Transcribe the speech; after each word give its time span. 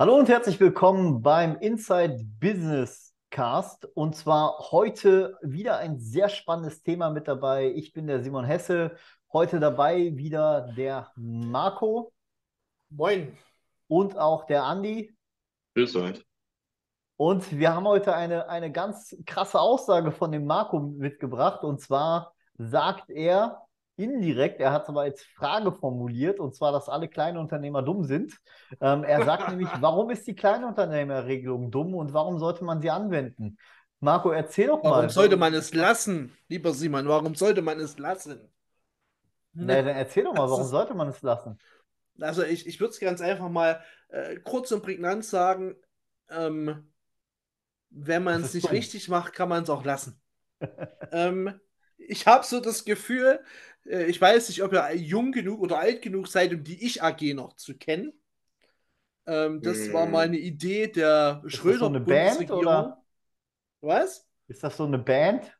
Hallo 0.00 0.16
und 0.16 0.30
herzlich 0.30 0.58
willkommen 0.58 1.20
beim 1.20 1.58
Inside 1.58 2.24
Business 2.40 3.12
Cast. 3.28 3.84
Und 3.84 4.16
zwar 4.16 4.70
heute 4.70 5.36
wieder 5.42 5.76
ein 5.76 5.98
sehr 5.98 6.30
spannendes 6.30 6.82
Thema 6.82 7.10
mit 7.10 7.28
dabei. 7.28 7.70
Ich 7.76 7.92
bin 7.92 8.06
der 8.06 8.22
Simon 8.22 8.46
Hesse. 8.46 8.96
Heute 9.30 9.60
dabei 9.60 10.16
wieder 10.16 10.72
der 10.74 11.12
Marco 11.16 12.14
Moin. 12.88 13.36
und 13.88 14.16
auch 14.16 14.46
der 14.46 14.64
Andi. 14.64 15.14
Grüß 15.74 15.94
euch. 15.96 16.24
Und 17.16 17.58
wir 17.58 17.74
haben 17.74 17.86
heute 17.86 18.14
eine, 18.14 18.48
eine 18.48 18.72
ganz 18.72 19.14
krasse 19.26 19.60
Aussage 19.60 20.12
von 20.12 20.32
dem 20.32 20.46
Marco 20.46 20.80
mitgebracht. 20.80 21.62
Und 21.62 21.78
zwar 21.78 22.32
sagt 22.56 23.10
er 23.10 23.66
indirekt, 24.02 24.60
er 24.60 24.72
hat 24.72 24.84
es 24.84 24.88
aber 24.88 25.02
als 25.02 25.22
Frage 25.24 25.72
formuliert, 25.72 26.40
und 26.40 26.54
zwar, 26.54 26.72
dass 26.72 26.88
alle 26.88 27.08
Kleinunternehmer 27.08 27.82
dumm 27.82 28.04
sind. 28.04 28.34
Ähm, 28.80 29.04
er 29.04 29.22
sagt 29.22 29.48
nämlich, 29.48 29.80
warum 29.80 30.10
ist 30.10 30.26
die 30.26 30.34
Kleinunternehmerregelung 30.34 31.70
dumm 31.70 31.94
und 31.94 32.12
warum 32.12 32.38
sollte 32.38 32.64
man 32.64 32.80
sie 32.80 32.90
anwenden? 32.90 33.58
Marco, 34.00 34.30
erzähl 34.30 34.68
doch 34.68 34.82
Warum 34.82 35.08
mal. 35.08 35.08
sollte 35.08 35.38
man 35.38 35.54
es 35.54 35.72
lassen, 35.72 36.36
lieber 36.48 36.74
Simon? 36.74 37.08
Warum 37.08 37.34
sollte 37.34 37.62
man 37.62 37.80
es 37.80 37.96
lassen? 37.98 38.52
Na, 39.54 39.82
dann 39.82 39.96
erzähl 39.96 40.24
doch 40.24 40.34
mal, 40.34 40.50
warum 40.50 40.66
ist- 40.66 40.70
sollte 40.70 40.94
man 40.94 41.08
es 41.08 41.22
lassen? 41.22 41.60
Also 42.20 42.42
ich, 42.44 42.66
ich 42.66 42.80
würde 42.80 42.92
es 42.92 43.00
ganz 43.00 43.20
einfach 43.20 43.48
mal 43.48 43.82
äh, 44.08 44.36
kurz 44.36 44.70
und 44.72 44.82
prägnant 44.82 45.24
sagen, 45.24 45.74
ähm, 46.28 46.90
wenn 47.90 48.24
man 48.24 48.40
es 48.40 48.54
nicht 48.54 48.70
dumm. 48.70 48.72
richtig 48.72 49.08
macht, 49.08 49.32
kann 49.34 49.48
man 49.48 49.62
es 49.62 49.70
auch 49.70 49.84
lassen. 49.84 50.20
ähm, 51.10 51.60
ich 51.98 52.26
habe 52.26 52.44
so 52.44 52.60
das 52.60 52.84
Gefühl, 52.84 53.40
äh, 53.86 54.04
ich 54.06 54.20
weiß 54.20 54.48
nicht, 54.48 54.62
ob 54.62 54.72
ihr 54.72 54.94
jung 54.96 55.32
genug 55.32 55.60
oder 55.60 55.78
alt 55.78 56.02
genug 56.02 56.28
seid, 56.28 56.52
um 56.54 56.64
die 56.64 56.84
Ich-AG 56.84 57.34
noch 57.34 57.54
zu 57.54 57.76
kennen. 57.76 58.12
Ähm, 59.26 59.62
das 59.62 59.92
war 59.92 60.06
Hm. 60.06 60.12
mal 60.12 60.24
eine 60.26 60.38
Idee 60.38 60.86
der 60.88 61.42
Ist 61.52 61.66
das 61.66 61.78
so 61.78 61.86
eine 61.86 62.00
Band 62.00 62.48
Schröder-Bundesregierung. 62.48 62.94
Was? 63.80 64.26
ist 64.48 64.62
das 64.62 64.76
so 64.76 64.84
eine 64.84 64.98
Band? 64.98 65.56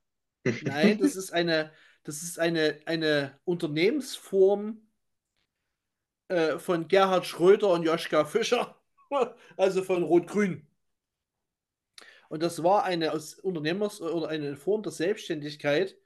Nein, 0.60 0.98
das 0.98 1.16
ist 1.16 1.32
eine, 1.32 1.72
das 2.04 2.22
ist 2.22 2.38
eine, 2.38 2.80
eine 2.86 3.38
Unternehmensform 3.44 4.82
äh, 6.28 6.58
von 6.58 6.88
Gerhard 6.88 7.26
Schröder 7.26 7.68
und 7.70 7.82
Joschka 7.82 8.24
Fischer, 8.24 8.76
also 9.56 9.82
von 9.82 10.02
Rot-Grün. 10.02 10.66
Und 12.28 12.42
das 12.42 12.62
war 12.62 12.84
eine 12.84 13.12
aus 13.12 13.34
Unternehmers 13.34 14.00
oder 14.00 14.28
eine 14.28 14.56
Form 14.56 14.82
der 14.82 14.92
Selbstständigkeit, 14.92 15.96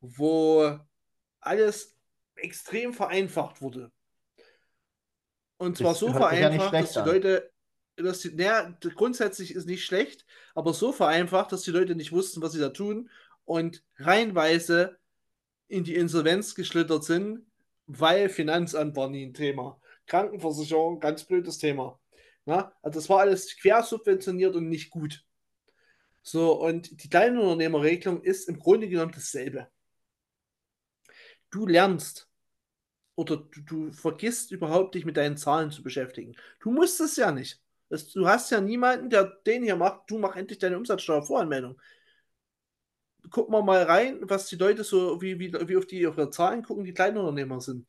wo 0.00 0.78
alles 1.42 1.96
extrem 2.36 2.94
vereinfacht 2.94 3.60
wurde. 3.60 3.92
Und 5.58 5.76
zwar 5.76 5.90
Das 5.92 6.00
so 6.00 6.06
sich 6.06 6.14
ja 6.16 6.20
vereinfacht, 6.20 6.74
dass 6.74 6.92
die 6.92 6.98
an. 6.98 7.06
Leute, 7.06 7.52
dass 7.96 8.20
die, 8.20 8.32
naja, 8.34 8.76
grundsätzlich 8.94 9.54
ist 9.54 9.66
nicht 9.66 9.84
schlecht, 9.84 10.24
aber 10.54 10.72
so 10.72 10.92
vereinfacht, 10.92 11.52
dass 11.52 11.62
die 11.62 11.70
Leute 11.70 11.94
nicht 11.94 12.12
wussten, 12.12 12.42
was 12.42 12.52
sie 12.52 12.60
da 12.60 12.70
tun 12.70 13.10
und 13.44 13.84
reihenweise 13.98 14.98
in 15.68 15.84
die 15.84 15.94
Insolvenz 15.94 16.54
geschlittert 16.54 17.04
sind, 17.04 17.46
weil 17.86 18.28
Finanzamt 18.28 18.96
war 18.96 19.08
nie 19.08 19.26
ein 19.26 19.34
Thema. 19.34 19.80
Krankenversicherung, 20.06 21.00
ganz 21.00 21.24
blödes 21.24 21.58
Thema. 21.58 22.00
Na, 22.44 22.72
also 22.82 22.98
das 22.98 23.08
war 23.08 23.20
alles 23.20 23.56
quersubventioniert 23.56 24.56
und 24.56 24.68
nicht 24.68 24.90
gut. 24.90 25.24
So, 26.22 26.60
und 26.60 27.02
die 27.02 27.08
Kleinunternehmerregelung 27.08 28.22
ist 28.22 28.48
im 28.48 28.58
Grunde 28.58 28.88
genommen 28.88 29.12
dasselbe. 29.12 29.68
Du 31.52 31.66
lernst 31.68 32.28
oder 33.16 33.36
du, 33.36 33.60
du 33.62 33.92
vergisst 33.92 34.52
überhaupt 34.52 34.94
dich 34.94 35.04
mit 35.04 35.16
deinen 35.16 35.36
Zahlen 35.36 35.70
zu 35.70 35.82
beschäftigen. 35.84 36.34
Du 36.60 36.70
musst 36.72 37.00
es 37.00 37.16
ja 37.16 37.32
nicht. 37.32 37.60
Das, 37.90 38.08
du 38.08 38.26
hast 38.26 38.50
ja 38.50 38.60
niemanden, 38.60 39.10
der 39.10 39.24
den 39.46 39.62
hier 39.62 39.76
macht, 39.76 40.10
du 40.10 40.18
mach 40.18 40.36
endlich 40.36 40.58
deine 40.58 40.78
Umsatzsteuervoranmeldung. 40.78 41.80
Gucken 43.30 43.54
wir 43.54 43.62
mal 43.62 43.82
rein, 43.84 44.18
was 44.22 44.46
die 44.46 44.56
Leute 44.56 44.82
so, 44.84 45.20
wie, 45.22 45.38
wie, 45.38 45.52
wie 45.52 45.76
auf 45.76 45.86
die 45.86 46.06
auf 46.06 46.18
ihre 46.18 46.30
Zahlen 46.30 46.62
gucken, 46.62 46.84
die 46.84 46.94
Kleinunternehmer 46.94 47.60
sind. 47.60 47.86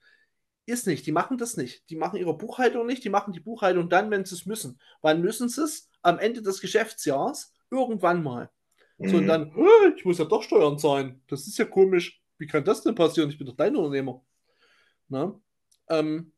Ist 0.66 0.88
nicht, 0.88 1.06
die 1.06 1.12
machen 1.12 1.38
das 1.38 1.58
nicht. 1.58 1.90
Die 1.90 1.96
machen 1.98 2.18
ihre 2.20 2.38
Buchhaltung 2.38 2.86
nicht, 2.88 3.04
die 3.04 3.10
machen 3.10 3.34
die 3.34 3.42
Buchhaltung 3.42 3.90
dann, 3.90 4.12
wenn 4.12 4.26
sie 4.26 4.36
es 4.36 4.46
müssen. 4.46 4.80
Wann 5.02 5.22
müssen 5.22 5.50
sie 5.50 5.64
es? 5.64 5.90
Am 6.02 6.20
Ende 6.20 6.42
des 6.42 6.62
Geschäftsjahres, 6.62 7.54
irgendwann 7.72 8.24
mal. 8.24 8.52
So, 9.00 9.18
und 9.18 9.24
Mhm. 9.24 9.28
dann, 9.28 9.54
"Hä, 9.56 9.94
ich 9.98 10.06
muss 10.06 10.20
ja 10.20 10.26
doch 10.26 10.44
Steuern 10.44 10.80
zahlen. 10.80 11.22
Das 11.28 11.48
ist 11.48 11.58
ja 11.58 11.66
komisch. 11.66 12.23
Wie 12.44 12.48
kann 12.48 12.66
das 12.66 12.82
denn 12.82 12.94
passieren? 12.94 13.30
Ich 13.30 13.38
bin 13.38 13.48
doch 13.48 13.56
Kleinunternehmer. 13.56 14.22
Na? 15.08 15.40
Ähm, 15.88 16.34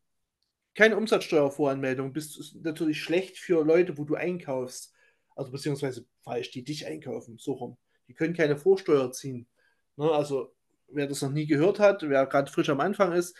keine 0.72 0.96
Umsatzsteuervoranmeldung. 0.96 2.12
Bist 2.12 2.38
ist 2.38 2.54
natürlich 2.62 3.02
schlecht 3.02 3.38
für 3.38 3.64
Leute, 3.64 3.98
wo 3.98 4.04
du 4.04 4.14
einkaufst. 4.14 4.94
Also 5.34 5.50
beziehungsweise 5.50 6.06
falsch, 6.22 6.52
die 6.52 6.62
dich 6.62 6.86
einkaufen. 6.86 7.38
So 7.38 7.54
rum. 7.54 7.76
Die 8.06 8.14
können 8.14 8.34
keine 8.34 8.56
Vorsteuer 8.56 9.10
ziehen. 9.10 9.48
Ne? 9.96 10.08
Also, 10.08 10.54
wer 10.86 11.08
das 11.08 11.22
noch 11.22 11.32
nie 11.32 11.48
gehört 11.48 11.80
hat, 11.80 12.08
wer 12.08 12.24
gerade 12.26 12.52
frisch 12.52 12.68
am 12.68 12.78
Anfang 12.78 13.12
ist, 13.12 13.36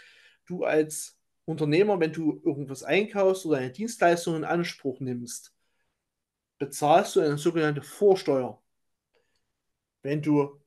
du 0.46 0.64
als 0.64 1.16
Unternehmer, 1.44 2.00
wenn 2.00 2.12
du 2.12 2.42
irgendwas 2.44 2.82
einkaufst 2.82 3.46
oder 3.46 3.58
eine 3.58 3.70
Dienstleistung 3.70 4.34
in 4.34 4.44
Anspruch 4.44 4.98
nimmst, 4.98 5.54
bezahlst 6.58 7.14
du 7.14 7.20
eine 7.20 7.38
sogenannte 7.38 7.82
Vorsteuer. 7.82 8.60
Wenn 10.02 10.20
du 10.20 10.60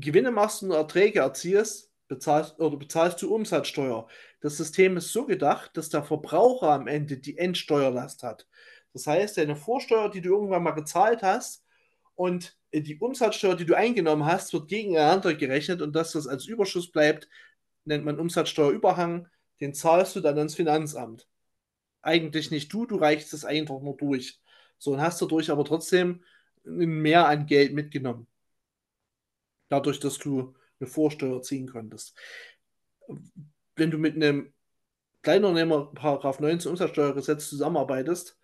Gewinne 0.00 0.30
machst 0.30 0.62
und 0.62 0.70
Erträge 0.70 1.20
erzielst, 1.20 1.92
bezahlst, 2.08 2.58
oder 2.60 2.76
bezahlst 2.76 3.20
du 3.22 3.34
Umsatzsteuer. 3.34 4.08
Das 4.40 4.56
System 4.56 4.96
ist 4.96 5.12
so 5.12 5.26
gedacht, 5.26 5.76
dass 5.76 5.88
der 5.88 6.02
Verbraucher 6.02 6.70
am 6.70 6.86
Ende 6.86 7.18
die 7.18 7.38
Endsteuerlast 7.38 8.22
hat. 8.22 8.46
Das 8.92 9.06
heißt, 9.06 9.38
deine 9.38 9.56
Vorsteuer, 9.56 10.10
die 10.10 10.20
du 10.20 10.34
irgendwann 10.34 10.62
mal 10.62 10.72
gezahlt 10.72 11.22
hast, 11.22 11.64
und 12.16 12.56
die 12.72 12.98
Umsatzsteuer, 12.98 13.56
die 13.56 13.66
du 13.66 13.74
eingenommen 13.74 14.24
hast, 14.24 14.52
wird 14.52 14.68
gegeneinander 14.68 15.34
gerechnet 15.34 15.82
und 15.82 15.94
das, 15.96 16.14
was 16.14 16.28
als 16.28 16.46
Überschuss 16.46 16.92
bleibt, 16.92 17.28
nennt 17.84 18.04
man 18.04 18.20
Umsatzsteuerüberhang. 18.20 19.28
Den 19.60 19.74
zahlst 19.74 20.14
du 20.14 20.20
dann 20.20 20.38
ans 20.38 20.54
Finanzamt. 20.54 21.28
Eigentlich 22.02 22.50
nicht 22.50 22.72
du, 22.72 22.86
du 22.86 22.96
reichst 22.96 23.32
es 23.32 23.44
einfach 23.44 23.80
nur 23.80 23.96
durch. 23.96 24.40
So, 24.78 24.92
und 24.92 25.00
hast 25.00 25.22
dadurch 25.22 25.50
aber 25.50 25.64
trotzdem 25.64 26.22
Mehr 26.64 27.26
an 27.26 27.46
Geld 27.46 27.74
mitgenommen. 27.74 28.26
Dadurch, 29.74 29.98
dass 29.98 30.18
du 30.18 30.54
eine 30.78 30.88
Vorsteuer 30.88 31.42
ziehen 31.42 31.66
konntest. 31.66 32.16
Wenn 33.74 33.90
du 33.90 33.98
mit 33.98 34.14
einem 34.14 34.52
Kleinunternehmer 35.22 35.92
Paragraph 35.92 36.38
19 36.38 36.70
Umsatzsteuergesetz 36.70 37.48
zusammenarbeitest, 37.48 38.38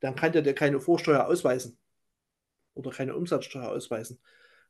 dann 0.00 0.14
kann 0.14 0.32
der 0.32 0.40
dir 0.40 0.54
keine 0.54 0.80
Vorsteuer 0.80 1.26
ausweisen 1.26 1.76
oder 2.72 2.92
keine 2.92 3.14
Umsatzsteuer 3.14 3.68
ausweisen, 3.68 4.20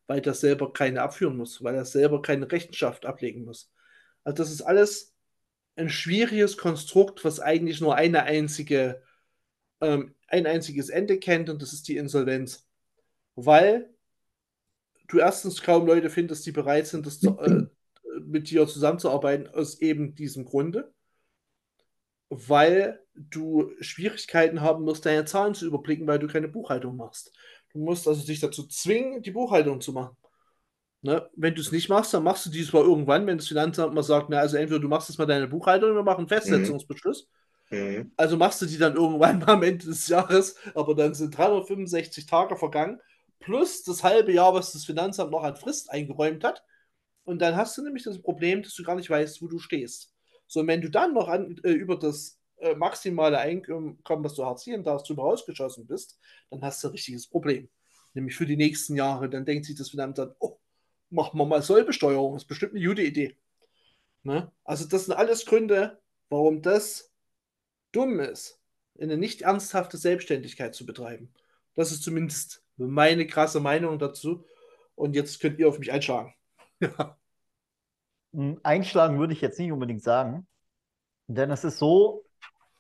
weil 0.09 0.21
der 0.21 0.35
selber 0.35 0.73
keine 0.73 1.01
abführen 1.03 1.37
muss, 1.37 1.63
weil 1.63 1.77
er 1.77 1.85
selber 1.85 2.23
keine 2.23 2.51
Rechenschaft 2.51 3.07
ablegen 3.07 3.45
muss. 3.45 3.73
Also 4.25 4.43
das 4.43 4.51
ist 4.51 4.63
alles 4.63 5.15
ein 5.77 5.91
schwieriges 5.91 6.57
Konstrukt, 6.57 7.25
was 7.25 7.39
eigentlich 7.39 7.81
nur 7.81 7.95
eine 7.95 8.25
einzige, 8.25 9.01
ähm, 9.81 10.17
ein 10.27 10.49
einziges 10.49 10.89
Ende 10.89 11.21
kennt 11.21 11.49
und 11.51 11.63
das 11.63 11.73
ist 11.73 11.87
die 11.87 11.99
Insolvenz. 11.99 12.67
Weil 13.37 13.95
du 15.11 15.19
erstens 15.19 15.63
kaum 15.63 15.87
Leute 15.87 16.11
findest, 16.11 16.47
die 16.47 16.53
bereit 16.53 16.87
sind, 16.87 17.07
das 17.07 17.21
zu, 17.21 17.39
äh, 17.39 17.67
mit 18.25 18.51
dir 18.51 18.67
zusammenzuarbeiten, 18.67 19.49
aus 19.49 19.81
eben 19.81 20.15
diesem 20.15 20.45
Grunde. 20.45 20.93
Weil 22.29 23.01
du 23.15 23.73
Schwierigkeiten 23.81 24.61
haben 24.61 24.85
musst, 24.85 25.05
deine 25.05 25.25
Zahlen 25.25 25.55
zu 25.55 25.67
überblicken, 25.67 26.07
weil 26.07 26.21
du 26.21 26.29
keine 26.29 26.49
Buchhaltung 26.49 26.97
machst. 26.97 27.33
Du 27.73 27.81
musst 27.81 28.07
also 28.07 28.25
dich 28.25 28.41
dazu 28.41 28.67
zwingen, 28.67 29.23
die 29.23 29.33
Buchhaltung 29.33 29.81
zu 29.81 29.93
machen. 29.93 30.17
Ne? 31.03 31.29
Wenn 31.35 31.55
du 31.55 31.61
es 31.61 31.73
nicht 31.73 31.89
machst, 31.89 32.15
dann 32.15 32.23
machst 32.23 32.47
du 32.47 32.51
dies 32.51 32.73
mal 32.73 32.83
irgendwann, 32.83 33.27
wenn 33.27 33.39
das 33.39 33.49
Finanzamt 33.49 33.95
mal 33.95 34.03
sagt, 34.03 34.29
na, 34.29 34.39
also 34.39 34.57
entweder 34.57 34.81
du 34.81 34.89
machst 34.89 35.09
jetzt 35.09 35.19
mal 35.19 35.27
deine 35.27 35.49
Buchhaltung, 35.49 35.95
wir 35.95 36.03
machen 36.03 36.21
einen 36.21 36.29
Festsetzungsbeschluss. 36.29 37.29
Mhm. 37.71 38.13
Also 38.17 38.37
machst 38.37 38.61
du 38.63 38.67
die 38.67 38.79
dann 38.79 38.97
irgendwann 38.97 39.39
mal 39.39 39.49
am 39.55 39.63
Ende 39.63 39.87
des 39.87 40.09
Jahres, 40.09 40.57
aber 40.75 40.95
dann 40.95 41.15
sind 41.15 41.37
365 41.37 42.27
Tage 42.27 42.57
vergangen, 42.57 43.01
plus 43.41 43.83
das 43.83 44.05
halbe 44.05 44.33
Jahr, 44.33 44.55
was 44.55 44.73
das 44.73 44.85
Finanzamt 44.85 45.33
noch 45.33 45.43
an 45.43 45.57
Frist 45.57 45.91
eingeräumt 45.91 46.45
hat. 46.45 46.63
Und 47.25 47.41
dann 47.41 47.57
hast 47.57 47.77
du 47.77 47.83
nämlich 47.83 48.05
das 48.05 48.21
Problem, 48.21 48.63
dass 48.63 48.75
du 48.75 48.83
gar 48.83 48.97
nicht 48.97 49.11
weißt, 49.11 49.43
wo 49.43 49.49
du 49.49 49.59
stehst. 49.59 50.15
So, 50.47 50.61
und 50.61 50.67
wenn 50.67 50.81
du 50.81 50.91
dann 50.91 51.15
noch 51.15 51.29
an, 51.29 51.57
äh, 51.65 51.71
über 51.71 51.99
das 51.99 52.39
äh, 52.59 52.75
maximale 52.75 53.39
Einkommen, 53.39 53.99
was 54.05 54.35
du 54.35 54.45
Hartz 54.45 54.67
IV 54.67 54.83
darfst, 54.83 55.09
drüber 55.09 55.23
rausgeschossen 55.25 55.87
bist, 55.87 56.19
dann 56.51 56.63
hast 56.63 56.83
du 56.83 56.89
ein 56.89 56.93
richtiges 56.93 57.27
Problem. 57.27 57.69
Nämlich 58.15 58.37
für 58.37 58.47
die 58.47 58.57
nächsten 58.57 58.97
Jahre. 58.97 59.29
Dann 59.31 59.45
denkt 59.45 59.67
sich 59.67 59.77
das 59.77 59.91
Finanzamt, 59.91 60.35
oh, 60.41 60.59
machen 61.09 61.39
wir 61.39 61.47
mal 61.47 61.63
Sollbesteuerung. 61.63 62.35
Das 62.35 62.43
ist 62.43 62.49
bestimmt 62.49 62.75
eine 62.75 62.85
gute 62.85 63.03
Idee. 63.03 63.37
Ne? 64.23 64.51
Also, 64.65 64.87
das 64.87 65.07
sind 65.07 65.15
alles 65.15 65.47
Gründe, 65.47 66.01
warum 66.29 66.63
das 66.63 67.13
dumm 67.93 68.21
ist, 68.21 68.61
eine 69.01 69.17
nicht 69.17 69.43
ernsthafte 69.43 69.97
Selbstständigkeit 69.97 70.75
zu 70.75 70.85
betreiben. 70.85 71.33
Das 71.75 71.93
ist 71.93 72.03
zumindest 72.03 72.60
meine 72.77 73.27
krasse 73.27 73.61
Meinung 73.61 73.99
dazu. 73.99 74.45
Und 74.95 75.15
jetzt 75.15 75.41
könnt 75.41 75.59
ihr 75.59 75.69
auf 75.69 75.79
mich 75.79 75.93
einschlagen. 75.93 76.35
Hm, 78.33 78.61
Einschlagen 78.63 79.19
würde 79.19 79.33
ich 79.33 79.41
jetzt 79.41 79.59
nicht 79.59 79.73
unbedingt 79.73 80.03
sagen, 80.03 80.47
denn 81.27 81.51
es 81.51 81.65
ist 81.65 81.79
so, 81.79 82.25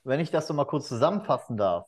wenn 0.05 0.21
ich 0.21 0.31
das 0.31 0.47
so 0.47 0.55
mal 0.55 0.65
kurz 0.65 0.89
zusammenfassen 0.89 1.57
darf. 1.57 1.87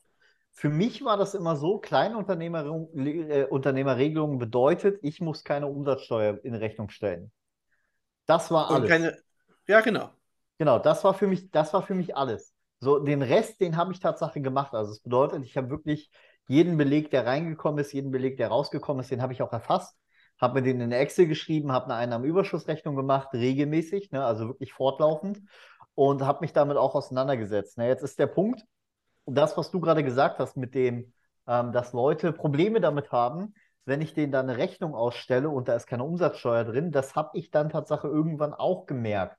für 0.51 0.69
mich 0.69 1.03
war 1.03 1.17
das 1.17 1.33
immer 1.33 1.55
so, 1.55 1.79
Kleinunternehmerregelung 1.79 4.35
äh, 4.35 4.37
bedeutet, 4.37 4.99
ich 5.01 5.21
muss 5.21 5.43
keine 5.43 5.67
Umsatzsteuer 5.67 6.39
in 6.43 6.55
Rechnung 6.55 6.89
stellen. 6.89 7.31
Das 8.25 8.51
war 8.51 8.71
alles. 8.71 8.89
Keine, 8.89 9.17
ja, 9.67 9.81
genau. 9.81 10.09
Genau, 10.57 10.79
das 10.79 11.03
war 11.03 11.13
für 11.13 11.27
mich, 11.27 11.51
das 11.51 11.73
war 11.73 11.83
für 11.83 11.95
mich 11.95 12.15
alles. 12.15 12.53
So, 12.79 12.99
den 12.99 13.21
Rest, 13.21 13.59
den 13.61 13.77
habe 13.77 13.93
ich 13.93 13.99
tatsächlich 13.99 14.43
gemacht. 14.43 14.73
Also 14.73 14.91
es 14.91 15.01
bedeutet, 15.01 15.43
ich 15.45 15.57
habe 15.57 15.69
wirklich 15.69 16.11
jeden 16.47 16.77
Beleg, 16.77 17.11
der 17.11 17.25
reingekommen 17.25 17.79
ist, 17.79 17.93
jeden 17.93 18.11
Beleg, 18.11 18.37
der 18.37 18.49
rausgekommen 18.49 19.01
ist, 19.01 19.11
den 19.11 19.21
habe 19.21 19.33
ich 19.33 19.41
auch 19.41 19.53
erfasst, 19.53 19.97
habe 20.39 20.55
mir 20.55 20.63
den 20.63 20.81
in 20.81 20.91
Excel 20.91 21.27
geschrieben, 21.27 21.71
habe 21.71 21.85
eine 21.85 21.95
Einnahmenüberschussrechnung 21.95 22.95
gemacht, 22.95 23.29
regelmäßig, 23.33 24.11
ne, 24.11 24.25
also 24.25 24.47
wirklich 24.47 24.73
fortlaufend 24.73 25.41
und 25.95 26.21
habe 26.23 26.39
mich 26.41 26.53
damit 26.53 26.77
auch 26.77 26.95
auseinandergesetzt. 26.95 27.77
Ne, 27.77 27.87
jetzt 27.87 28.03
ist 28.03 28.19
der 28.19 28.27
Punkt, 28.27 28.63
das, 29.25 29.57
was 29.57 29.71
du 29.71 29.79
gerade 29.79 30.03
gesagt 30.03 30.39
hast, 30.39 30.57
mit 30.57 30.75
dem, 30.75 31.13
ähm, 31.47 31.71
dass 31.71 31.93
Leute 31.93 32.33
Probleme 32.33 32.81
damit 32.81 33.11
haben, 33.11 33.53
wenn 33.85 34.01
ich 34.01 34.13
denen 34.13 34.31
dann 34.31 34.49
eine 34.49 34.57
Rechnung 34.57 34.95
ausstelle 34.95 35.49
und 35.49 35.67
da 35.67 35.75
ist 35.75 35.87
keine 35.87 36.03
Umsatzsteuer 36.03 36.63
drin, 36.63 36.91
das 36.91 37.15
habe 37.15 37.37
ich 37.37 37.51
dann 37.51 37.69
tatsächlich 37.69 38.11
irgendwann 38.11 38.53
auch 38.53 38.85
gemerkt, 38.85 39.37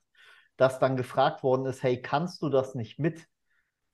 dass 0.56 0.78
dann 0.78 0.96
gefragt 0.96 1.42
worden 1.42 1.66
ist, 1.66 1.82
hey, 1.82 2.00
kannst 2.00 2.42
du 2.42 2.48
das 2.50 2.74
nicht 2.74 2.98
mit? 2.98 3.26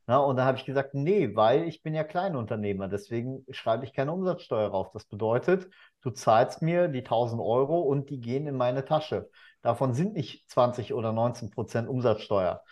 Na, 0.06 0.18
und 0.18 0.36
da 0.36 0.44
habe 0.44 0.58
ich 0.58 0.64
gesagt, 0.64 0.94
nee, 0.94 1.34
weil 1.36 1.68
ich 1.68 1.82
bin 1.82 1.94
ja 1.94 2.04
Kleinunternehmer, 2.04 2.88
deswegen 2.88 3.44
schreibe 3.50 3.84
ich 3.84 3.92
keine 3.92 4.12
Umsatzsteuer 4.12 4.68
rauf. 4.68 4.90
Das 4.92 5.04
bedeutet, 5.04 5.68
du 6.02 6.10
zahlst 6.10 6.62
mir 6.62 6.88
die 6.88 7.04
1000 7.04 7.40
Euro 7.40 7.80
und 7.80 8.10
die 8.10 8.20
gehen 8.20 8.46
in 8.46 8.56
meine 8.56 8.84
Tasche. 8.84 9.30
Davon 9.62 9.94
sind 9.94 10.14
nicht 10.14 10.50
20 10.50 10.94
oder 10.94 11.12
19 11.12 11.50
Prozent 11.50 11.88
Umsatzsteuer. 11.88 12.62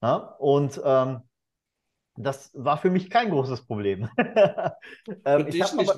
Na? 0.00 0.16
Und 0.38 0.80
ähm, 0.84 1.22
das 2.16 2.50
war 2.54 2.78
für 2.78 2.90
mich 2.90 3.10
kein 3.10 3.30
großes 3.30 3.66
Problem. 3.66 4.08
ähm, 5.24 5.46
ich 5.48 5.62
habe 5.62 5.80
aber, 5.80 5.96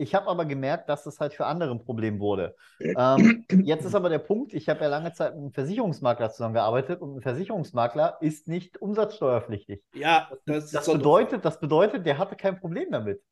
ich 0.00 0.14
habe 0.14 0.28
aber 0.28 0.46
gemerkt, 0.46 0.88
dass 0.88 1.04
das 1.04 1.20
halt 1.20 1.34
für 1.34 1.44
andere 1.44 1.72
ein 1.72 1.84
Problem 1.84 2.20
wurde. 2.20 2.56
Ähm, 2.80 3.44
jetzt 3.64 3.84
ist 3.84 3.94
aber 3.94 4.08
der 4.08 4.18
Punkt, 4.18 4.54
ich 4.54 4.68
habe 4.68 4.80
ja 4.80 4.88
lange 4.88 5.12
Zeit 5.12 5.34
mit 5.34 5.42
einem 5.42 5.52
Versicherungsmakler 5.52 6.30
zusammengearbeitet 6.30 7.02
und 7.02 7.16
ein 7.16 7.20
Versicherungsmakler 7.20 8.16
ist 8.20 8.48
nicht 8.48 8.80
umsatzsteuerpflichtig. 8.80 9.82
Ja, 9.94 10.30
das, 10.46 10.70
das 10.70 10.86
bedeutet, 10.90 11.44
das 11.44 11.60
bedeutet, 11.60 12.06
der 12.06 12.16
hatte 12.16 12.34
kein 12.34 12.58
Problem 12.58 12.90
damit. 12.90 13.22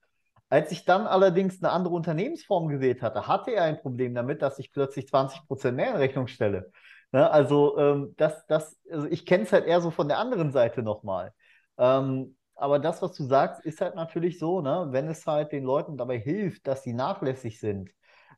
Als 0.50 0.70
ich 0.72 0.84
dann 0.84 1.06
allerdings 1.06 1.62
eine 1.62 1.72
andere 1.72 1.94
Unternehmensform 1.94 2.68
gewählt 2.68 3.02
hatte, 3.02 3.26
hatte 3.26 3.50
er 3.52 3.64
ein 3.64 3.80
Problem 3.80 4.14
damit, 4.14 4.42
dass 4.42 4.58
ich 4.58 4.72
plötzlich 4.72 5.08
20 5.08 5.46
Prozent 5.46 5.76
mehr 5.76 5.90
in 5.90 5.96
Rechnung 5.96 6.26
stelle. 6.26 6.70
Ne? 7.12 7.30
Also, 7.30 7.78
ähm, 7.78 8.14
das, 8.16 8.46
das, 8.46 8.78
also 8.90 9.06
ich 9.06 9.24
kenne 9.24 9.44
es 9.44 9.52
halt 9.52 9.66
eher 9.66 9.80
so 9.80 9.90
von 9.90 10.08
der 10.08 10.18
anderen 10.18 10.52
Seite 10.52 10.82
nochmal. 10.82 11.32
Ähm, 11.78 12.36
aber 12.58 12.80
das, 12.80 13.00
was 13.02 13.12
du 13.12 13.24
sagst, 13.24 13.64
ist 13.64 13.80
halt 13.80 13.94
natürlich 13.94 14.38
so, 14.38 14.60
ne? 14.60 14.88
wenn 14.90 15.06
es 15.06 15.24
halt 15.26 15.52
den 15.52 15.62
Leuten 15.62 15.96
dabei 15.96 16.18
hilft, 16.18 16.66
dass 16.66 16.82
sie 16.82 16.92
nachlässig 16.92 17.60
sind, 17.60 17.90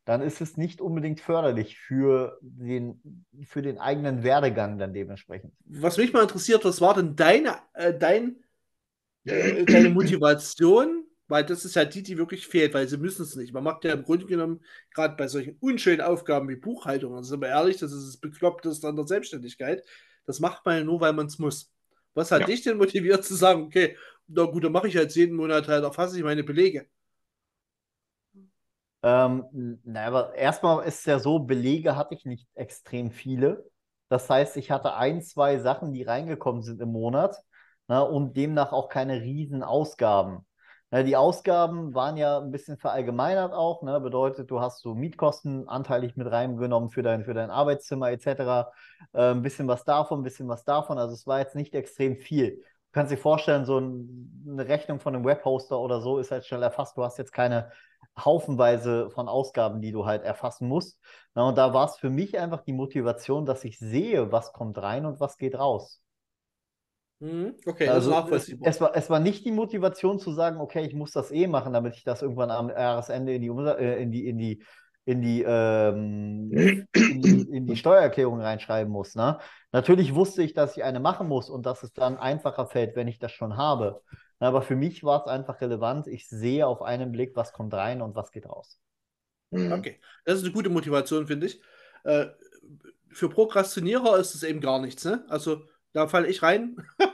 dann 0.05 0.21
ist 0.21 0.43
es 0.43 0.59
nicht 0.59 0.83
unbedingt 0.83 1.21
förderlich 1.21 1.79
für 1.79 2.39
den, 2.43 3.25
für 3.45 3.63
den 3.63 3.79
eigenen 3.79 4.23
Werdegang 4.23 4.79
dann 4.79 4.93
dementsprechend. 4.93 5.55
Was 5.65 5.97
mich 5.97 6.13
mal 6.13 6.23
interessiert, 6.23 6.65
was 6.67 6.83
war 6.83 6.95
denn 6.95 7.17
deine, 7.17 7.57
äh, 7.73 7.97
dein, 7.97 8.37
äh, 9.25 9.65
deine 9.65 9.89
Motivation? 9.89 11.07
Weil 11.27 11.45
das 11.45 11.65
ist 11.65 11.77
ja 11.77 11.85
die, 11.85 12.03
die 12.03 12.19
wirklich 12.19 12.47
fehlt, 12.47 12.75
weil 12.75 12.89
sie 12.89 12.99
müssen 12.99 13.23
es 13.23 13.37
nicht. 13.37 13.55
Man 13.55 13.65
macht 13.65 13.85
ja 13.85 13.93
im 13.93 14.03
Grunde 14.03 14.27
genommen, 14.27 14.61
gerade 14.93 15.15
bei 15.17 15.29
solchen 15.29 15.57
unschönen 15.61 16.01
Aufgaben 16.01 16.49
wie 16.49 16.57
Buchhaltung, 16.57 17.15
also 17.15 17.31
sind 17.31 17.41
wir 17.41 17.49
ehrlich, 17.49 17.79
das 17.79 17.93
ist 17.93 18.07
das 18.07 18.17
Bekloppteste 18.17 18.89
an 18.89 18.97
der 18.97 19.07
Selbstständigkeit. 19.07 19.85
Das 20.27 20.41
macht 20.41 20.67
man 20.67 20.79
ja 20.79 20.85
nur, 20.85 21.01
weil 21.01 21.13
man 21.13 21.27
es 21.27 21.39
muss. 21.39 21.73
Was 22.15 22.31
hat 22.31 22.41
ja. 22.41 22.47
dich 22.47 22.63
denn 22.63 22.77
motiviert 22.77 23.25
zu 23.25 23.35
sagen, 23.35 23.65
okay, 23.65 23.97
na 24.27 24.45
gut, 24.45 24.65
dann 24.65 24.73
mache 24.73 24.89
ich 24.89 24.95
jetzt 24.95 25.17
jeden 25.17 25.37
Monat 25.37 25.69
halt, 25.69 25.85
erfasse 25.85 26.17
ich 26.17 26.25
meine 26.25 26.45
Belege? 26.45 26.87
Ähm, 29.03 29.81
na, 29.85 30.07
aber 30.07 30.35
erstmal 30.35 30.87
ist 30.87 31.01
es 31.01 31.05
ja 31.07 31.19
so, 31.19 31.39
Belege 31.41 31.97
hatte 31.97 32.15
ich 32.15 32.25
nicht 32.27 32.47
extrem 32.55 33.11
viele. 33.11 33.71
Das 34.09 34.29
heißt, 34.29 34.57
ich 34.57 34.71
hatte 34.71 34.95
ein, 34.95 35.23
zwei 35.23 35.59
Sachen, 35.59 35.93
die 35.93 36.03
reingekommen 36.03 36.63
sind 36.63 36.81
im 36.81 36.93
Monat 36.93 37.37
na, 37.89 38.01
und 38.03 38.37
demnach 38.37 38.73
auch 38.73 38.89
keine 38.89 39.21
riesen 39.23 39.63
Ausgaben. 39.63 40.45
Na, 40.93 41.05
die 41.05 41.17
Ausgaben 41.17 41.95
waren 41.95 42.17
ja 42.17 42.39
ein 42.39 42.51
bisschen 42.51 42.77
verallgemeinert 42.77 43.53
auch, 43.53 43.83
ne? 43.83 44.01
bedeutet, 44.01 44.51
du 44.51 44.61
hast 44.61 44.81
so 44.83 44.95
Mietkosten 44.95 45.69
anteilig 45.69 46.17
mit 46.17 46.29
reingenommen 46.31 46.91
für 46.91 47.03
dein, 47.03 47.25
für 47.25 47.35
dein 47.35 47.51
Arbeitszimmer 47.51 48.11
etc. 48.11 48.73
Äh, 49.13 49.31
ein 49.31 49.43
bisschen 49.43 49.69
was 49.69 49.85
davon, 49.85 50.21
ein 50.21 50.23
bisschen 50.25 50.49
was 50.49 50.65
davon. 50.65 50.99
Also 50.99 51.15
es 51.15 51.27
war 51.29 51.39
jetzt 51.39 51.55
nicht 51.55 51.75
extrem 51.75 52.17
viel. 52.17 52.57
Du 52.57 52.93
kannst 52.93 53.13
dir 53.13 53.19
vorstellen, 53.19 53.65
so 53.65 53.79
ein, 53.79 54.45
eine 54.49 54.67
Rechnung 54.67 54.99
von 54.99 55.15
einem 55.15 55.25
Webhoster 55.25 55.79
oder 55.79 56.01
so 56.01 56.19
ist 56.19 56.33
halt 56.33 56.45
schnell 56.45 56.63
erfasst. 56.63 56.97
Du 56.97 57.05
hast 57.05 57.19
jetzt 57.19 57.33
keine 57.33 57.71
haufenweise 58.19 59.11
von 59.11 59.29
Ausgaben, 59.29 59.81
die 59.81 59.93
du 59.93 60.07
halt 60.07 60.25
erfassen 60.25 60.67
musst. 60.67 60.99
Na, 61.35 61.49
und 61.49 61.57
da 61.57 61.73
war 61.73 61.87
es 61.87 61.97
für 61.97 62.11
mich 62.11 62.37
einfach 62.39 62.63
die 62.63 62.73
Motivation, 62.73 63.47
dass 63.47 63.65
ich 63.65 63.79
sehe, 63.79 64.33
was 64.33 64.53
kommt 64.53 64.77
rein 64.79 65.07
und 65.07 65.21
was 65.21 65.37
geht 65.37 65.57
raus. 65.57 66.00
Mhm. 67.21 67.55
Okay, 67.67 67.87
also 67.89 68.11
es, 68.33 68.81
war, 68.81 68.97
es 68.97 69.11
war 69.11 69.21
nicht 69.21 69.45
die 69.45 69.53
Motivation 69.53 70.19
zu 70.19 70.33
sagen, 70.33 70.59
okay, 70.59 70.87
ich 70.87 70.95
muss 70.95 71.13
das 71.13 71.31
eh 71.31 71.47
machen, 71.47 71.75
damit 71.75 71.95
ich 71.97 72.03
das 72.03 72.23
irgendwann 72.23 72.51
am 72.51 72.71
Jahresende 72.71 73.35
in 73.35 73.43
die, 73.43 73.49
äh, 73.49 74.03
in 74.03 74.11
die, 74.11 74.27
in 74.27 74.39
die, 74.39 74.63
in 75.05 75.21
die, 75.21 75.43
ähm, 75.47 76.51
in 76.95 77.23
die, 77.23 77.57
in 77.57 77.67
die 77.67 77.77
Steuererklärung 77.77 78.41
reinschreiben 78.41 78.91
muss. 78.91 79.15
Ne? 79.17 79.39
Natürlich 79.71 80.15
wusste 80.15 80.43
ich, 80.43 80.55
dass 80.55 80.77
ich 80.79 80.85
eine 80.85 80.99
machen 80.99 81.29
muss 81.29 81.51
und 81.51 81.67
dass 81.67 81.83
es 81.83 81.93
dann 81.93 82.17
einfacher 82.17 82.67
fällt, 82.67 82.97
wenn 82.97 83.09
ich 83.09 83.19
das 83.19 83.33
schon 83.33 83.57
habe. 83.57 84.01
Aber 84.39 84.63
für 84.63 84.77
mich 84.77 85.05
war 85.05 85.21
es 85.21 85.27
einfach 85.27 85.61
relevant. 85.61 86.07
Ich 86.07 86.27
sehe 86.27 86.67
auf 86.67 86.81
einen 86.81 87.13
Blick, 87.13 87.37
was 87.37 87.53
kommt 87.53 87.75
rein 87.75 88.01
und 88.01 88.15
was 88.15 88.33
geht 88.33 88.49
raus. 88.49 88.81
Mhm. 89.51 89.73
Okay, 89.73 90.01
das 90.25 90.39
ist 90.39 90.45
eine 90.45 90.53
gute 90.53 90.71
Motivation, 90.71 91.27
finde 91.27 91.47
ich. 91.47 91.61
Äh, 92.05 92.27
für 93.11 93.29
Prokrastinierer 93.29 94.17
ist 94.17 94.35
es 94.35 94.43
eben 94.43 94.61
gar 94.61 94.81
nichts. 94.81 95.05
Ne? 95.05 95.25
Also 95.29 95.65
da 95.93 96.09
falle 96.09 96.29
ich 96.29 96.43
rein. 96.43 96.77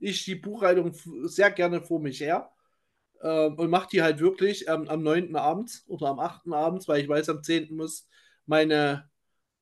ich 0.00 0.24
die 0.24 0.36
Buchhaltung 0.36 0.92
sehr 1.24 1.50
gerne 1.50 1.82
vor 1.82 2.00
mich 2.00 2.20
her 2.20 2.50
ähm, 3.22 3.54
und 3.58 3.70
mache 3.70 3.88
die 3.90 4.02
halt 4.02 4.20
wirklich 4.20 4.68
ähm, 4.68 4.88
am 4.88 5.02
9. 5.02 5.34
abends 5.36 5.84
oder 5.88 6.08
am 6.08 6.20
8. 6.20 6.52
abends, 6.52 6.88
weil 6.88 7.02
ich 7.02 7.08
weiß, 7.08 7.28
am 7.30 7.42
10. 7.42 7.74
muss 7.74 8.08
meine, 8.46 9.10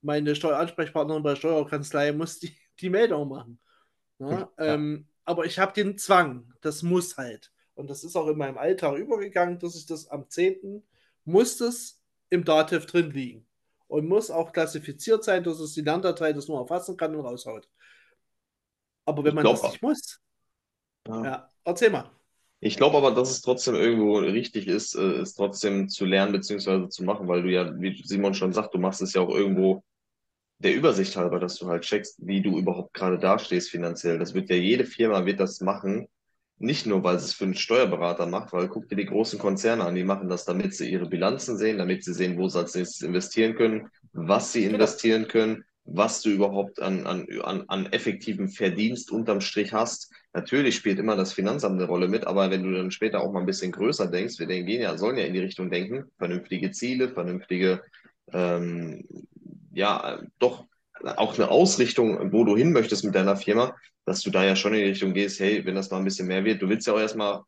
meine 0.00 0.34
Steueransprechpartnerin 0.34 1.22
bei 1.22 1.30
der 1.30 1.36
Steuerkanzlei 1.36 2.12
muss 2.12 2.40
die, 2.40 2.56
die 2.80 2.90
Meldung 2.90 3.28
machen. 3.28 3.60
Ja? 4.18 4.30
Ja. 4.30 4.50
Ähm, 4.58 5.06
aber 5.24 5.46
ich 5.46 5.58
habe 5.58 5.72
den 5.72 5.96
Zwang, 5.98 6.52
das 6.60 6.82
muss 6.82 7.16
halt. 7.16 7.52
Und 7.74 7.88
das 7.88 8.04
ist 8.04 8.16
auch 8.16 8.28
in 8.28 8.36
meinem 8.36 8.58
Alltag 8.58 8.98
übergegangen, 8.98 9.58
dass 9.58 9.76
ich 9.76 9.86
das 9.86 10.08
am 10.08 10.28
10. 10.28 10.82
muss 11.24 11.56
das 11.56 12.02
im 12.30 12.44
Dativ 12.44 12.86
drin 12.86 13.10
liegen. 13.10 13.46
Und 13.86 14.08
muss 14.08 14.30
auch 14.30 14.52
klassifiziert 14.52 15.22
sein, 15.22 15.44
dass 15.44 15.60
es 15.60 15.74
die 15.74 15.82
Lerndatei 15.82 16.32
das 16.32 16.48
nur 16.48 16.58
erfassen 16.58 16.96
kann 16.96 17.14
und 17.14 17.24
raushaut. 17.26 17.68
Aber 19.04 19.24
wenn 19.24 19.30
ich 19.30 19.34
man 19.34 19.44
das 19.44 19.62
nicht 19.62 19.82
muss. 19.82 20.20
Ja. 21.06 21.24
ja, 21.24 21.48
erzähl 21.64 21.90
mal. 21.90 22.10
Ich 22.60 22.76
glaube 22.76 22.96
aber, 22.96 23.10
dass 23.10 23.30
es 23.30 23.42
trotzdem 23.42 23.74
irgendwo 23.74 24.18
richtig 24.18 24.68
ist, 24.68 24.94
äh, 24.94 25.20
es 25.20 25.34
trotzdem 25.34 25.88
zu 25.88 26.04
lernen 26.04 26.32
bzw. 26.32 26.88
zu 26.88 27.02
machen, 27.02 27.26
weil 27.26 27.42
du 27.42 27.50
ja, 27.50 27.72
wie 27.80 28.00
Simon 28.04 28.34
schon 28.34 28.52
sagt, 28.52 28.72
du 28.74 28.78
machst 28.78 29.02
es 29.02 29.14
ja 29.14 29.20
auch 29.20 29.34
irgendwo 29.34 29.82
der 30.58 30.74
Übersicht 30.74 31.16
halber, 31.16 31.40
dass 31.40 31.56
du 31.56 31.66
halt 31.66 31.82
checkst, 31.82 32.24
wie 32.24 32.40
du 32.40 32.56
überhaupt 32.58 32.94
gerade 32.94 33.18
dastehst 33.18 33.70
finanziell. 33.70 34.18
Das 34.18 34.32
wird 34.32 34.48
ja 34.48 34.54
jede 34.54 34.84
Firma 34.84 35.26
wird 35.26 35.40
das 35.40 35.60
machen, 35.60 36.06
nicht 36.58 36.86
nur, 36.86 37.02
weil 37.02 37.16
es 37.16 37.34
für 37.34 37.44
einen 37.44 37.56
Steuerberater 37.56 38.26
macht, 38.26 38.52
weil 38.52 38.68
guck 38.68 38.88
dir 38.88 38.94
die 38.94 39.06
großen 39.06 39.40
Konzerne 39.40 39.84
an, 39.84 39.96
die 39.96 40.04
machen 40.04 40.28
das, 40.28 40.44
damit 40.44 40.74
sie 40.74 40.88
ihre 40.88 41.08
Bilanzen 41.08 41.58
sehen, 41.58 41.78
damit 41.78 42.04
sie 42.04 42.14
sehen, 42.14 42.38
wo 42.38 42.48
sie 42.48 42.60
als 42.60 42.76
nächstes 42.76 43.02
investieren 43.02 43.56
können, 43.56 43.88
was 44.12 44.52
sie 44.52 44.62
genau. 44.62 44.74
investieren 44.74 45.26
können, 45.26 45.64
was 45.84 46.22
du 46.22 46.30
überhaupt 46.30 46.80
an, 46.80 47.06
an, 47.06 47.26
an, 47.42 47.64
an 47.68 47.86
effektivem 47.86 48.48
Verdienst 48.48 49.10
unterm 49.10 49.40
Strich 49.40 49.72
hast. 49.72 50.12
Natürlich 50.32 50.76
spielt 50.76 50.98
immer 50.98 51.16
das 51.16 51.32
Finanzamt 51.32 51.74
eine 51.74 51.86
Rolle 51.88 52.08
mit, 52.08 52.26
aber 52.26 52.50
wenn 52.50 52.62
du 52.62 52.72
dann 52.72 52.90
später 52.90 53.20
auch 53.20 53.32
mal 53.32 53.40
ein 53.40 53.46
bisschen 53.46 53.72
größer 53.72 54.06
denkst, 54.06 54.38
wir 54.38 54.46
denken 54.46 54.70
ja, 54.70 54.96
sollen 54.96 55.18
ja 55.18 55.24
in 55.24 55.34
die 55.34 55.40
Richtung 55.40 55.70
denken, 55.70 56.10
vernünftige 56.18 56.70
Ziele, 56.70 57.08
vernünftige, 57.08 57.82
ähm, 58.32 59.04
ja, 59.72 60.20
doch 60.38 60.66
auch 61.04 61.34
eine 61.34 61.50
Ausrichtung, 61.50 62.32
wo 62.32 62.44
du 62.44 62.56
hin 62.56 62.72
möchtest 62.72 63.04
mit 63.04 63.14
deiner 63.14 63.36
Firma, 63.36 63.74
dass 64.04 64.20
du 64.20 64.30
da 64.30 64.44
ja 64.44 64.54
schon 64.54 64.74
in 64.74 64.80
die 64.80 64.90
Richtung 64.90 65.14
gehst, 65.14 65.40
hey, 65.40 65.64
wenn 65.64 65.74
das 65.74 65.90
mal 65.90 65.98
ein 65.98 66.04
bisschen 66.04 66.28
mehr 66.28 66.44
wird, 66.44 66.62
du 66.62 66.68
willst 66.68 66.86
ja 66.86 66.92
auch 66.92 67.00
erstmal 67.00 67.42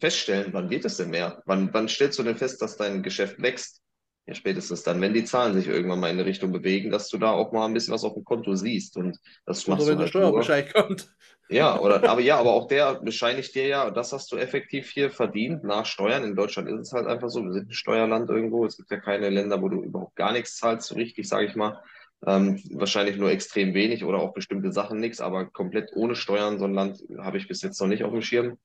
feststellen, 0.00 0.52
wann 0.52 0.70
wird 0.70 0.86
es 0.86 0.96
denn 0.96 1.10
mehr? 1.10 1.42
Wann, 1.44 1.72
wann 1.72 1.88
stellst 1.88 2.18
du 2.18 2.22
denn 2.22 2.36
fest, 2.36 2.62
dass 2.62 2.76
dein 2.76 3.02
Geschäft 3.02 3.40
wächst? 3.42 3.79
Ja, 4.26 4.34
spätestens 4.34 4.82
dann, 4.82 5.00
wenn 5.00 5.14
die 5.14 5.24
Zahlen 5.24 5.54
sich 5.54 5.66
irgendwann 5.66 6.00
mal 6.00 6.10
in 6.10 6.18
eine 6.18 6.26
Richtung 6.26 6.52
bewegen, 6.52 6.90
dass 6.90 7.08
du 7.08 7.18
da 7.18 7.30
auch 7.30 7.52
mal 7.52 7.66
ein 7.66 7.74
bisschen 7.74 7.94
was 7.94 8.04
auf 8.04 8.14
dem 8.14 8.24
Konto 8.24 8.54
siehst. 8.54 8.96
Und 8.96 9.18
das 9.46 9.66
oder 9.66 9.78
wenn 9.78 9.86
der 9.86 9.98
halt 9.98 10.10
Steuerbescheid 10.10 10.74
nur. 10.74 10.84
kommt. 10.84 11.14
Ja, 11.48 11.80
oder, 11.80 12.02
aber 12.08 12.20
ja, 12.20 12.38
aber 12.38 12.52
auch 12.52 12.68
der 12.68 13.00
bescheinigt 13.00 13.54
dir 13.54 13.66
ja, 13.66 13.90
das 13.90 14.12
hast 14.12 14.30
du 14.30 14.36
effektiv 14.36 14.90
hier 14.90 15.10
verdient 15.10 15.64
nach 15.64 15.84
Steuern. 15.86 16.24
In 16.24 16.36
Deutschland 16.36 16.68
ist 16.68 16.80
es 16.80 16.92
halt 16.92 17.06
einfach 17.06 17.28
so, 17.28 17.42
wir 17.44 17.52
sind 17.52 17.70
ein 17.70 17.74
Steuerland 17.74 18.30
irgendwo. 18.30 18.64
Es 18.64 18.76
gibt 18.76 18.90
ja 18.90 18.98
keine 18.98 19.30
Länder, 19.30 19.60
wo 19.60 19.68
du 19.68 19.82
überhaupt 19.82 20.16
gar 20.16 20.32
nichts 20.32 20.56
zahlst, 20.56 20.88
so 20.88 20.94
richtig, 20.94 21.28
sage 21.28 21.46
ich 21.46 21.56
mal. 21.56 21.82
Ähm, 22.26 22.62
wahrscheinlich 22.72 23.16
nur 23.16 23.30
extrem 23.30 23.72
wenig 23.72 24.04
oder 24.04 24.18
auch 24.18 24.34
bestimmte 24.34 24.72
Sachen 24.72 25.00
nichts, 25.00 25.20
aber 25.20 25.46
komplett 25.46 25.90
ohne 25.94 26.14
Steuern, 26.14 26.58
so 26.58 26.66
ein 26.66 26.74
Land 26.74 27.02
habe 27.18 27.38
ich 27.38 27.48
bis 27.48 27.62
jetzt 27.62 27.80
noch 27.80 27.88
nicht 27.88 28.04
auf 28.04 28.12
dem 28.12 28.22
Schirm. 28.22 28.58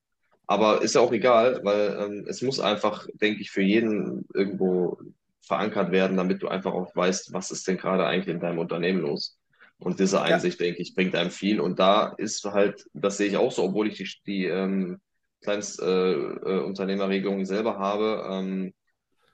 Aber 0.46 0.82
ist 0.82 0.94
ja 0.94 1.00
auch 1.00 1.12
egal, 1.12 1.60
weil 1.64 1.98
ähm, 1.98 2.24
es 2.28 2.42
muss 2.42 2.60
einfach, 2.60 3.08
denke 3.14 3.40
ich, 3.40 3.50
für 3.50 3.62
jeden 3.62 4.26
irgendwo 4.32 4.98
verankert 5.46 5.92
werden, 5.92 6.16
damit 6.16 6.42
du 6.42 6.48
einfach 6.48 6.72
auch 6.72 6.94
weißt, 6.94 7.32
was 7.32 7.50
ist 7.50 7.66
denn 7.68 7.78
gerade 7.78 8.04
eigentlich 8.06 8.34
in 8.34 8.40
deinem 8.40 8.58
Unternehmen 8.58 9.00
los. 9.00 9.38
Und 9.78 10.00
diese 10.00 10.22
Einsicht, 10.22 10.58
ja. 10.60 10.66
denke 10.66 10.82
ich, 10.82 10.94
bringt 10.94 11.14
einem 11.14 11.30
viel. 11.30 11.60
Und 11.60 11.78
da 11.78 12.08
ist 12.16 12.44
halt, 12.44 12.86
das 12.94 13.18
sehe 13.18 13.28
ich 13.28 13.36
auch 13.36 13.52
so, 13.52 13.64
obwohl 13.64 13.88
ich 13.88 13.98
die, 13.98 14.08
die 14.26 14.46
ähm, 14.46 15.00
Kleinstunternehmerregelung 15.42 17.40
äh, 17.40 17.46
selber 17.46 17.78
habe, 17.78 18.26
ähm, 18.30 18.74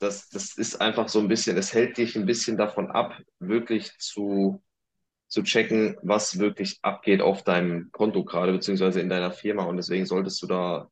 das, 0.00 0.28
das 0.30 0.58
ist 0.58 0.80
einfach 0.80 1.08
so 1.08 1.20
ein 1.20 1.28
bisschen, 1.28 1.56
es 1.56 1.72
hält 1.72 1.96
dich 1.96 2.16
ein 2.16 2.26
bisschen 2.26 2.56
davon 2.56 2.90
ab, 2.90 3.16
wirklich 3.38 3.96
zu, 3.98 4.60
zu 5.28 5.44
checken, 5.44 5.96
was 6.02 6.40
wirklich 6.40 6.80
abgeht 6.82 7.22
auf 7.22 7.44
deinem 7.44 7.90
Konto 7.92 8.24
gerade, 8.24 8.52
beziehungsweise 8.52 9.00
in 9.00 9.08
deiner 9.08 9.30
Firma. 9.30 9.64
Und 9.64 9.76
deswegen 9.76 10.04
solltest 10.06 10.42
du 10.42 10.48
da 10.48 10.90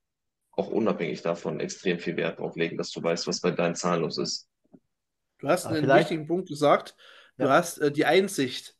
auch 0.53 0.69
unabhängig 0.69 1.23
davon 1.23 1.59
extrem 1.59 1.99
viel 1.99 2.17
Wert 2.17 2.39
drauf 2.39 2.55
legen, 2.55 2.77
dass 2.77 2.93
du 2.93 3.03
weißt, 3.03 3.27
was 3.27 3.41
bei 3.41 3.51
deinen 3.51 3.75
Zahlen 3.75 4.03
los 4.03 4.17
ist. 4.19 4.50
Du 5.41 5.49
hast 5.49 5.67
einen 5.67 5.89
wichtigen 5.89 6.27
Punkt 6.27 6.49
gesagt. 6.49 6.97
Du 7.37 7.45
ja. 7.45 7.51
hast 7.51 7.79
äh, 7.79 7.91
die 7.91 8.05
Einsicht 8.05 8.77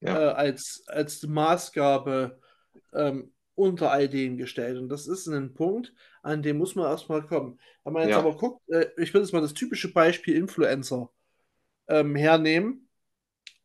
ja. 0.00 0.30
äh, 0.30 0.32
als, 0.32 0.84
als 0.86 1.22
Maßgabe 1.22 2.40
ähm, 2.92 3.32
unter 3.54 3.90
all 3.90 4.08
dem 4.08 4.36
gestellt. 4.36 4.78
Und 4.78 4.88
das 4.88 5.06
ist 5.06 5.26
ein 5.26 5.54
Punkt, 5.54 5.92
an 6.22 6.42
dem 6.42 6.58
muss 6.58 6.74
man 6.74 6.86
erstmal 6.86 7.26
kommen. 7.26 7.60
Wenn 7.84 7.92
man 7.92 8.02
jetzt 8.02 8.12
ja. 8.12 8.18
aber 8.18 8.36
guckt, 8.36 8.68
äh, 8.70 8.86
ich 8.96 9.12
würde 9.12 9.24
jetzt 9.24 9.32
mal 9.32 9.42
das 9.42 9.54
typische 9.54 9.92
Beispiel 9.92 10.36
Influencer 10.36 11.10
ähm, 11.88 12.14
hernehmen. 12.16 12.88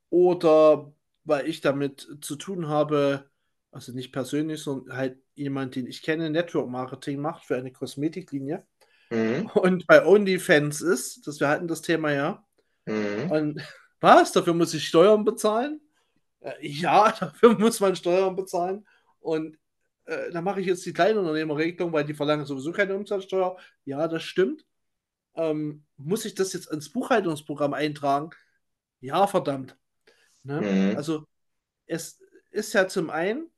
Oder 0.10 0.92
weil 1.24 1.48
ich 1.48 1.62
damit 1.62 2.08
zu 2.22 2.36
tun 2.36 2.68
habe, 2.68 3.30
also 3.72 3.92
nicht 3.92 4.12
persönlich, 4.12 4.62
sondern 4.62 4.96
halt 4.96 5.18
jemand, 5.34 5.76
den 5.76 5.88
ich 5.88 6.02
kenne, 6.02 6.30
Network 6.30 6.70
Marketing 6.70 7.20
macht 7.20 7.46
für 7.46 7.58
eine 7.58 7.72
Kosmetiklinie. 7.72 8.66
Mhm. 9.16 9.46
Und 9.54 9.88
bei 9.88 10.06
OnlyFans 10.06 10.82
ist, 10.82 11.26
dass 11.28 11.40
wir 11.40 11.48
hatten 11.48 11.68
das 11.68 11.82
Thema 11.82 12.12
ja. 12.12 12.46
Mhm. 12.86 13.32
Und 13.32 13.62
was? 14.02 14.32
Dafür 14.32 14.54
muss 14.54 14.74
ich 14.74 14.88
Steuern 14.88 15.24
bezahlen? 15.24 15.82
Äh, 16.42 16.68
ja, 16.68 17.12
dafür 17.20 17.58
muss 17.58 17.80
man 17.80 17.96
Steuern 17.96 18.36
bezahlen. 18.36 18.86
Und 19.20 19.58
äh, 20.06 20.32
da 20.32 20.42
mache 20.42 20.62
ich 20.62 20.68
jetzt 20.68 20.86
die 20.86 20.94
Kleinunternehmerregelung, 20.94 21.92
weil 21.92 22.06
die 22.06 22.14
verlangen 22.14 22.46
sowieso 22.46 22.72
keine 22.72 22.96
Umsatzsteuer. 22.96 23.58
Ja, 23.86 24.08
das 24.08 24.24
stimmt. 24.24 24.66
Ähm, 25.36 25.86
muss 25.98 26.26
ich 26.26 26.36
das 26.36 26.54
jetzt 26.54 26.72
ins 26.72 26.92
Buchhaltungsprogramm 26.92 27.74
eintragen? 27.74 28.30
Ja, 29.02 29.28
verdammt. 29.28 29.78
Ne? 30.44 30.62
Mhm. 30.62 30.98
Also 30.98 31.26
es 31.88 32.20
ist 32.52 32.74
ja 32.74 32.88
zum 32.88 33.10
einen 33.10 33.50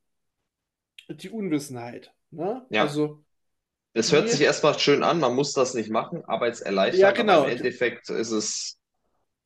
die 1.08 1.30
Unwissenheit. 1.30 2.12
Ne? 2.30 2.66
Ja. 2.70 2.82
Also 2.82 3.24
es 3.98 4.12
hört 4.12 4.30
sich 4.30 4.40
erstmal 4.40 4.78
schön 4.78 5.02
an, 5.02 5.20
man 5.20 5.34
muss 5.34 5.52
das 5.52 5.74
nicht 5.74 5.90
machen, 5.90 6.24
Arbeitserleichterung. 6.24 7.00
Ja, 7.00 7.10
genau. 7.12 7.44
im 7.44 7.50
Endeffekt 7.50 8.08
ist 8.10 8.30
es. 8.30 8.78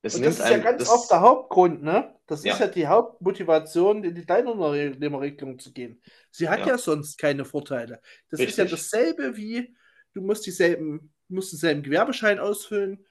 es 0.02 0.20
das 0.20 0.20
ist 0.20 0.38
ja 0.38 0.58
ganz 0.58 0.80
das, 0.80 0.88
oft 0.90 1.10
der 1.10 1.20
Hauptgrund, 1.20 1.82
ne? 1.82 2.14
Das 2.26 2.44
ja. 2.44 2.52
ist 2.52 2.60
ja 2.60 2.66
die 2.66 2.86
Hauptmotivation, 2.86 4.04
in 4.04 4.14
die 4.14 4.24
Kleinunternehmerregelung 4.24 5.58
zu 5.58 5.72
gehen. 5.72 6.02
Sie 6.30 6.48
hat 6.48 6.60
ja. 6.60 6.68
ja 6.68 6.78
sonst 6.78 7.18
keine 7.18 7.44
Vorteile. 7.44 8.00
Das 8.30 8.40
Richtig. 8.40 8.48
ist 8.50 8.56
ja 8.58 8.64
dasselbe 8.64 9.36
wie, 9.36 9.74
du 10.14 10.22
musst 10.22 10.46
dieselben, 10.46 11.12
musst 11.28 11.52
denselben 11.52 11.82
Gewerbeschein 11.82 12.38
ausfüllen, 12.38 13.04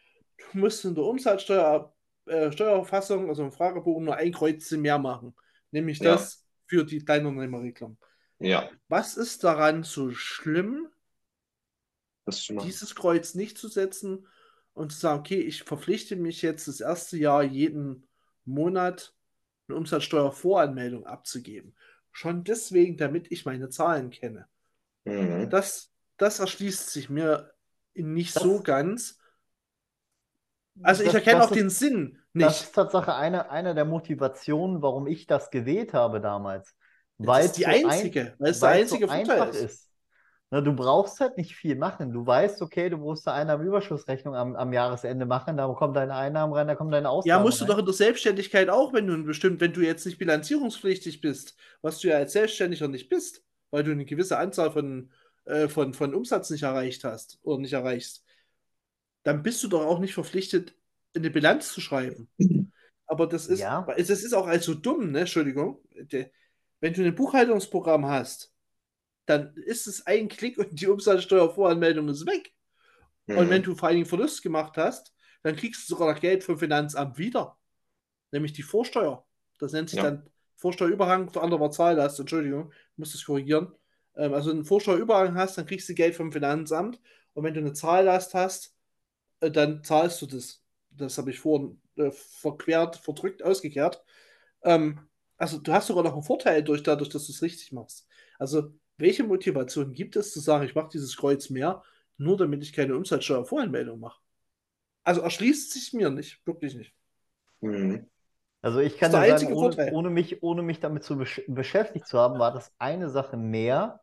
du 0.53 0.57
musst 0.57 0.85
in 0.85 0.95
der 0.95 1.03
Umsatzsteuer, 1.03 1.93
äh, 2.25 2.51
Steuererfassung, 2.51 3.29
also 3.29 3.43
im 3.43 3.51
Fragebogen, 3.51 4.05
nur 4.05 4.15
ein 4.15 4.31
Kreuzchen 4.31 4.81
mehr 4.81 4.99
machen. 4.99 5.35
Nämlich 5.71 5.99
ja. 5.99 6.13
das 6.13 6.45
für 6.67 6.85
die 6.85 7.03
Kleinunternehmerregelung. 7.03 7.97
Ja. 8.39 8.69
Was 8.87 9.17
ist 9.17 9.43
daran 9.43 9.83
so 9.83 10.11
schlimm, 10.11 10.87
dieses 12.27 12.95
Kreuz 12.95 13.35
nicht 13.35 13.57
zu 13.57 13.67
setzen 13.67 14.27
und 14.73 14.91
zu 14.91 14.99
sagen, 14.99 15.19
okay, 15.19 15.39
ich 15.39 15.63
verpflichte 15.63 16.15
mich 16.15 16.41
jetzt 16.41 16.67
das 16.67 16.79
erste 16.79 17.17
Jahr 17.17 17.43
jeden 17.43 18.07
Monat 18.45 19.13
eine 19.67 19.77
Umsatzsteuervoranmeldung 19.77 21.05
abzugeben. 21.05 21.75
Schon 22.11 22.43
deswegen, 22.43 22.97
damit 22.97 23.31
ich 23.31 23.45
meine 23.45 23.69
Zahlen 23.69 24.09
kenne. 24.09 24.47
Mhm. 25.05 25.49
Das, 25.49 25.91
das 26.17 26.39
erschließt 26.39 26.89
sich 26.89 27.09
mir 27.09 27.51
nicht 27.93 28.35
das, 28.35 28.43
so 28.43 28.61
ganz. 28.61 29.17
Also 30.81 31.03
ich 31.03 31.13
erkenne 31.13 31.43
auch 31.43 31.51
ist, 31.51 31.57
den 31.57 31.69
Sinn 31.69 32.19
nicht. 32.33 32.47
Das 32.47 32.63
ist 32.63 32.75
Tatsache 32.75 33.15
eine, 33.15 33.49
eine 33.49 33.75
der 33.75 33.85
Motivationen, 33.85 34.81
warum 34.81 35.07
ich 35.07 35.27
das 35.27 35.51
gewählt 35.51 35.93
habe 35.93 36.21
damals. 36.21 36.75
Weil 37.17 37.43
das 37.43 37.51
ist 37.51 37.57
die 37.57 37.67
einzige, 37.67 38.21
ein, 38.21 38.35
weil 38.39 38.51
es 38.51 38.59
der 38.59 38.69
einzige 38.69 39.07
so 39.07 39.13
Vorteil 39.13 39.49
ist. 39.49 39.61
ist. 39.61 39.90
Na, 40.53 40.59
du 40.59 40.73
brauchst 40.73 41.21
halt 41.21 41.37
nicht 41.37 41.55
viel 41.55 41.77
machen. 41.77 42.11
Du 42.11 42.27
weißt, 42.27 42.61
okay, 42.61 42.89
du 42.89 42.97
musst 42.97 43.25
eine 43.25 43.37
Einnahmenüberschussrechnung 43.37 44.35
am, 44.35 44.57
am 44.57 44.73
Jahresende 44.73 45.25
machen, 45.25 45.55
da 45.55 45.65
kommen 45.69 45.93
deine 45.93 46.13
Einnahmen 46.13 46.53
rein, 46.53 46.67
da 46.67 46.75
kommen 46.75 46.91
deine 46.91 47.09
Ausgaben 47.09 47.29
Ja, 47.29 47.41
musst 47.41 47.61
rein. 47.61 47.67
du 47.67 47.73
doch 47.73 47.79
in 47.79 47.85
der 47.85 47.93
Selbstständigkeit 47.93 48.69
auch, 48.69 48.91
wenn 48.91 49.07
du 49.07 49.23
bestimmt, 49.23 49.61
wenn 49.61 49.71
du 49.71 49.79
jetzt 49.79 50.05
nicht 50.05 50.17
bilanzierungspflichtig 50.17 51.21
bist, 51.21 51.55
was 51.81 51.99
du 51.99 52.09
ja 52.09 52.17
als 52.17 52.33
Selbstständiger 52.33 52.89
nicht 52.89 53.07
bist, 53.07 53.45
weil 53.69 53.85
du 53.85 53.91
eine 53.91 54.03
gewisse 54.03 54.37
Anzahl 54.37 54.71
von, 54.71 55.13
äh, 55.45 55.69
von, 55.69 55.93
von 55.93 56.13
Umsatz 56.13 56.49
nicht 56.49 56.63
erreicht 56.63 57.05
hast 57.05 57.39
oder 57.43 57.61
nicht 57.61 57.73
erreichst, 57.73 58.25
dann 59.23 59.43
bist 59.43 59.63
du 59.63 59.69
doch 59.69 59.85
auch 59.85 59.99
nicht 59.99 60.13
verpflichtet, 60.13 60.75
eine 61.15 61.29
Bilanz 61.29 61.71
zu 61.71 61.79
schreiben. 61.79 62.29
Aber 63.07 63.25
das 63.27 63.47
ist, 63.47 63.61
ja. 63.61 63.85
das 63.97 64.09
ist 64.09 64.33
auch 64.33 64.47
also 64.47 64.73
dumm, 64.73 65.11
ne? 65.11 65.21
Entschuldigung. 65.21 65.79
Wenn 66.81 66.93
du 66.93 67.05
ein 67.05 67.15
Buchhaltungsprogramm 67.15 68.05
hast, 68.05 68.53
dann 69.25 69.53
ist 69.55 69.87
es 69.87 70.05
ein 70.05 70.27
Klick 70.27 70.57
und 70.57 70.79
die 70.79 70.87
Umsatzsteuervoranmeldung 70.87 72.09
ist 72.09 72.25
weg. 72.25 72.53
Mhm. 73.27 73.37
Und 73.37 73.49
wenn 73.49 73.63
du 73.63 73.75
vor 73.75 73.87
allen 73.87 73.97
Dingen 73.97 74.09
Verlust 74.09 74.41
gemacht 74.41 74.77
hast, 74.77 75.13
dann 75.43 75.55
kriegst 75.55 75.83
du 75.83 75.95
sogar 75.95 76.13
noch 76.13 76.19
Geld 76.19 76.43
vom 76.43 76.57
Finanzamt 76.57 77.17
wieder. 77.17 77.57
Nämlich 78.31 78.53
die 78.53 78.63
Vorsteuer. 78.63 79.25
Das 79.57 79.73
nennt 79.73 79.89
sich 79.89 79.97
ja. 79.97 80.03
dann 80.03 80.29
Vorsteuerüberhang 80.57 81.29
für 81.29 81.41
andere 81.41 81.69
Zahl 81.71 82.01
hast. 82.01 82.19
Entschuldigung, 82.19 82.71
ich 82.91 82.97
muss 82.97 83.11
das 83.11 83.25
korrigieren. 83.25 83.73
Ähm, 84.15 84.33
also 84.33 84.51
einen 84.51 84.65
Vorsteuerüberhang 84.65 85.35
hast, 85.35 85.57
dann 85.57 85.65
kriegst 85.65 85.89
du 85.89 85.95
Geld 85.95 86.15
vom 86.15 86.31
Finanzamt. 86.31 86.99
Und 87.33 87.43
wenn 87.43 87.53
du 87.53 87.59
eine 87.59 87.73
Zahllast 87.73 88.33
hast, 88.33 88.75
äh, 89.39 89.51
dann 89.51 89.83
zahlst 89.83 90.21
du 90.21 90.27
das. 90.27 90.63
Das 90.91 91.17
habe 91.17 91.31
ich 91.31 91.39
vorhin 91.39 91.81
äh, 91.95 92.11
verquert, 92.11 92.97
verdrückt, 92.97 93.43
ausgekehrt. 93.43 94.03
Ähm, 94.63 94.99
also 95.37 95.57
du 95.57 95.73
hast 95.73 95.87
sogar 95.87 96.03
noch 96.03 96.13
einen 96.13 96.23
Vorteil 96.23 96.63
durch, 96.63 96.83
dadurch, 96.83 97.09
dass 97.09 97.25
du 97.25 97.31
es 97.31 97.41
richtig 97.41 97.71
machst. 97.71 98.07
Also 98.37 98.73
welche 99.01 99.23
Motivation 99.23 99.93
gibt 99.93 100.15
es 100.15 100.31
zu 100.31 100.39
sagen, 100.39 100.65
ich 100.65 100.75
mache 100.75 100.89
dieses 100.93 101.17
Kreuz 101.17 101.49
mehr, 101.49 101.83
nur 102.17 102.37
damit 102.37 102.63
ich 102.63 102.73
keine 102.73 102.95
Umsatzsteuervoranmeldung 102.95 103.99
mache? 103.99 104.21
Also 105.03 105.21
erschließt 105.21 105.71
sich 105.71 105.93
mir 105.93 106.09
nicht, 106.09 106.45
wirklich 106.45 106.75
nicht. 106.75 106.93
Mhm. 107.61 108.07
Also 108.61 108.79
ich 108.79 108.97
kann 108.97 109.11
dir 109.11 109.37
sagen, 109.37 109.53
ohne, 109.53 109.91
ohne, 109.91 110.09
mich, 110.11 110.43
ohne 110.43 110.61
mich 110.61 110.79
damit 110.79 111.03
zu 111.03 111.17
besch 111.17 111.41
beschäftigt 111.47 112.07
zu 112.07 112.19
haben, 112.19 112.37
war 112.37 112.53
das 112.53 112.71
eine 112.77 113.09
Sache 113.09 113.35
mehr, 113.35 114.01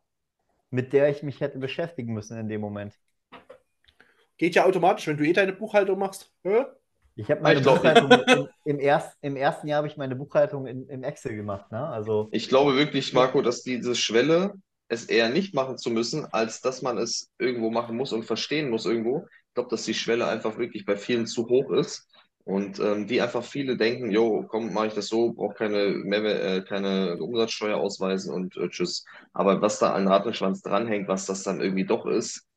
mit 0.69 0.91
der 0.91 1.09
ich 1.09 1.23
mich 1.23 1.39
hätte 1.39 1.59
beschäftigen 1.59 2.13
müssen 2.13 2.37
in 2.37 2.49
dem 2.49 2.59
Moment. 2.59 2.93
Geht 4.37 4.55
ja 4.55 4.65
automatisch, 4.65 5.07
wenn 5.07 5.17
du 5.17 5.25
eh 5.25 5.33
deine 5.33 5.53
Buchhaltung 5.53 5.99
machst. 5.99 6.31
Ja? 6.43 6.73
Ich 7.15 7.31
habe 7.31 7.41
meine 7.41 7.59
ich 7.59 7.65
Buchhaltung 7.65 8.11
im, 8.11 8.47
im, 8.65 8.79
erst, 8.79 9.17
im 9.21 9.35
ersten 9.37 9.67
Jahr 9.67 9.77
habe 9.77 9.87
ich 9.87 9.97
meine 9.97 10.15
Buchhaltung 10.15 10.67
in, 10.67 10.87
in 10.89 11.03
Excel 11.03 11.35
gemacht. 11.35 11.71
Ne? 11.71 11.85
Also, 11.85 12.27
ich 12.31 12.49
glaube 12.49 12.75
wirklich, 12.75 13.13
Marco, 13.13 13.41
dass 13.41 13.63
diese 13.63 13.95
Schwelle 13.95 14.53
es 14.89 15.05
eher 15.05 15.29
nicht 15.29 15.53
machen 15.53 15.77
zu 15.77 15.91
müssen, 15.91 16.25
als 16.25 16.61
dass 16.61 16.81
man 16.81 16.97
es 16.97 17.29
irgendwo 17.37 17.69
machen 17.69 17.95
muss 17.95 18.11
und 18.11 18.25
verstehen 18.25 18.69
muss 18.69 18.85
irgendwo. 18.85 19.27
Ich 19.47 19.53
glaube, 19.53 19.69
dass 19.69 19.85
die 19.85 19.93
Schwelle 19.93 20.27
einfach 20.27 20.57
wirklich 20.57 20.85
bei 20.85 20.97
vielen 20.97 21.27
zu 21.27 21.47
hoch 21.47 21.71
ist 21.71 22.07
und 22.43 22.79
ähm, 22.79 23.05
die 23.05 23.21
einfach 23.21 23.43
viele 23.43 23.77
denken, 23.77 24.09
jo, 24.09 24.43
komm, 24.47 24.73
mache 24.73 24.87
ich 24.87 24.93
das 24.93 25.07
so, 25.07 25.33
brauche 25.33 25.53
keine, 25.53 25.77
äh, 25.79 26.63
keine 26.67 27.17
Umsatzsteuer 27.17 27.77
ausweisen 27.77 28.33
und 28.33 28.57
äh, 28.57 28.67
tschüss. 28.69 29.05
Aber 29.33 29.61
was 29.61 29.77
da 29.77 29.93
an 29.93 30.07
Rattenschwanz 30.07 30.61
dranhängt, 30.63 31.07
was 31.07 31.27
das 31.27 31.43
dann 31.43 31.61
irgendwie 31.61 31.85
doch 31.85 32.07
ist, 32.07 32.47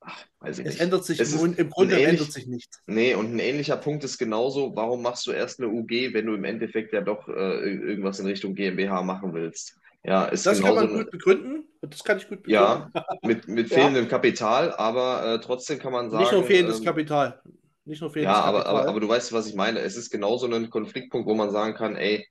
ach, 0.00 0.24
weiß 0.40 0.60
ich 0.60 0.66
es 0.66 0.72
nicht. 0.72 0.80
Ändert 0.80 1.04
sich 1.04 1.20
es 1.20 1.34
im, 1.34 1.54
im 1.54 1.68
Grunde 1.68 1.96
ähnlich, 1.96 2.08
ändert 2.08 2.32
sich 2.32 2.46
nichts. 2.46 2.80
Nee, 2.86 3.14
und 3.14 3.34
ein 3.34 3.38
ähnlicher 3.38 3.76
Punkt 3.76 4.04
ist 4.04 4.16
genauso, 4.16 4.74
warum 4.74 5.02
machst 5.02 5.26
du 5.26 5.32
erst 5.32 5.60
eine 5.60 5.68
UG, 5.68 6.14
wenn 6.14 6.24
du 6.24 6.34
im 6.34 6.44
Endeffekt 6.44 6.94
ja 6.94 7.02
doch 7.02 7.28
äh, 7.28 7.32
irgendwas 7.32 8.20
in 8.20 8.26
Richtung 8.26 8.54
GmbH 8.54 9.02
machen 9.02 9.34
willst? 9.34 9.78
Ja, 10.04 10.26
ist 10.26 10.44
das 10.44 10.60
kann 10.60 10.74
man 10.74 10.92
gut 10.92 11.10
begründen. 11.10 11.64
Das 11.80 12.04
kann 12.04 12.18
ich 12.18 12.28
gut 12.28 12.42
begründen. 12.42 12.90
Ja, 12.94 13.18
mit, 13.22 13.48
mit 13.48 13.68
fehlendem 13.68 14.04
ja. 14.04 14.10
Kapital, 14.10 14.72
aber 14.72 15.34
äh, 15.34 15.40
trotzdem 15.40 15.78
kann 15.78 15.92
man 15.92 16.10
sagen. 16.10 16.22
Nicht 16.22 16.32
nur 16.32 16.44
fehlendes 16.44 16.78
ähm, 16.78 16.84
Kapital. 16.84 17.40
Nicht 17.86 18.00
nur 18.02 18.10
fehlendes 18.10 18.36
ja, 18.36 18.42
aber, 18.42 18.58
Kapital. 18.58 18.80
Aber, 18.80 18.88
aber 18.90 19.00
du 19.00 19.08
weißt, 19.08 19.32
was 19.32 19.46
ich 19.46 19.54
meine. 19.54 19.80
Es 19.80 19.96
ist 19.96 20.10
genauso 20.10 20.46
ein 20.46 20.70
Konfliktpunkt, 20.70 21.26
wo 21.26 21.34
man 21.34 21.50
sagen 21.50 21.74
kann, 21.74 21.96
ey, 21.96 22.26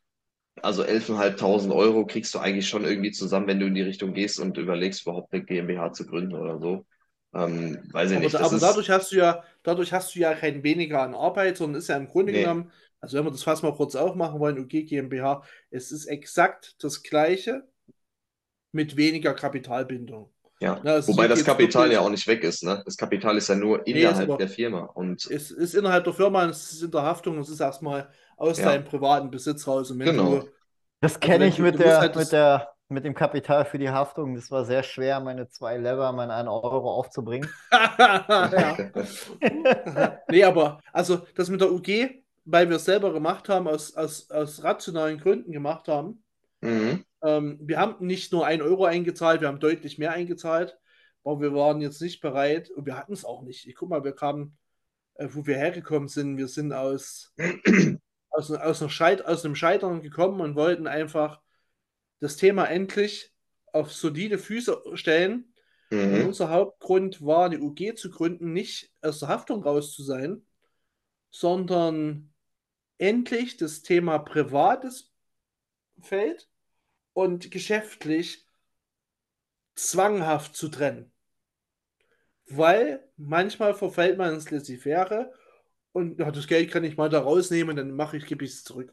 also 0.62 0.84
11.500 0.84 1.74
Euro 1.74 2.06
kriegst 2.06 2.34
du 2.36 2.40
eigentlich 2.40 2.70
schon 2.70 2.86
irgendwie 2.86 3.12
zusammen, 3.12 3.48
wenn 3.48 3.60
du 3.60 3.66
in 3.66 3.76
die 3.76 3.82
Richtung 3.82 4.14
gehst 4.14 4.40
und 4.40 4.58
überlegst, 4.58 5.02
überhaupt 5.02 5.34
eine 5.34 5.44
GmbH 5.44 5.94
zu 5.94 6.06
gründen 6.06 6.36
oder 6.36 6.60
so. 6.60 6.86
Ähm, 7.34 7.80
weiß 7.92 8.12
ich 8.12 8.18
aber, 8.18 8.26
nicht. 8.26 8.36
aber 8.36 8.60
dadurch 8.60 8.90
hast 8.90 9.12
du 9.12 9.16
ja, 9.18 9.44
dadurch 9.64 9.92
hast 9.92 10.14
du 10.16 10.20
ja 10.20 10.34
kein 10.36 10.64
weniger 10.64 11.02
an 11.02 11.16
Arbeit, 11.16 11.58
sondern 11.58 11.80
ist 11.80 11.88
ja 11.90 11.98
im 11.98 12.08
Grunde 12.08 12.32
nee. 12.32 12.42
genommen 12.42 12.72
also 13.02 13.18
wenn 13.18 13.26
wir 13.26 13.32
das 13.32 13.44
fast 13.44 13.64
mal 13.64 13.74
kurz 13.76 13.96
aufmachen 13.96 14.40
wollen, 14.40 14.58
UG 14.58 14.86
GmbH, 14.86 15.44
es 15.72 15.92
ist 15.92 16.06
exakt 16.06 16.76
das 16.82 17.04
gleiche 17.04 17.68
mit 18.72 18.96
weniger 18.96 19.34
Kapitalbindung. 19.34 20.32
Ja, 20.62 20.80
Na, 20.84 20.96
es 20.96 21.08
wobei 21.10 21.28
das 21.28 21.44
Kapital 21.44 21.84
wirklich- 21.84 21.96
ja 21.96 22.00
auch 22.00 22.10
nicht 22.10 22.26
weg 22.28 22.44
ist, 22.46 22.64
ne? 22.64 22.82
Das 22.86 22.96
Kapital 22.96 23.36
ist 23.36 23.50
ja 23.50 23.56
nur 23.56 23.80
Nee, 23.86 23.92
innerhalb 24.04 24.30
aber- 24.30 24.38
der 24.38 24.48
Firma. 24.48 24.84
Und 24.86 25.26
Es 25.30 25.52
ist 25.52 25.74
innerhalb 25.76 26.06
der 26.06 26.14
Firma, 26.14 26.46
es 26.46 26.72
ist 26.72 26.84
in 26.84 26.92
der 26.92 27.02
Haftung, 27.04 27.38
es 27.40 27.50
ist 27.50 27.60
erstmal 27.60 28.10
aus 28.38 28.58
Ja. 28.60 28.66
deinem 28.66 28.86
privaten 28.86 29.30
Besitz 29.30 29.68
raus. 29.68 29.94
Genau. 29.94 30.40
du, 30.40 30.50
Das 31.02 31.16
Also 31.16 31.20
kenne 31.20 31.48
ich 31.48 31.60
mit 31.60 31.80
der, 31.80 32.00
halt 32.00 32.16
das- 32.16 32.24
mit 32.24 32.32
der, 32.32 32.73
mit 32.94 33.06
dem 33.06 33.16
Kapital 33.16 33.66
für 33.66 33.78
die 33.78 33.90
Haftung. 33.90 34.36
Das 34.36 34.52
war 34.52 34.66
sehr 34.66 34.84
schwer, 34.84 35.20
meine 35.20 35.50
zwei 35.50 35.78
Lever, 35.78 36.12
meine 36.14 36.34
1 36.34 36.48
Euro 36.48 36.94
aufzubringen. 36.94 37.50
nee, 40.30 40.44
aber 40.44 40.80
also 40.92 41.26
das 41.36 41.50
mit 41.50 41.62
der 41.62 41.72
UG, 41.72 41.88
weil 42.46 42.70
wir 42.70 42.78
es 42.78 42.86
selber 42.86 43.12
gemacht 43.12 43.50
haben, 43.50 43.68
aus, 43.68 43.96
aus, 43.96 44.30
aus 44.30 44.64
rationalen 44.64 45.18
Gründen 45.18 45.52
gemacht 45.52 45.88
haben. 45.88 46.24
mhm. 46.62 47.04
Ähm, 47.24 47.58
wir 47.62 47.80
haben 47.80 48.06
nicht 48.06 48.34
nur 48.34 48.46
1 48.46 48.62
Euro 48.62 48.86
eingezahlt, 48.86 49.42
wir 49.42 49.48
haben 49.48 49.60
deutlich 49.60 49.98
mehr 49.98 50.12
eingezahlt, 50.12 50.78
aber 51.24 51.40
wir 51.40 51.54
waren 51.54 51.80
jetzt 51.80 52.02
nicht 52.02 52.20
bereit 52.20 52.70
und 52.70 52.86
wir 52.86 52.98
hatten 52.98 53.14
es 53.14 53.24
auch 53.24 53.44
nicht. 53.44 53.66
Ich 53.66 53.76
guck 53.76 53.90
mal, 53.90 54.04
wir 54.04 54.12
kamen, 54.12 54.58
äh, 55.16 55.30
wo 55.32 55.46
wir 55.46 55.56
hergekommen 55.56 56.10
sind, 56.10 56.38
wir 56.38 56.50
sind 56.50 56.74
aus, 56.74 57.34
aus, 58.30 58.52
aus, 58.52 58.92
Scheit, 58.92 59.26
aus 59.26 59.46
einem 59.46 59.56
Scheitern 59.56 60.02
gekommen 60.02 60.42
und 60.42 60.56
wollten 60.56 60.86
einfach 60.86 61.40
das 62.24 62.38
Thema 62.38 62.66
endlich 62.66 63.34
auf 63.74 63.92
solide 63.92 64.38
Füße 64.38 64.82
stellen. 64.94 65.54
Mhm. 65.90 66.26
unser 66.26 66.50
Hauptgrund 66.50 67.24
war, 67.24 67.46
eine 67.46 67.60
UG 67.60 67.96
zu 67.96 68.10
gründen, 68.10 68.52
nicht 68.52 68.92
aus 69.02 69.20
der 69.20 69.28
Haftung 69.28 69.62
raus 69.62 69.94
zu 69.94 70.02
sein, 70.02 70.44
sondern 71.30 72.34
endlich 72.98 73.58
das 73.58 73.84
Thema 73.84 74.18
privates 74.18 75.12
Feld 76.02 76.50
und 77.12 77.52
geschäftlich 77.52 78.48
zwanghaft 79.76 80.56
zu 80.56 80.70
trennen. 80.70 81.12
Weil 82.48 83.08
manchmal 83.18 83.76
verfällt 83.76 84.18
man 84.18 84.34
ins 84.34 84.50
Laissez-faire 84.50 85.32
und 85.92 86.20
ja, 86.20 86.32
das 86.32 86.48
Geld 86.48 86.72
kann 86.72 86.84
ich 86.84 86.98
mal 86.98 87.10
da 87.10 87.20
rausnehmen, 87.20 87.76
dann 87.76 87.92
mache 87.92 88.18
ich, 88.18 88.26
gebe 88.26 88.46
ich 88.46 88.52
es 88.52 88.64
zurück. 88.64 88.92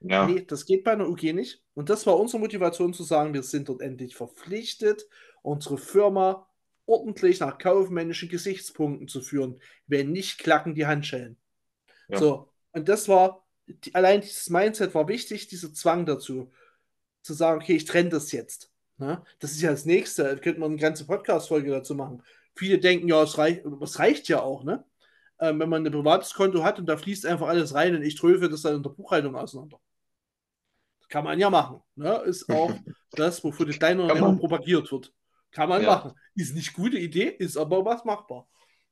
Ja. 0.00 0.26
Nee, 0.26 0.44
das 0.46 0.66
geht 0.66 0.84
bei 0.84 0.92
einer 0.92 1.08
UG 1.08 1.32
nicht. 1.32 1.62
Und 1.74 1.90
das 1.90 2.06
war 2.06 2.18
unsere 2.18 2.40
Motivation 2.40 2.92
zu 2.92 3.02
sagen, 3.02 3.34
wir 3.34 3.42
sind 3.42 3.68
dort 3.68 3.80
endlich 3.80 4.14
verpflichtet, 4.16 5.06
unsere 5.42 5.78
Firma 5.78 6.46
ordentlich 6.86 7.40
nach 7.40 7.58
kaufmännischen 7.58 8.28
Gesichtspunkten 8.28 9.08
zu 9.08 9.20
führen. 9.20 9.60
Wenn 9.86 10.12
nicht, 10.12 10.38
klacken 10.38 10.74
die 10.74 10.86
Handschellen. 10.86 11.36
Ja. 12.08 12.18
So, 12.18 12.48
und 12.72 12.88
das 12.88 13.08
war, 13.08 13.44
die, 13.66 13.94
allein 13.94 14.20
dieses 14.20 14.50
Mindset 14.50 14.94
war 14.94 15.08
wichtig, 15.08 15.48
dieser 15.48 15.72
Zwang 15.72 16.06
dazu, 16.06 16.52
zu 17.22 17.34
sagen, 17.34 17.60
okay, 17.60 17.74
ich 17.74 17.84
trenne 17.84 18.10
das 18.10 18.30
jetzt. 18.30 18.70
Ne? 18.98 19.22
Das 19.40 19.52
ist 19.52 19.62
ja 19.62 19.70
das 19.70 19.84
Nächste, 19.84 20.22
da 20.22 20.36
könnte 20.36 20.60
man 20.60 20.70
eine 20.70 20.80
ganze 20.80 21.06
Podcast-Folge 21.06 21.70
dazu 21.70 21.94
machen. 21.94 22.22
Viele 22.54 22.78
denken, 22.78 23.08
ja, 23.08 23.22
es 23.22 23.36
reicht, 23.36 23.64
es 23.82 23.98
reicht 23.98 24.28
ja 24.28 24.40
auch, 24.42 24.64
ne? 24.64 24.84
Ähm, 25.40 25.60
wenn 25.60 25.68
man 25.68 25.86
ein 25.86 25.92
privates 25.92 26.34
Konto 26.34 26.62
hat 26.64 26.78
und 26.78 26.86
da 26.86 26.96
fließt 26.96 27.26
einfach 27.26 27.48
alles 27.48 27.74
rein 27.74 27.94
und 27.94 28.02
ich 28.02 28.14
tröfe 28.16 28.48
das 28.48 28.62
dann 28.62 28.76
in 28.76 28.82
der 28.82 28.90
Buchhaltung 28.90 29.36
auseinander. 29.36 29.78
Das 31.00 31.08
kann 31.08 31.24
man 31.24 31.38
ja 31.38 31.50
machen. 31.50 31.82
Ne? 31.94 32.16
Ist 32.26 32.50
auch 32.50 32.72
das, 33.14 33.42
wofür 33.44 33.66
die 33.66 33.72
kleine 33.78 34.02
Unternehmung 34.02 34.38
propagiert 34.38 34.90
wird. 34.92 35.12
Kann 35.52 35.68
man 35.68 35.82
Ja. 35.82 35.96
machen. 35.96 36.12
Ist 36.34 36.54
nicht 36.54 36.72
gute 36.74 36.98
Idee, 36.98 37.28
ist 37.28 37.56
aber 37.56 37.84
was 37.84 38.04
machbar. 38.04 38.48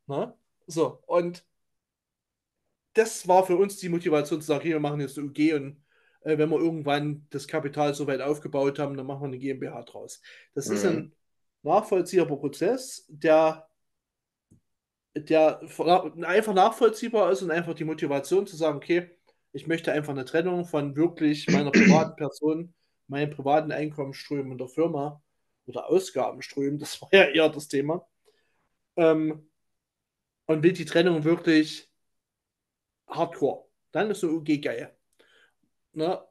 Ne? 0.06 0.34
So, 0.66 1.02
und 1.06 1.44
das 2.94 3.26
war 3.26 3.44
für 3.46 3.56
uns 3.56 3.76
die 3.78 3.88
Motivation 3.88 4.40
zu 4.40 4.46
sagen, 4.46 4.60
okay, 4.60 4.70
wir 4.70 4.80
machen 4.80 5.00
jetzt 5.00 5.18
eine 5.18 5.26
UG 5.28 5.54
und 5.54 5.84
äh, 6.22 6.38
wenn 6.38 6.48
wir 6.50 6.58
irgendwann 6.58 7.26
das 7.30 7.48
Kapital 7.48 7.94
so 7.94 8.06
weit 8.06 8.20
aufgebaut 8.20 8.78
haben, 8.78 8.96
dann 8.96 9.06
machen 9.06 9.22
wir 9.22 9.26
eine 9.26 9.38
GmbH 9.38 9.82
draus. 9.82 10.22
Das 10.54 10.70
ist 10.70 10.84
Mhm. 10.84 10.88
ein 10.90 11.14
nachvollziehbarer 11.62 12.36
Prozess, 12.36 13.04
der, 13.08 13.68
der 15.14 15.60
einfach 16.22 16.54
nachvollziehbar 16.54 17.30
ist 17.30 17.42
und 17.42 17.50
einfach 17.50 17.74
die 17.74 17.84
Motivation 17.84 18.46
zu 18.46 18.56
sagen, 18.56 18.76
okay, 18.76 19.10
ich 19.52 19.66
möchte 19.66 19.92
einfach 19.92 20.12
eine 20.12 20.24
Trennung 20.24 20.64
von 20.64 20.96
wirklich 20.96 21.48
meiner 21.48 21.70
privaten 21.72 22.16
Person, 22.16 22.74
meinen 23.06 23.30
privaten 23.30 23.70
Einkommensströmen 23.72 24.52
in 24.52 24.58
der 24.58 24.68
Firma 24.68 25.22
oder 25.66 25.88
Ausgabenströmen, 25.88 26.78
das 26.78 27.00
war 27.00 27.08
ja 27.12 27.24
eher 27.24 27.48
das 27.48 27.68
Thema, 27.68 28.06
ähm, 28.96 29.48
und 30.46 30.62
will 30.62 30.72
die 30.72 30.84
Trennung 30.84 31.24
wirklich 31.24 31.90
hardcore. 33.06 33.64
Dann 33.92 34.10
ist 34.10 34.24
eine 34.24 34.32
UG 34.32 34.60
geil. 34.60 34.94
Ne? 35.92 36.22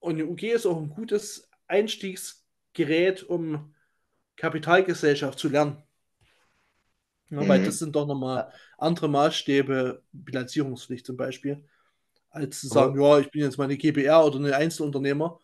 Und 0.00 0.14
eine 0.14 0.26
UG 0.26 0.42
ist 0.44 0.66
auch 0.66 0.78
ein 0.78 0.90
gutes 0.90 1.48
Einstiegsgerät, 1.68 3.22
um 3.22 3.74
Kapitalgesellschaft 4.36 5.38
zu 5.38 5.48
lernen. 5.48 5.82
Ne? 7.32 7.46
Weil 7.48 7.60
Mhm. 7.60 7.62
das 7.62 7.78
sind 7.78 7.96
doch 7.96 8.06
nochmal 8.06 8.52
andere 8.78 9.08
Maßstäbe, 9.08 10.02
Bilanzierungspflicht 10.12 11.06
zum 11.06 11.16
Beispiel, 11.16 11.64
als 12.30 12.60
zu 12.60 12.68
sagen, 12.68 13.00
ja, 13.00 13.18
ich 13.20 13.30
bin 13.30 13.42
jetzt 13.42 13.58
mal 13.58 13.64
eine 13.64 13.76
GBR 13.76 14.24
oder 14.26 14.38
eine 14.38 14.56
Einzelunternehmer 14.56 15.40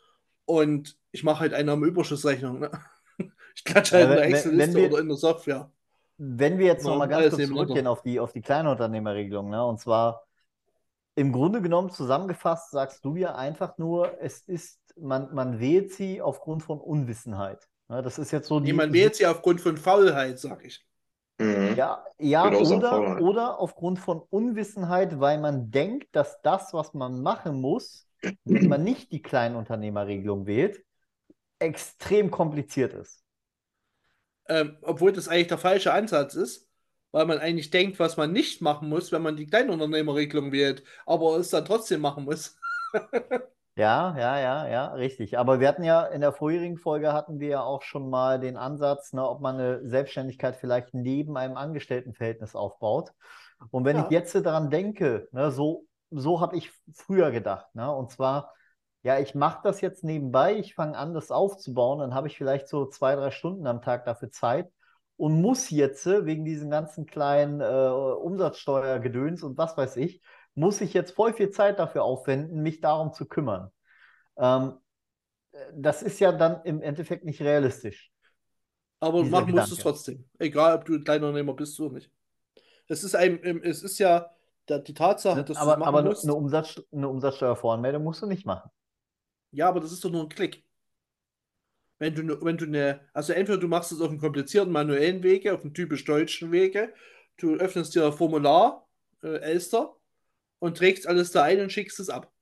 und 0.46 0.98
ich 1.12 1.24
mache 1.24 1.40
halt 1.40 1.54
eine 1.54 1.74
Überschussrechnung. 1.74 2.60
Ne? 2.60 2.70
Ich 3.56 3.64
klatsche 3.64 3.96
halt 3.96 4.10
Ja, 4.10 4.10
in 4.10 4.16
der 4.16 4.24
Excel-Liste 4.26 4.80
oder 4.80 4.98
in 5.00 5.08
der 5.08 5.16
Software. 5.16 5.72
Wenn 6.16 6.58
wir 6.58 6.66
jetzt 6.66 6.84
Ja, 6.84 6.88
noch 6.88 6.96
mal 6.96 7.06
ganz 7.06 7.28
kurz 7.28 7.46
zurückgehen 7.46 7.86
auf 7.86 8.02
die, 8.02 8.18
auf 8.20 8.32
die 8.32 8.40
Kleinunternehmerregelung, 8.40 9.50
ne? 9.50 9.64
Und 9.64 9.78
zwar 9.80 10.24
im 11.16 11.32
Grunde 11.32 11.62
genommen 11.62 11.90
zusammengefasst 11.90 12.70
sagst 12.72 13.04
du 13.04 13.16
ja 13.16 13.34
einfach 13.36 13.78
nur, 13.78 14.20
es 14.22 14.40
ist, 14.42 14.80
man, 14.98 15.34
man 15.34 15.60
wählt 15.60 15.92
sie 15.92 16.22
aufgrund 16.22 16.62
von 16.62 16.80
Unwissenheit. 16.80 17.68
Ne? 17.88 18.02
Das 18.02 18.18
ist 18.18 18.32
jetzt 18.32 18.48
so 18.48 18.60
die. 18.60 18.68
Nee, 18.68 18.72
man 18.72 18.92
wählt 18.92 19.16
sie 19.16 19.26
aufgrund 19.26 19.60
von 19.60 19.76
Faulheit, 19.76 20.38
sag 20.38 20.64
ich. 20.64 20.86
Mhm. 21.38 21.74
Ja, 21.76 22.04
ja 22.18 22.54
Oder 22.56 23.18
oder 23.18 23.58
aufgrund 23.60 23.98
von 23.98 24.20
Unwissenheit, 24.30 25.20
weil 25.20 25.38
man 25.38 25.70
denkt, 25.70 26.08
dass 26.16 26.40
das, 26.42 26.72
was 26.74 26.94
man 26.94 27.22
machen 27.22 27.60
muss, 27.60 28.08
wenn 28.44 28.68
man 28.68 28.84
nicht 28.84 29.12
die 29.12 29.22
Kleinunternehmerregelung 29.22 30.46
wählt, 30.46 30.84
extrem 31.60 32.30
kompliziert 32.30 32.94
ist. 32.94 33.24
Ähm, 34.48 34.76
obwohl 34.82 35.12
das 35.12 35.28
eigentlich 35.28 35.48
der 35.48 35.58
falsche 35.58 35.92
Ansatz 35.92 36.34
ist, 36.34 36.68
weil 37.12 37.26
man 37.26 37.38
eigentlich 37.38 37.70
denkt, 37.70 37.98
was 37.98 38.16
man 38.16 38.32
nicht 38.32 38.60
machen 38.62 38.88
muss, 38.88 39.12
wenn 39.12 39.22
man 39.22 39.36
die 39.36 39.46
Kleinunternehmerregelung 39.46 40.52
wählt, 40.52 40.84
aber 41.06 41.36
es 41.38 41.50
dann 41.50 41.64
trotzdem 41.64 42.00
machen 42.00 42.24
muss. 42.24 42.56
Ja, 43.78 44.16
ja, 44.18 44.38
ja, 44.40 44.66
ja, 44.68 44.86
richtig. 44.94 45.38
Aber 45.38 45.60
wir 45.60 45.68
hatten 45.68 45.84
ja 45.84 46.04
in 46.04 46.20
der 46.20 46.32
vorherigen 46.32 46.78
Folge 46.78 47.12
hatten 47.12 47.38
wir 47.38 47.48
ja 47.48 47.62
auch 47.62 47.82
schon 47.82 48.10
mal 48.10 48.40
den 48.40 48.56
Ansatz, 48.56 49.12
ne, 49.12 49.24
ob 49.28 49.40
man 49.40 49.54
eine 49.54 49.88
Selbstständigkeit 49.88 50.56
vielleicht 50.56 50.94
neben 50.94 51.36
einem 51.36 51.56
Angestelltenverhältnis 51.56 52.56
aufbaut. 52.56 53.12
Und 53.70 53.84
wenn 53.84 53.96
Ja. 53.96 54.04
ich 54.04 54.10
jetzt 54.10 54.34
daran 54.34 54.70
denke, 54.70 55.28
ne, 55.30 55.52
so, 55.52 55.86
so 56.10 56.40
habe 56.40 56.56
ich 56.56 56.72
früher 56.92 57.30
gedacht, 57.30 57.72
ne, 57.76 57.88
und 57.94 58.10
zwar, 58.10 58.52
ja, 59.04 59.20
ich 59.20 59.36
mache 59.36 59.60
das 59.62 59.80
jetzt 59.80 60.02
nebenbei, 60.02 60.56
ich 60.56 60.74
fange 60.74 60.98
an, 60.98 61.14
das 61.14 61.30
aufzubauen, 61.30 62.00
dann 62.00 62.14
habe 62.14 62.26
ich 62.26 62.36
vielleicht 62.36 62.66
so 62.68 62.86
zwei, 62.86 63.14
drei 63.14 63.30
Stunden 63.30 63.66
am 63.68 63.80
Tag 63.80 64.04
dafür 64.06 64.32
Zeit 64.32 64.72
und 65.16 65.40
muss 65.40 65.70
jetzt 65.70 66.04
äh, 66.06 66.26
wegen 66.26 66.44
diesen 66.44 66.68
ganzen 66.70 67.06
kleinen 67.06 67.60
äh, 67.60 67.64
Umsatzsteuergedöns 67.64 69.44
und 69.44 69.56
was 69.56 69.76
weiß 69.76 69.96
ich, 69.98 70.20
muss 70.58 70.80
ich 70.80 70.94
jetzt 70.94 71.12
voll 71.12 71.32
viel 71.32 71.50
Zeit 71.50 71.78
dafür 71.78 72.02
aufwenden, 72.04 72.62
mich 72.62 72.80
darum 72.80 73.12
zu 73.12 73.26
kümmern. 73.26 73.70
Ähm, 74.38 74.74
das 75.74 76.02
ist 76.02 76.20
ja 76.20 76.32
dann 76.32 76.62
im 76.64 76.82
Endeffekt 76.82 77.24
nicht 77.24 77.40
realistisch. 77.40 78.12
Aber 79.00 79.24
machen 79.24 79.52
musst 79.52 79.70
du 79.70 79.74
es 79.74 79.80
Gedanke. 79.80 79.82
trotzdem. 79.82 80.24
Egal, 80.38 80.76
ob 80.76 80.84
du 80.84 80.94
ein 80.94 81.04
Kleinunternehmer 81.04 81.54
bist 81.54 81.78
oder 81.80 81.94
nicht. 81.94 82.10
Es 82.88 83.04
ist 83.04 83.14
ein, 83.14 83.42
es 83.62 83.82
ist 83.82 83.98
ja 83.98 84.30
die 84.68 84.94
Tatsache, 84.94 85.44
dass 85.44 85.46
du 85.46 85.52
es 85.52 85.58
aber 85.60 85.76
machen 85.76 85.88
aber 85.88 85.98
eine, 86.00 86.08
musst. 86.10 86.24
eine, 86.24 86.34
Umsatz, 86.34 86.82
eine 86.92 87.08
Umsatzsteuervoranmeldung 87.08 88.02
musst 88.02 88.22
du 88.22 88.26
nicht 88.26 88.46
machen. 88.46 88.70
Ja, 89.52 89.68
aber 89.68 89.80
das 89.80 89.92
ist 89.92 90.04
doch 90.04 90.10
nur 90.10 90.22
ein 90.22 90.28
Klick. 90.28 90.64
Wenn 91.98 92.14
du, 92.14 92.22
ne- 92.22 92.38
wenn 92.42 92.56
du 92.56 92.64
eine, 92.66 93.00
also 93.12 93.32
entweder 93.32 93.58
du 93.58 93.68
machst 93.68 93.92
es 93.92 94.00
auf 94.00 94.08
einem 94.10 94.20
komplizierten 94.20 94.72
manuellen 94.72 95.22
Wege, 95.22 95.54
auf 95.54 95.62
einem 95.62 95.74
typisch 95.74 96.04
deutschen 96.04 96.52
Wege, 96.52 96.92
du 97.38 97.54
öffnest 97.56 97.94
dir 97.94 98.06
ein 98.06 98.12
Formular, 98.12 98.88
äh, 99.22 99.38
Elster, 99.40 99.96
und 100.58 100.76
trägst 100.76 101.06
alles 101.06 101.30
da 101.30 101.42
ein 101.42 101.60
und 101.60 101.72
schickst 101.72 102.00
es 102.00 102.10
ab. 102.10 102.32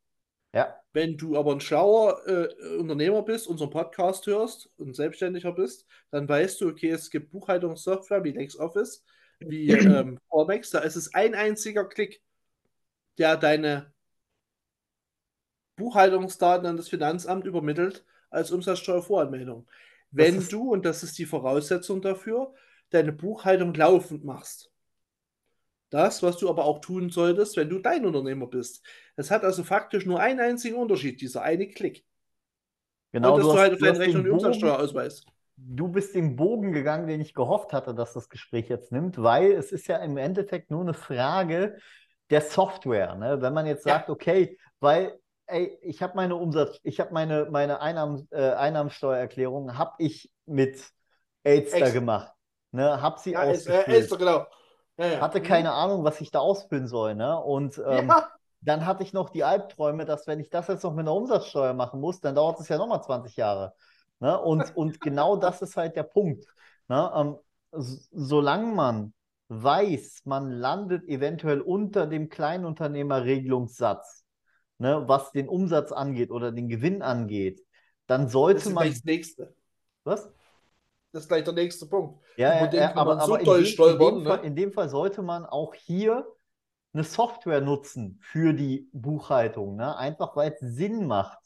Ja, 0.55 0.81
Wenn 0.93 1.19
du 1.19 1.37
aber 1.37 1.53
ein 1.53 1.61
schlauer 1.61 2.27
äh, 2.27 2.77
Unternehmer 2.79 3.23
bist, 3.23 3.47
unseren 3.47 3.69
Podcast 3.69 4.27
hörst 4.27 4.71
und 4.79 4.97
Selbstständiger 4.97 5.53
bist, 5.53 5.87
dann 6.11 6.27
weißt 6.29 6.61
du, 6.61 6.69
okay, 6.69 6.91
es 6.91 7.11
gibt 7.11 7.31
Buchhaltungssoftware 7.31 8.25
wie 8.25 8.33
LexOffice, 8.33 9.05
wie 9.41 9.69
ähm, 9.71 10.19
da 10.31 10.79
ist 10.79 10.97
es 10.97 11.13
ein 11.13 11.35
einziger 11.35 11.85
Klick, 11.85 12.23
der 13.19 13.37
deine 13.37 13.93
Buchhaltungsdaten 15.77 16.67
an 16.67 16.77
das 16.79 16.89
Finanzamt 16.89 17.47
übermittelt 17.47 18.05
als 18.31 18.51
Umsatzsteuervoranmeldung. 18.51 19.69
Wenn 20.11 20.47
du, 20.49 20.73
und 20.73 20.87
das 20.87 21.03
ist 21.03 21.19
die 21.19 21.27
Voraussetzung 21.27 22.01
dafür, 22.01 22.55
deine 22.91 23.13
Buchhaltung 23.13 23.75
laufend 23.75 24.25
machst. 24.25 24.71
Das, 25.91 26.23
was 26.23 26.37
du 26.39 26.49
aber 26.49 26.65
auch 26.65 26.81
tun 26.81 27.11
solltest, 27.11 27.57
wenn 27.57 27.69
du 27.69 27.79
dein 27.79 28.05
Unternehmer 28.05 28.47
bist. 28.47 28.85
Es 29.15 29.31
hat 29.31 29.45
also 29.45 29.63
faktisch 29.63 30.05
nur 30.05 30.21
einen 30.21 30.41
einzigen 30.41 30.77
Unterschied, 30.77 31.21
dieser 31.21 31.43
eine 31.43 31.69
Klick. 31.69 32.05
genau. 33.13 33.35
und 33.35 33.39
dass 33.39 33.47
du 33.47 33.53
du, 33.53 33.59
hast, 33.59 33.61
halt 33.61 33.73
auf 33.73 33.79
du 33.79 33.85
deine 33.85 33.93
hast 33.93 33.99
den 33.99 34.05
Rechnung 34.07 34.25
die 34.25 34.31
Bogen, 34.31 34.45
Umsatzsteuer 34.47 34.79
ausweist. 34.79 35.27
du 35.57 35.89
bist 35.89 36.15
den 36.15 36.37
Bogen 36.37 36.73
gegangen, 36.73 37.07
den 37.07 37.21
ich 37.21 37.35
gehofft 37.35 37.73
hatte, 37.73 37.95
dass 37.95 38.13
das 38.13 38.29
Gespräch 38.29 38.69
jetzt 38.69 38.91
nimmt, 38.91 39.23
weil 39.23 39.53
es 39.53 39.71
ist 39.71 39.87
ja 39.87 39.99
im 39.99 40.17
Endeffekt 40.17 40.71
nur 40.71 40.81
eine 40.81 40.95
Frage 40.95 41.79
der 42.31 42.41
Software. 42.41 43.15
Ne? 43.15 43.41
Wenn 43.41 43.55
man 43.55 43.67
jetzt 43.67 43.85
sagt, 43.85 44.09
ja. 44.09 44.15
okay, 44.15 44.59
weil 44.81 45.19
ey, 45.47 45.79
ich 45.83 46.03
habe 46.03 46.17
meine 46.17 46.37
Umsatz, 46.37 46.81
ich 46.83 47.01
habe 47.01 47.13
meine, 47.13 47.47
meine 47.51 47.81
Einnahmen, 47.81 48.27
äh, 48.31 48.51
Einnahmensteuererklärung 48.51 49.79
habe 49.79 49.95
ich 49.99 50.33
mit 50.45 50.91
Elster 51.45 51.93
gemacht. 51.93 52.33
Ne? 52.73 53.01
Hab 53.01 53.21
sie 53.21 53.33
ja, 53.33 53.43
ausgefüllt. 53.43 53.89
Elster, 53.89 54.17
genau. 54.17 54.47
Ja, 54.99 55.07
ja. 55.07 55.21
Hatte 55.21 55.41
mhm. 55.41 55.45
keine 55.45 55.73
Ahnung, 55.73 56.05
was 56.05 56.21
ich 56.21 56.31
da 56.31 56.39
ausfüllen 56.41 56.89
soll. 56.89 57.15
Ne? 57.15 57.39
Und 57.39 57.81
ähm, 57.87 58.13
dann 58.61 58.87
hatte 58.87 59.03
ich 59.03 59.13
noch 59.13 59.31
die 59.31 59.45
Albträume, 59.45 60.05
dass 60.05 60.27
wenn 60.27 60.41
ich 60.41 60.51
das 60.51 60.69
jetzt 60.69 60.85
noch 60.85 60.93
mit 60.93 61.01
einer 61.01 61.15
Umsatzsteuer 61.15 61.75
machen 61.75 62.01
muss, 62.01 62.21
dann 62.21 62.35
dauert 62.35 62.61
es 62.61 62.69
ja 62.69 62.79
nochmal 62.79 63.03
20 63.03 63.37
Jahre. 63.37 63.75
Ne? 64.21 64.39
Und, 64.41 64.65
und 64.77 65.01
genau 65.01 65.37
das 65.37 65.63
ist 65.63 65.77
halt 65.77 65.97
der 65.97 66.05
Punkt. 66.05 66.47
Ne? 66.89 67.11
Ähm, 67.15 67.37
solange 67.73 68.75
man 68.75 69.13
weiß, 69.49 70.23
man 70.25 70.51
landet 70.51 71.05
eventuell 71.05 71.61
unter 71.61 72.07
dem 72.07 72.29
Kleinunternehmerregelungssatz, 72.29 74.25
ne, 74.79 75.05
was 75.07 75.33
den 75.33 75.49
Umsatz 75.49 75.93
angeht 75.93 76.31
oder 76.31 76.53
den 76.53 76.69
Gewinn 76.69 77.03
angeht, 77.03 77.65
dann 78.07 78.29
sollte 78.29 78.61
das 78.61 78.67
ist 78.67 78.73
man. 78.73 78.89
Das 78.89 79.05
nächste. 79.05 79.55
Was? 80.05 80.31
Das 81.13 81.23
ist 81.23 81.29
gleich 81.29 81.45
der 81.45 81.55
nächste 81.55 81.87
Punkt. 81.87 82.23
Ja, 82.37 82.67
ja, 82.67 82.73
ja 82.73 82.97
aber, 82.97 83.21
so 83.21 83.35
aber 83.35 83.41
in, 83.41 83.65
dem, 83.65 83.65
in, 83.65 83.99
dem 83.99 84.19
ne? 84.19 84.29
Fall, 84.29 84.45
in 84.45 84.57
dem 84.57 84.73
Fall 84.73 84.89
sollte 84.89 85.23
man 85.23 85.47
auch 85.47 85.75
hier 85.75 86.27
eine 86.93 87.05
Software 87.05 87.61
nutzen 87.61 88.19
für 88.23 88.53
die 88.53 88.89
Buchhaltung, 88.93 89.77
ne? 89.77 89.97
einfach 89.97 90.35
weil 90.37 90.53
es 90.53 90.61
Sinn 90.61 91.07
macht. 91.07 91.39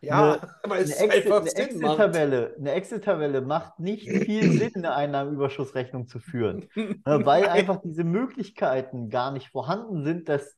Ja, 0.00 0.40
weil 0.64 0.82
es 0.82 0.98
eine 0.98 1.12
Excel, 1.12 1.32
eine 1.32 1.54
Excel-Tabelle, 1.54 2.56
eine 2.58 2.72
Excel-Tabelle 2.72 3.40
macht 3.42 3.78
nicht 3.78 4.08
viel 4.08 4.52
Sinn, 4.58 4.72
eine 4.76 4.94
Einnahmenüberschussrechnung 4.94 6.08
zu 6.08 6.18
führen, 6.18 6.68
ne, 6.74 7.00
weil 7.04 7.48
einfach 7.48 7.80
diese 7.82 8.04
Möglichkeiten 8.04 9.10
gar 9.10 9.30
nicht 9.30 9.48
vorhanden 9.48 10.04
sind, 10.04 10.28
dass 10.28 10.56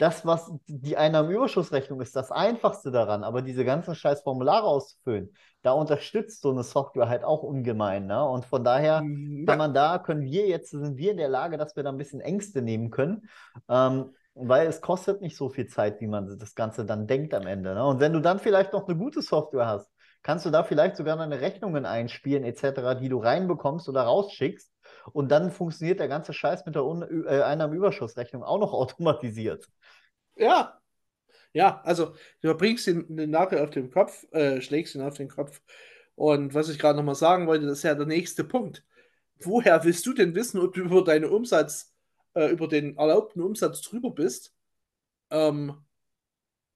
das, 0.00 0.24
was 0.24 0.50
die 0.66 0.96
Einnahmenüberschussrechnung 0.96 2.00
ist, 2.00 2.16
das 2.16 2.30
einfachste 2.30 2.90
daran, 2.90 3.22
aber 3.22 3.42
diese 3.42 3.66
ganzen 3.66 3.94
scheiß 3.94 4.22
Formulare 4.22 4.66
auszufüllen, 4.66 5.34
da 5.62 5.72
unterstützt 5.72 6.40
so 6.40 6.50
eine 6.50 6.62
Software 6.62 7.08
halt 7.08 7.22
auch 7.22 7.42
ungemein. 7.42 8.06
Ne? 8.06 8.24
Und 8.24 8.46
von 8.46 8.64
daher 8.64 9.02
mhm, 9.02 9.40
ja. 9.40 9.46
kann 9.46 9.58
man 9.58 9.74
da, 9.74 9.98
können 9.98 10.22
wir 10.22 10.46
jetzt, 10.46 10.70
sind 10.70 10.96
wir 10.96 11.10
in 11.10 11.18
der 11.18 11.28
Lage, 11.28 11.58
dass 11.58 11.76
wir 11.76 11.82
da 11.82 11.90
ein 11.90 11.98
bisschen 11.98 12.20
Ängste 12.20 12.62
nehmen 12.62 12.90
können. 12.90 13.28
Ähm, 13.68 14.14
weil 14.34 14.66
es 14.68 14.80
kostet 14.80 15.20
nicht 15.20 15.36
so 15.36 15.50
viel 15.50 15.66
Zeit, 15.66 16.00
wie 16.00 16.06
man 16.06 16.38
das 16.38 16.54
Ganze 16.54 16.86
dann 16.86 17.06
denkt 17.06 17.34
am 17.34 17.46
Ende. 17.46 17.74
Ne? 17.74 17.84
Und 17.84 18.00
wenn 18.00 18.14
du 18.14 18.20
dann 18.20 18.38
vielleicht 18.38 18.72
noch 18.72 18.88
eine 18.88 18.96
gute 18.96 19.20
Software 19.20 19.66
hast, 19.66 19.92
kannst 20.22 20.46
du 20.46 20.50
da 20.50 20.62
vielleicht 20.62 20.96
sogar 20.96 21.18
deine 21.18 21.42
Rechnungen 21.42 21.84
einspielen, 21.84 22.44
etc., 22.44 22.98
die 23.00 23.10
du 23.10 23.18
reinbekommst 23.18 23.88
oder 23.88 24.02
rausschickst. 24.02 24.72
Und 25.12 25.30
dann 25.30 25.50
funktioniert 25.50 26.00
der 26.00 26.08
ganze 26.08 26.32
Scheiß 26.32 26.66
mit 26.66 26.74
der 26.74 26.84
Un 26.84 27.02
äh, 27.26 27.42
Einnahmenüberschussrechnung 27.42 28.42
auch 28.42 28.58
noch 28.58 28.72
automatisiert. 28.74 29.68
Ja. 30.36 30.76
Ja, 31.52 31.80
also 31.84 32.14
du 32.42 32.54
bringst 32.54 32.86
den, 32.86 33.16
den 33.16 33.30
Nagel 33.30 33.58
auf 33.58 33.70
den 33.70 33.90
Kopf, 33.90 34.24
äh, 34.32 34.60
schlägst 34.60 34.94
ihn 34.94 35.02
auf 35.02 35.16
den 35.16 35.28
Kopf. 35.28 35.60
Und 36.14 36.54
was 36.54 36.68
ich 36.68 36.78
gerade 36.78 36.96
nochmal 36.96 37.16
sagen 37.16 37.46
wollte, 37.46 37.66
das 37.66 37.78
ist 37.78 37.82
ja 37.84 37.94
der 37.94 38.06
nächste 38.06 38.44
Punkt. 38.44 38.84
Woher 39.40 39.82
willst 39.84 40.06
du 40.06 40.12
denn 40.12 40.34
wissen, 40.34 40.60
ob 40.60 40.74
du 40.74 40.82
über 40.82 41.02
deinen 41.02 41.24
Umsatz 41.24 41.94
äh, 42.34 42.50
über 42.50 42.68
den 42.68 42.96
erlaubten 42.96 43.42
Umsatz 43.42 43.80
drüber 43.82 44.10
bist, 44.10 44.54
ähm, 45.30 45.74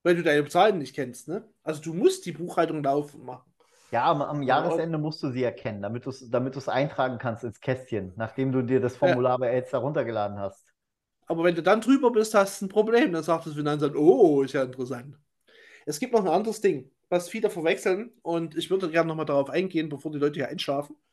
weil 0.02 0.16
du 0.16 0.22
deine 0.22 0.46
Zahlen 0.48 0.78
nicht 0.78 0.94
kennst. 0.94 1.28
Ne? 1.28 1.48
Also 1.62 1.80
du 1.82 1.94
musst 1.94 2.26
die 2.26 2.32
Buchhaltung 2.32 2.82
laufen 2.82 3.24
machen. 3.24 3.53
Ja, 3.94 4.10
am, 4.10 4.22
am 4.22 4.42
Jahresende 4.42 4.98
musst 4.98 5.22
du 5.22 5.30
sie 5.30 5.44
erkennen, 5.44 5.80
damit 5.80 6.04
du 6.04 6.10
es 6.10 6.28
damit 6.28 6.68
eintragen 6.68 7.18
kannst 7.18 7.44
ins 7.44 7.60
Kästchen, 7.60 8.12
nachdem 8.16 8.50
du 8.50 8.62
dir 8.62 8.80
das 8.80 8.96
Formular 8.96 9.34
ja. 9.34 9.36
bei 9.36 9.48
Elster 9.50 9.78
runtergeladen 9.78 10.40
hast. 10.40 10.74
Aber 11.26 11.44
wenn 11.44 11.54
du 11.54 11.62
dann 11.62 11.80
drüber 11.80 12.10
bist, 12.10 12.34
hast 12.34 12.60
du 12.60 12.66
ein 12.66 12.68
Problem. 12.68 13.12
Dann 13.12 13.22
sagt 13.22 13.46
das 13.46 13.54
Finanzamt, 13.54 13.94
oh, 13.94 14.42
ist 14.42 14.52
ja 14.52 14.64
interessant. 14.64 15.16
Es 15.86 16.00
gibt 16.00 16.12
noch 16.12 16.24
ein 16.24 16.28
anderes 16.28 16.60
Ding, 16.60 16.90
was 17.08 17.28
viele 17.28 17.50
verwechseln 17.50 18.10
und 18.22 18.56
ich 18.56 18.68
würde 18.68 18.90
gerne 18.90 19.06
nochmal 19.06 19.26
darauf 19.26 19.48
eingehen, 19.48 19.88
bevor 19.88 20.10
die 20.10 20.18
Leute 20.18 20.40
hier 20.40 20.48
einschlafen. 20.48 20.96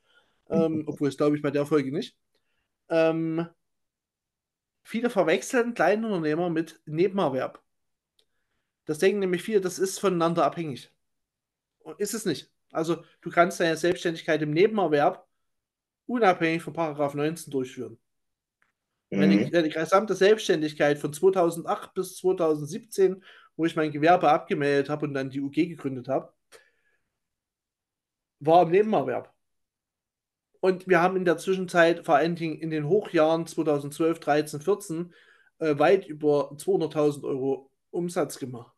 Ähm, 0.50 0.84
obwohl 0.86 1.08
es 1.08 1.16
glaube 1.16 1.38
ich 1.38 1.42
bei 1.42 1.52
der 1.52 1.66
Folge 1.66 1.94
nicht. 1.94 2.18
Ähm, 2.90 3.48
Viele 4.84 5.10
verwechseln 5.10 5.74
Kleinunternehmer 5.74 6.50
mit 6.50 6.82
Nebenerwerb. 6.86 7.62
Das 8.84 8.98
denken 8.98 9.20
nämlich 9.20 9.44
viele, 9.44 9.62
das 9.62 9.80
ist 9.80 10.00
voneinander 10.00 10.44
abhängig. 10.44 10.92
Und 11.80 12.00
ist 12.02 12.14
es 12.14 12.26
nicht. 12.26 12.52
Also 12.72 13.04
du 13.22 13.30
kannst 13.30 13.60
deine 13.60 13.78
Selbstständigkeit 13.78 14.42
im 14.42 14.52
Nebenerwerb 14.52 15.28
unabhängig 16.06 16.62
von 16.62 16.74
Paragraph 16.74 17.14
19 17.14 17.52
durchführen. 17.52 17.98
Mhm. 19.10 19.20
Wenn 19.20 19.32
ich 19.32 19.52
die 19.52 19.70
gesamte 19.70 20.16
Selbstständigkeit 20.16 20.98
von 20.98 21.14
2008 21.14 21.94
bis 21.94 22.18
2017, 22.18 23.24
wo 23.56 23.66
ich 23.66 23.76
mein 23.76 23.92
Gewerbe 23.92 24.30
abgemeldet 24.30 24.90
habe 24.90 25.06
und 25.06 25.14
dann 25.14 25.30
die 25.30 25.42
UG 25.42 25.54
gegründet 25.54 26.08
habe, 26.08 26.34
war 28.40 28.64
im 28.64 28.72
Nebenerwerb. 28.72 29.34
Und 30.60 30.88
wir 30.88 31.02
haben 31.02 31.18
in 31.18 31.26
der 31.26 31.38
Zwischenzeit, 31.38 32.06
vor 32.06 32.16
allen 32.16 32.36
Dingen 32.36 32.60
in 32.60 32.70
den 32.70 32.88
Hochjahren 32.88 33.48
2012, 33.48 34.20
13, 34.20 34.62
14, 34.62 35.14
äh, 35.60 35.78
weit 35.80 36.08
über 36.08 36.52
200.000 36.58 37.24
Euro 37.24 37.72
Umsatz 37.90 38.38
gemacht. 38.38 38.76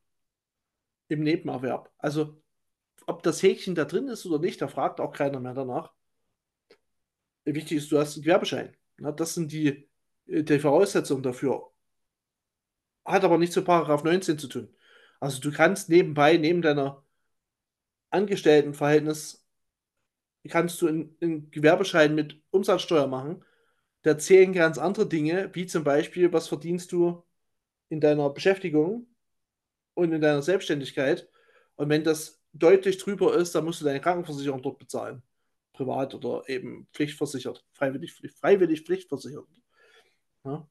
Im 1.10 1.22
Nebenerwerb. 1.22 1.92
Also, 1.98 2.42
ob 3.08 3.24
das 3.24 3.42
Häkchen 3.44 3.76
da 3.76 3.86
drin 3.86 4.08
ist 4.08 4.26
oder 4.26 4.39
nicht, 4.39 4.62
da 4.62 4.68
fragt 4.68 5.00
auch 5.00 5.12
keiner 5.13 5.39
mehr 5.39 5.54
danach. 5.54 5.94
Wichtig 7.46 7.78
ist, 7.78 7.92
du 7.92 8.00
hast 8.00 8.16
einen 8.16 8.24
Gewerbeschein. 8.24 8.76
Na, 8.98 9.12
das 9.12 9.34
sind 9.34 9.52
die, 9.52 9.89
äh, 10.28 10.44
die 10.44 10.60
Voraussetzungen 10.60 11.24
dafür. 11.24 11.72
Hat 13.06 13.24
aber 13.24 13.38
nichts 13.38 13.56
mit 13.56 13.66
Paragraph 13.66 14.04
19 14.04 14.39
zu 14.39 14.48
tun. 14.48 14.76
Also 15.20 15.42
du 15.42 15.52
kannst 15.52 15.89
nebenbei, 15.89 16.38
neben 16.38 16.62
deiner 16.62 17.04
Angestelltenverhältnis 18.12 19.46
kannst 20.50 20.82
du 20.82 20.88
einen 20.88 21.52
Gewerbeschein 21.52 22.16
mit 22.16 22.42
Umsatzsteuer 22.52 23.08
machen. 23.08 23.44
Da 24.02 24.18
zählen 24.18 24.54
ganz 24.54 24.78
andere 24.78 25.08
Dinge, 25.08 25.50
wie 25.54 25.66
zum 25.66 25.84
Beispiel, 25.84 26.34
was 26.34 26.50
verdienst 26.50 26.92
du 26.92 27.24
in 27.89 28.02
deiner 28.02 28.30
Beschäftigung 28.30 29.08
und 29.94 30.12
in 30.12 30.22
deiner 30.22 30.42
Selbstständigkeit. 30.42 31.30
Und 31.76 31.89
wenn 31.89 32.04
das 32.04 32.43
deutlich 32.54 32.98
drüber 32.98 33.36
ist, 33.36 33.54
dann 33.56 33.66
musst 33.66 33.82
du 33.82 33.86
deine 33.86 34.02
Krankenversicherung 34.02 34.62
dort 34.62 34.80
bezahlen. 34.80 35.24
Privat 35.74 36.13
oder 36.13 36.44
eben 36.48 36.88
pflichtversichert. 36.94 37.66
Freiwillig, 37.74 38.13
freiwillig 38.39 38.82
pflichtversichert. 38.82 39.48
Ja. 40.46 40.68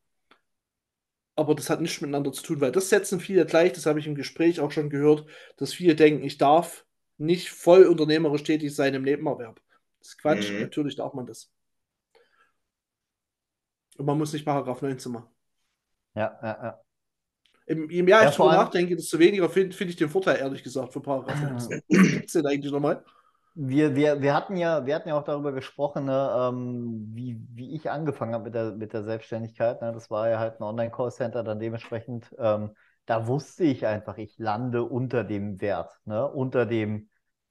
Aber 1.35 1.55
das 1.55 1.71
hat 1.71 1.81
nichts 1.81 2.01
miteinander 2.01 2.33
zu 2.33 2.43
tun, 2.43 2.61
weil 2.61 2.73
das 2.73 2.89
setzen 2.89 3.19
viele 3.19 3.47
gleich, 3.47 3.73
das 3.73 3.87
habe 3.87 3.99
ich 3.99 4.07
im 4.07 4.15
Gespräch 4.15 4.61
auch 4.61 4.71
schon 4.71 4.91
gehört, 4.91 5.27
dass 5.57 5.73
viele 5.73 5.97
denken, 5.97 6.23
ich 6.25 6.39
darf 6.39 6.85
nicht 7.17 7.51
voll 7.51 7.87
unternehmerisch 7.87 8.43
tätig 8.43 8.75
sein 8.75 8.95
im 8.95 9.03
Nebenerwerb. 9.03 9.61
Das 9.99 10.09
ist 10.09 10.19
Quatsch, 10.19 10.51
mhm. 10.51 10.61
natürlich 10.61 10.97
darf 10.97 11.15
man 11.15 11.27
das. 11.27 11.51
Und 13.97 14.07
man 14.07 14.19
muss 14.19 14.33
nicht 14.33 14.45
Paragraph 14.45 14.83
19 14.83 15.13
machen. 15.13 15.29
Ja, 16.15 16.39
ja, 16.43 16.65
ja. 16.65 16.82
Je 17.67 18.03
mehr 18.03 18.23
ja, 18.23 18.29
ich 18.29 18.37
darüber 18.37 18.57
nachdenke, 18.57 18.97
desto 18.97 19.19
weniger 19.19 19.49
finde 19.49 19.77
find 19.77 19.91
ich 19.91 19.97
den 19.97 20.09
Vorteil, 20.09 20.39
ehrlich 20.39 20.63
gesagt, 20.63 20.93
von 20.93 21.03
Paragraph 21.03 21.41
19. 21.41 21.83
Was 21.89 22.11
gibt 22.11 22.27
es 22.27 22.33
denn 22.33 22.47
eigentlich 22.47 22.73
nochmal? 22.73 23.05
Wir, 23.55 23.95
wir, 23.95 24.23
wir, 24.23 24.35
hatten 24.35 24.57
ja, 24.57 24.87
wir 24.87 24.95
hatten 24.95 25.11
ja 25.11 25.19
auch 25.19 25.25
darüber 25.25 25.53
gesprochen, 25.53 26.07
ne, 26.07 26.31
ähm, 26.39 27.11
wie, 27.13 27.39
wie 27.53 27.75
ich 27.75 27.91
angefangen 27.91 28.33
habe 28.33 28.45
mit 28.45 28.55
der, 28.55 28.73
mit 28.73 28.93
der 28.95 29.05
Selbstständigkeit. 29.05 29.83
Ne? 29.83 29.93
Das 29.93 30.11
war 30.11 30.31
ja 30.31 30.39
halt 30.39 30.59
ein 30.59 30.63
Online-Call-Center, 30.63 31.43
dann 31.45 31.61
dementsprechend 31.61 32.35
ähm, 32.39 32.71
da 33.07 33.27
wusste 33.27 33.65
ich 33.65 33.87
einfach, 33.87 34.17
ich 34.19 34.39
lande 34.39 34.85
unter 34.85 35.25
dem 35.25 35.61
Wert, 35.61 35.93
ne? 36.05 36.27
unter, 36.27 36.67
dem, 36.67 37.09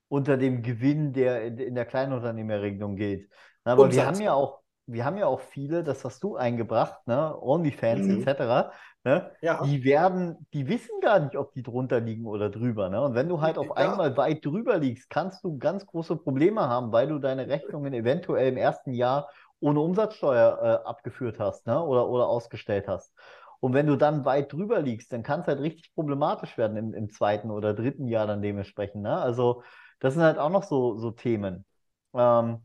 unter 0.08 0.38
dem 0.38 0.62
Gewinn, 0.62 1.13
der 1.13 1.43
in 1.43 1.76
der 1.76 1.86
Kleinunternehmerregelung 1.86 2.95
gilt. 2.95 3.30
Aber 3.63 3.84
Umsatz. 3.84 3.95
wir 3.95 4.08
haben 4.08 4.21
ja 4.21 4.34
auch, 4.34 4.61
wir 4.91 5.06
haben 5.06 5.17
ja 5.17 5.25
auch 5.25 5.39
viele, 5.39 5.84
das 5.84 6.04
hast 6.06 6.23
du 6.23 6.36
eingebracht, 6.36 7.08
ne? 7.08 7.36
OnlyFans 7.39 8.08
mhm. 8.08 8.27
etc. 8.27 8.71
Ne? 9.04 9.32
Ja. 9.41 9.63
Die 9.63 9.84
werden, 9.84 10.45
die 10.54 10.67
wissen 10.67 10.99
gar 11.01 11.19
nicht, 11.19 11.36
ob 11.36 11.54
die 11.54 11.63
drunter 11.63 11.99
liegen 11.99 12.25
oder 12.25 12.49
drüber. 12.49 12.89
Ne? 12.89 13.01
Und 13.01 13.15
wenn 13.15 13.27
du 13.27 13.41
halt 13.41 13.58
auf 13.58 13.67
ja. 13.67 13.73
einmal 13.73 14.15
weit 14.15 14.45
drüber 14.45 14.77
liegst, 14.77 15.10
kannst 15.10 15.43
du 15.43 15.58
ganz 15.58 15.86
große 15.86 16.15
Probleme 16.17 16.62
haben, 16.62 16.91
weil 16.91 17.08
du 17.08 17.17
deine 17.17 17.47
Rechnungen 17.47 17.93
eventuell 17.93 18.49
im 18.49 18.58
ersten 18.58 18.93
Jahr 18.93 19.30
ohne 19.60 19.80
Umsatzsteuer 19.80 20.60
äh, 20.62 20.88
abgeführt 20.88 21.39
hast 21.39 21.65
ne? 21.65 21.82
oder, 21.84 22.10
oder 22.10 22.27
ausgestellt 22.27 22.88
hast. 22.88 23.13
Und 23.60 23.73
wenn 23.73 23.88
du 23.88 23.95
dann 23.95 24.25
weit 24.25 24.54
drüber 24.54 24.82
liegst, 24.82 25.13
dann 25.13 25.23
kann 25.23 25.41
es 25.41 25.47
halt 25.47 25.62
richtig 25.62 25.93
problematisch 25.93 26.58
werden 26.58 26.77
im, 26.77 26.93
im 26.93 27.10
zweiten 27.10 27.49
oder 27.49 27.73
dritten 27.73 28.08
Jahr 28.08 28.27
dann 28.27 28.41
dementsprechend. 28.41 29.04
Ne? 29.04 29.17
Also 29.17 29.63
das 29.99 30.13
sind 30.13 30.23
halt 30.23 30.38
auch 30.38 30.49
noch 30.49 30.63
so, 30.63 30.97
so 30.97 31.12
Themen, 31.12 31.65
ähm, 32.13 32.62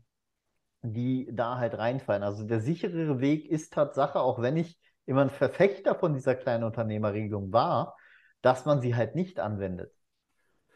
die 0.93 1.29
da 1.31 1.57
halt 1.57 1.77
reinfallen. 1.77 2.23
Also 2.23 2.43
der 2.43 2.59
sicherere 2.59 3.19
Weg 3.19 3.45
ist 3.45 3.73
Tatsache, 3.73 4.19
auch 4.19 4.41
wenn 4.41 4.57
ich 4.57 4.79
immer 5.05 5.21
ein 5.21 5.29
Verfechter 5.29 5.95
von 5.95 6.13
dieser 6.13 6.35
kleinen 6.35 6.63
Unternehmerregelung 6.63 7.51
war, 7.51 7.95
dass 8.41 8.65
man 8.65 8.81
sie 8.81 8.95
halt 8.95 9.15
nicht 9.15 9.39
anwendet. 9.39 9.93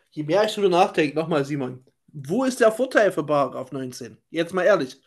Je 0.09 0.23
mehr 0.23 0.43
ich 0.43 0.55
darüber 0.55 0.69
nachdenke, 0.69 1.15
nochmal 1.15 1.45
Simon, 1.45 1.85
Wo 2.07 2.43
ist 2.43 2.59
der 2.59 2.71
Vorteil 2.71 3.11
für 3.11 3.25
Paragraph 3.25 3.71
19? 3.71 4.17
Jetzt 4.29 4.53
mal 4.53 4.63
ehrlich. 4.63 5.01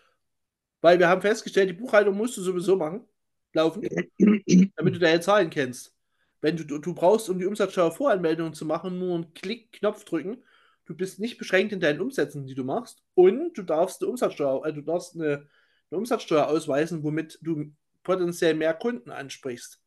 Weil 0.80 0.98
wir 0.98 1.08
haben 1.08 1.22
festgestellt, 1.22 1.70
die 1.70 1.74
Buchhaltung 1.74 2.16
musst 2.16 2.36
du 2.36 2.42
sowieso 2.42 2.76
machen, 2.76 3.06
laufen, 3.52 3.82
damit 4.76 4.94
du 4.94 4.98
deine 4.98 5.20
Zahlen 5.20 5.50
kennst. 5.50 5.94
Wenn 6.40 6.56
du, 6.58 6.64
du 6.64 6.94
brauchst, 6.94 7.30
um 7.30 7.38
die 7.38 7.46
Umsatzsteuervoranmeldung 7.46 8.52
zu 8.52 8.66
machen, 8.66 8.98
nur 8.98 9.14
einen 9.14 9.32
Klick, 9.32 9.72
Knopf 9.72 10.04
drücken. 10.04 10.44
Du 10.86 10.94
bist 10.94 11.18
nicht 11.18 11.38
beschränkt 11.38 11.72
in 11.72 11.80
deinen 11.80 12.00
Umsätzen, 12.00 12.46
die 12.46 12.54
du 12.54 12.64
machst. 12.64 13.02
Und 13.14 13.56
du 13.56 13.62
darfst 13.62 14.02
eine 14.02 14.10
Umsatzsteuer, 14.10 14.64
also 14.64 14.80
du 14.80 14.86
darfst 14.86 15.14
eine, 15.14 15.48
eine 15.90 15.98
Umsatzsteuer 15.98 16.46
ausweisen, 16.46 17.02
womit 17.02 17.38
du 17.42 17.72
potenziell 18.02 18.54
mehr 18.54 18.74
Kunden 18.74 19.10
ansprichst. 19.10 19.80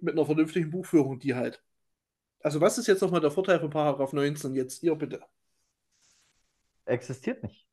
Mit 0.00 0.14
einer 0.14 0.26
vernünftigen 0.26 0.70
Buchführung, 0.70 1.20
die 1.20 1.34
halt. 1.34 1.62
Also, 2.40 2.60
was 2.60 2.76
ist 2.76 2.88
jetzt 2.88 3.02
nochmal 3.02 3.20
der 3.20 3.30
Vorteil 3.30 3.60
von 3.60 3.70
Paragraph 3.70 4.12
19? 4.12 4.54
Jetzt 4.54 4.82
ihr 4.82 4.96
bitte. 4.96 5.22
Existiert 6.84 7.44
nicht. 7.44 7.66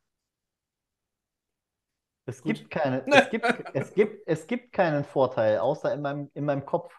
Es 2.28 2.44
Gut. 2.44 2.56
gibt, 2.56 2.70
keine, 2.70 3.04
es, 3.08 3.30
gibt, 3.32 3.46
es, 3.74 3.94
gibt, 3.96 4.28
es 4.28 4.48
gibt 4.48 4.72
keinen 4.72 5.04
Vorteil, 5.04 5.58
außer 5.58 5.92
in 5.92 6.02
meinem, 6.02 6.30
in 6.36 6.46
meinem 6.46 6.66
Kopf. 6.66 6.94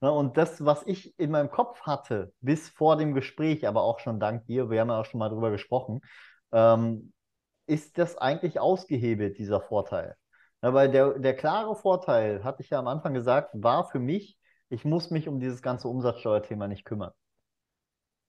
Ne, 0.00 0.12
und 0.12 0.36
das, 0.36 0.64
was 0.64 0.84
ich 0.86 1.18
in 1.18 1.30
meinem 1.32 1.50
Kopf 1.50 1.80
hatte, 1.82 2.32
bis 2.40 2.68
vor 2.68 2.96
dem 2.96 3.14
Gespräch, 3.14 3.66
aber 3.66 3.82
auch 3.82 3.98
schon 3.98 4.20
dank 4.20 4.46
dir, 4.46 4.70
wir 4.70 4.80
haben 4.80 4.90
ja 4.90 5.00
auch 5.00 5.04
schon 5.04 5.18
mal 5.18 5.28
drüber 5.28 5.50
gesprochen, 5.50 6.02
ähm, 6.52 7.12
ist 7.66 7.98
das 7.98 8.16
eigentlich 8.16 8.60
ausgehebelt, 8.60 9.38
dieser 9.38 9.60
Vorteil. 9.60 10.16
Ja, 10.62 10.74
weil 10.74 10.90
der, 10.90 11.18
der 11.18 11.36
klare 11.36 11.74
Vorteil, 11.76 12.44
hatte 12.44 12.62
ich 12.62 12.70
ja 12.70 12.78
am 12.78 12.88
Anfang 12.88 13.14
gesagt, 13.14 13.50
war 13.54 13.88
für 13.90 13.98
mich, 14.00 14.38
ich 14.70 14.84
muss 14.84 15.10
mich 15.10 15.28
um 15.28 15.40
dieses 15.40 15.62
ganze 15.62 15.88
Umsatzsteuerthema 15.88 16.68
nicht 16.68 16.84
kümmern. 16.84 17.12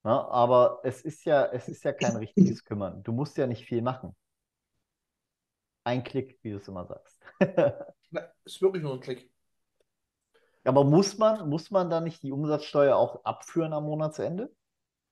Ja, 0.03 0.27
aber 0.29 0.79
es 0.83 1.01
ist 1.01 1.25
ja, 1.25 1.45
es 1.47 1.67
ist 1.67 1.83
ja 1.83 1.91
kein 1.93 2.15
richtiges 2.15 2.63
Kümmern. 2.63 3.03
Du 3.03 3.11
musst 3.11 3.37
ja 3.37 3.47
nicht 3.47 3.65
viel 3.65 3.81
machen. 3.81 4.15
Ein 5.83 6.03
Klick, 6.03 6.39
wie 6.41 6.51
du 6.51 6.57
es 6.57 6.67
immer 6.67 6.85
sagst. 6.85 7.19
Na, 8.11 8.31
ist 8.45 8.61
wirklich 8.61 8.83
nur 8.83 8.93
ein 8.93 8.99
Klick. 8.99 9.29
Aber 10.69 10.83
muss 10.83 11.17
man, 11.17 11.49
muss 11.49 11.71
man 11.71 11.89
da 11.89 11.99
nicht 11.99 12.23
die 12.23 12.31
Umsatzsteuer 12.31 12.95
auch 12.95 13.25
abführen 13.25 13.73
am 13.73 13.85
Monatsende? 13.85 14.51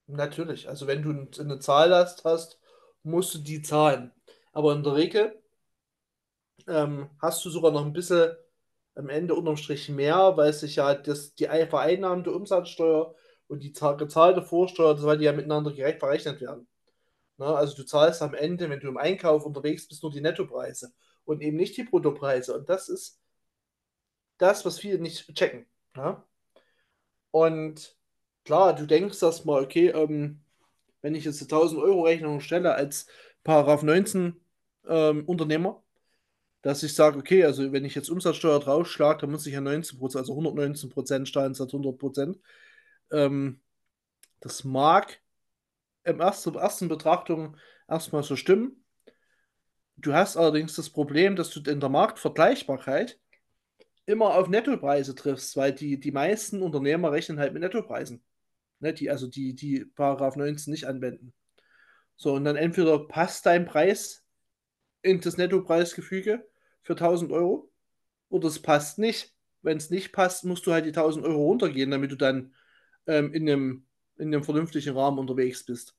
Natürlich. 0.06 0.68
Also, 0.68 0.86
wenn 0.86 1.02
du 1.02 1.40
eine 1.40 1.58
Zahllast 1.60 2.24
hast, 2.24 2.58
musst 3.02 3.34
du 3.34 3.38
die 3.38 3.62
zahlen. 3.62 4.12
Aber 4.52 4.72
in 4.72 4.82
der 4.82 4.94
Regel 4.96 5.40
ähm, 6.66 7.10
hast 7.20 7.44
du 7.44 7.50
sogar 7.50 7.70
noch 7.72 7.84
ein 7.84 7.92
bisschen 7.92 8.32
am 8.94 9.08
Ende 9.08 9.34
unterm 9.34 9.56
Strich 9.56 9.88
mehr, 9.88 10.36
weil 10.36 10.52
sich 10.52 10.76
ja 10.76 10.94
das, 10.94 11.34
die 11.34 11.44
vereinnahmte 11.46 12.32
Umsatzsteuer 12.32 13.14
und 13.46 13.62
die 13.62 13.72
za- 13.72 13.92
gezahlte 13.94 14.42
Vorsteuer, 14.42 14.94
das 14.94 15.04
weil 15.04 15.18
die 15.18 15.24
ja 15.24 15.32
miteinander 15.32 15.72
gerecht 15.72 16.00
verrechnet 16.00 16.40
werden. 16.40 16.66
Na, 17.38 17.54
also 17.54 17.76
du 17.76 17.84
zahlst 17.84 18.22
am 18.22 18.34
Ende, 18.34 18.70
wenn 18.70 18.80
du 18.80 18.88
im 18.88 18.98
Einkauf 18.98 19.46
unterwegs 19.46 19.88
bist, 19.88 20.02
nur 20.02 20.12
die 20.12 20.20
Nettopreise 20.22 20.92
und 21.24 21.42
eben 21.42 21.56
nicht 21.56 21.76
die 21.76 21.84
Bruttopreise. 21.84 22.56
Und 22.58 22.68
das 22.68 22.88
ist 22.88 23.20
das, 24.38 24.64
was 24.64 24.78
viele 24.78 24.98
nicht 24.98 25.34
checken. 25.34 25.66
Ja? 25.96 26.24
Und 27.30 27.96
klar, 28.44 28.74
du 28.74 28.86
denkst 28.86 29.22
erstmal, 29.22 29.62
okay, 29.62 29.88
ähm, 29.88 30.40
wenn 31.02 31.14
ich 31.14 31.24
jetzt 31.24 31.40
eine 31.40 31.48
1000 31.48 31.80
Euro 31.82 32.02
Rechnung 32.02 32.40
stelle 32.40 32.74
als 32.74 33.06
Paragraph 33.44 33.82
19 33.82 34.40
ähm, 34.88 35.24
Unternehmer, 35.26 35.82
dass 36.62 36.82
ich 36.82 36.94
sage, 36.94 37.18
okay, 37.18 37.44
also 37.44 37.72
wenn 37.72 37.84
ich 37.84 37.94
jetzt 37.94 38.10
Umsatzsteuer 38.10 38.60
draufschlage, 38.60 39.20
dann 39.20 39.30
muss 39.30 39.46
ich 39.46 39.54
ja 39.54 39.60
19%, 39.60 40.16
also 40.16 40.34
119% 40.34 41.32
zahlen 41.32 41.54
statt 41.54 41.72
100%. 41.72 42.38
Ähm, 43.12 43.60
das 44.40 44.64
mag 44.64 45.20
im 46.04 46.20
ersten, 46.20 46.54
ersten 46.54 46.88
Betrachtung 46.88 47.56
erstmal 47.88 48.22
so 48.22 48.36
stimmen. 48.36 48.84
Du 49.96 50.14
hast 50.14 50.36
allerdings 50.36 50.74
das 50.76 50.90
Problem, 50.90 51.36
dass 51.36 51.50
du 51.50 51.60
in 51.70 51.80
der 51.80 51.88
Marktvergleichbarkeit 51.88 53.18
immer 54.08 54.34
auf 54.34 54.48
Nettopreise 54.48 55.14
triffst, 55.14 55.54
weil 55.56 55.72
die, 55.72 56.00
die 56.00 56.12
meisten 56.12 56.62
Unternehmer 56.62 57.12
rechnen 57.12 57.38
halt 57.38 57.52
mit 57.52 57.62
Nettopreisen. 57.62 58.22
Ne, 58.80 58.94
die, 58.94 59.10
also 59.10 59.26
die, 59.26 59.54
die 59.54 59.84
Paragraph 59.84 60.34
19 60.34 60.70
nicht 60.72 60.86
anwenden. 60.86 61.34
So, 62.16 62.34
und 62.34 62.44
dann 62.44 62.56
entweder 62.56 63.06
passt 63.06 63.44
dein 63.44 63.66
Preis 63.66 64.24
in 65.02 65.20
das 65.20 65.36
Nettopreisgefüge 65.36 66.48
für 66.82 66.94
1000 66.94 67.32
Euro 67.32 67.70
oder 68.30 68.48
es 68.48 68.62
passt 68.62 68.98
nicht. 68.98 69.34
Wenn 69.60 69.76
es 69.76 69.90
nicht 69.90 70.12
passt, 70.12 70.44
musst 70.44 70.66
du 70.66 70.72
halt 70.72 70.86
die 70.86 70.90
1000 70.90 71.26
Euro 71.26 71.44
runtergehen, 71.44 71.90
damit 71.90 72.10
du 72.10 72.16
dann 72.16 72.54
ähm, 73.06 73.34
in 73.34 73.48
einem, 73.48 73.86
in 74.16 74.28
einem 74.28 74.42
vernünftigen 74.42 74.96
Rahmen 74.96 75.18
unterwegs 75.18 75.64
bist. 75.64 75.94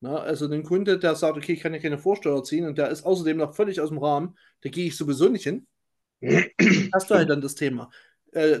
Na, 0.00 0.16
also 0.16 0.50
ein 0.50 0.62
Kunde, 0.62 0.98
der 0.98 1.14
sagt, 1.16 1.36
okay, 1.36 1.52
ich 1.52 1.60
kann 1.60 1.74
ja 1.74 1.80
keine 1.80 1.98
Vorsteuer 1.98 2.42
ziehen 2.44 2.66
und 2.66 2.78
der 2.78 2.88
ist 2.88 3.04
außerdem 3.04 3.36
noch 3.36 3.54
völlig 3.54 3.80
aus 3.80 3.90
dem 3.90 3.98
Rahmen, 3.98 4.38
da 4.62 4.70
gehe 4.70 4.86
ich 4.86 4.96
sowieso 4.96 5.28
nicht 5.28 5.44
hin, 5.44 5.66
hast 6.92 7.10
du 7.10 7.14
halt 7.14 7.30
dann 7.30 7.40
das 7.40 7.54
Thema. 7.54 7.90
Äh, 8.32 8.60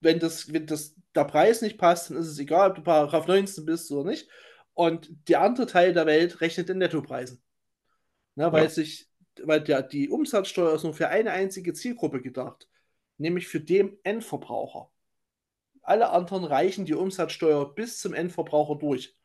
wenn 0.00 0.18
das, 0.18 0.52
wenn 0.52 0.66
das, 0.66 0.94
der 1.14 1.24
Preis 1.24 1.62
nicht 1.62 1.78
passt, 1.78 2.10
dann 2.10 2.16
ist 2.16 2.28
es 2.28 2.38
egal, 2.38 2.70
ob 2.70 2.76
du 2.76 2.82
Paragraph 2.82 3.26
19 3.26 3.64
bist 3.64 3.90
oder 3.90 4.08
nicht. 4.08 4.28
Und 4.74 5.10
der 5.28 5.42
andere 5.42 5.66
Teil 5.66 5.92
der 5.92 6.06
Welt 6.06 6.40
rechnet 6.40 6.70
in 6.70 6.78
Nettopreisen. 6.78 7.42
Na, 8.34 8.52
weil 8.52 8.64
Ja. 8.64 8.70
sich, 8.70 9.08
weil 9.42 9.60
der, 9.60 9.82
die 9.82 10.08
Umsatzsteuer 10.08 10.74
ist 10.74 10.84
nur 10.84 10.94
für 10.94 11.08
eine 11.08 11.32
einzige 11.32 11.74
Zielgruppe 11.74 12.22
gedacht, 12.22 12.68
nämlich 13.18 13.48
für 13.48 13.60
den 13.60 13.98
Endverbraucher. 14.04 14.90
Alle 15.82 16.10
anderen 16.10 16.44
reichen 16.44 16.84
die 16.86 16.94
Umsatzsteuer 16.94 17.74
bis 17.74 18.00
zum 18.00 18.14
Endverbraucher 18.14 18.76
durch. 18.76 19.16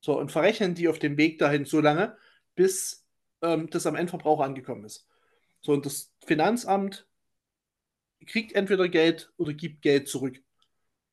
So, 0.00 0.18
und 0.18 0.30
verrechnen 0.32 0.74
die 0.74 0.88
auf 0.88 0.98
dem 0.98 1.16
Weg 1.16 1.38
dahin 1.38 1.64
so 1.64 1.80
lange, 1.80 2.16
bis 2.54 3.06
ähm, 3.42 3.68
das 3.70 3.86
am 3.86 3.96
Endverbraucher 3.96 4.44
angekommen 4.44 4.84
ist. 4.84 5.08
So, 5.60 5.72
und 5.72 5.86
das 5.86 6.12
Finanzamt 6.28 7.08
kriegt 8.26 8.52
entweder 8.52 8.88
Geld 8.88 9.32
oder 9.36 9.52
gibt 9.54 9.82
Geld 9.82 10.08
zurück. 10.08 10.40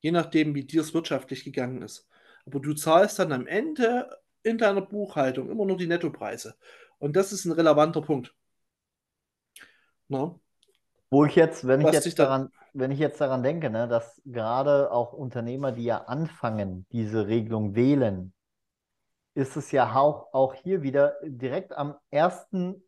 Je 0.02 0.12
nachdem, 0.12 0.56
wie 0.56 0.66
dir 0.66 0.82
es 0.82 0.94
wirtschaftlich 0.94 1.44
gegangen 1.44 1.82
ist. 1.82 2.08
Aber 2.46 2.60
du 2.60 2.74
zahlst 2.74 3.20
dann 3.20 3.32
am 3.32 3.48
Ende 3.48 4.10
in 4.44 4.58
deiner 4.58 4.82
Buchhaltung 4.82 5.50
immer 5.50 5.66
nur 5.66 5.78
die 5.78 5.88
Nettopreise. 5.88 6.56
Und 7.00 7.16
das 7.16 7.34
ist 7.34 7.46
ein 7.46 7.54
relevanter 7.54 8.02
Punkt. 8.02 8.36
Na? 10.10 10.36
Wo 11.10 11.26
ich 11.26 11.36
jetzt, 11.36 11.66
wenn 11.68 11.82
ich 11.82 11.88
Was 11.88 11.96
jetzt 11.96 12.20
da- 12.20 12.26
daran, 12.26 12.50
wenn 12.74 12.92
ich 12.92 13.00
jetzt 13.00 13.20
daran 13.22 13.42
denke, 13.44 13.70
ne, 13.72 13.88
dass 13.88 14.22
gerade 14.26 14.92
auch 14.92 15.14
Unternehmer, 15.14 15.72
die 15.72 15.86
ja 15.86 16.04
anfangen, 16.06 16.86
diese 16.92 17.28
Regelung 17.28 17.76
wählen, 17.76 18.34
ist 19.34 19.58
es 19.58 19.72
ja 19.72 19.94
auch, 19.96 20.34
auch 20.34 20.54
hier 20.54 20.82
wieder 20.82 21.16
direkt 21.24 21.74
am 21.74 21.96
ersten, 22.10 22.84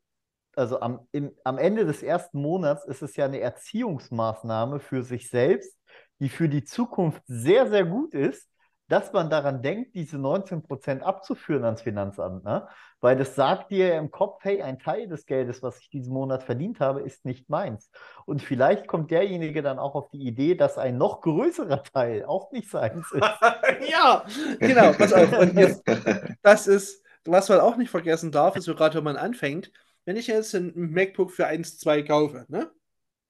also 0.58 0.80
am, 0.82 1.08
im, 1.12 1.32
am 1.44 1.58
Ende 1.58 1.86
des 1.86 2.04
ersten 2.04 2.42
Monats 2.42 2.86
ist 2.86 3.02
es 3.02 3.16
ja 3.16 3.26
eine 3.26 3.40
Erziehungsmaßnahme 3.40 4.80
für 4.80 5.04
sich 5.04 5.30
selbst, 5.30 5.78
die 6.20 6.30
für 6.30 6.50
die 6.50 6.64
Zukunft 6.64 7.22
sehr, 7.28 7.68
sehr 7.70 7.86
gut 7.86 8.14
ist, 8.14 8.50
dass 8.90 9.12
man 9.12 9.30
daran 9.30 9.62
denkt, 9.62 9.96
diese 9.96 10.18
19% 10.18 11.02
abzuführen 11.02 11.66
ans 11.66 11.82
Finanzamt. 11.82 12.46
Ne? 12.46 12.68
Weil 13.02 13.18
das 13.18 13.36
sagt 13.36 13.70
dir 13.70 13.96
im 13.96 14.12
Kopf, 14.12 14.40
hey, 14.44 14.62
ein 14.62 14.80
Teil 14.80 15.08
des 15.08 15.26
Geldes, 15.26 15.62
was 15.62 15.80
ich 15.80 15.90
diesen 15.90 16.14
Monat 16.14 16.42
verdient 16.44 16.80
habe, 16.80 17.02
ist 17.02 17.26
nicht 17.26 17.50
meins. 17.50 17.92
Und 18.26 18.42
vielleicht 18.42 18.88
kommt 18.88 19.12
derjenige 19.12 19.62
dann 19.62 19.78
auch 19.78 19.94
auf 19.94 20.10
die 20.10 20.26
Idee, 20.26 20.56
dass 20.56 20.78
ein 20.78 20.98
noch 20.98 21.22
größerer 21.22 21.84
Teil 21.84 22.24
auch 22.26 22.52
nicht 22.52 22.70
seins 22.70 23.12
ist. 23.12 23.22
ja, 23.90 24.24
genau, 24.60 24.94
pass 24.94 25.12
auf. 25.12 25.38
Und 25.38 25.56
jetzt, 25.56 25.84
das 26.42 26.68
ist, 26.68 27.04
was 27.26 27.50
man 27.50 27.60
auch 27.60 27.76
nicht 27.76 27.90
vergessen 27.90 28.32
darf, 28.32 28.56
ist 28.56 28.66
so 28.66 28.74
gerade, 28.74 28.96
wenn 28.96 29.04
man 29.04 29.18
anfängt, 29.18 29.70
wenn 30.08 30.16
ich 30.16 30.28
jetzt 30.28 30.56
ein 30.56 30.72
MacBook 30.74 31.32
für 31.32 31.48
1,2 31.48 32.02
kaufe, 32.02 32.46
ne, 32.48 32.72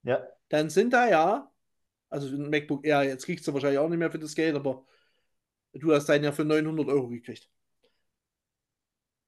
Ja, 0.04 0.28
dann 0.50 0.70
sind 0.70 0.94
da 0.94 1.10
ja, 1.10 1.52
also 2.10 2.28
ein 2.28 2.52
MacBook 2.52 2.86
Air, 2.86 3.04
jetzt 3.04 3.26
kriegst 3.26 3.48
du 3.48 3.54
wahrscheinlich 3.54 3.80
auch 3.80 3.90
nicht 3.90 3.98
mehr 3.98 4.12
für 4.12 4.20
das 4.20 4.36
Geld, 4.36 4.56
aber 4.56 4.86
du 5.74 5.92
hast 5.92 6.08
deinen 6.08 6.26
ja 6.26 6.32
für 6.32 6.46
900 6.46 6.88
Euro 6.90 7.08
gekriegt. 7.10 7.50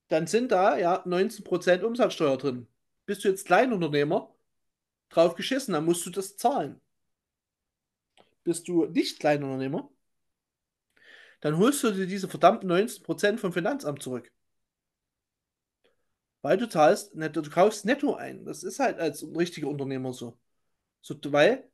Dann 0.09 0.27
sind 0.27 0.51
da 0.51 0.77
ja 0.77 1.03
19% 1.07 1.83
Umsatzsteuer 1.83 2.37
drin. 2.37 2.67
Bist 3.07 3.23
du 3.23 3.29
jetzt 3.29 3.47
Kleinunternehmer, 3.47 4.31
drauf 5.09 5.33
geschissen, 5.33 5.73
dann 5.73 5.85
musst 5.85 6.05
du 6.05 6.11
das 6.11 6.37
zahlen. 6.37 6.79
Bist 8.43 8.67
du 8.67 8.85
nicht 8.85 9.19
Kleinunternehmer, 9.19 9.89
dann 11.41 11.57
holst 11.57 11.83
du 11.83 11.91
dir 11.91 12.05
diese 12.05 12.27
verdammten 12.29 12.67
19% 12.69 13.39
vom 13.39 13.53
Finanzamt 13.53 14.03
zurück. 14.03 14.31
Weil 16.41 16.57
du 16.57 16.69
zahlst, 16.69 17.15
netto, 17.15 17.41
du 17.41 17.49
kaufst 17.49 17.85
netto 17.85 18.15
ein. 18.15 18.45
Das 18.45 18.63
ist 18.63 18.79
halt 18.79 18.99
als 18.99 19.23
richtiger 19.35 19.67
Unternehmer 19.67 20.13
so. 20.13 20.37
so. 21.01 21.15
Weil 21.31 21.69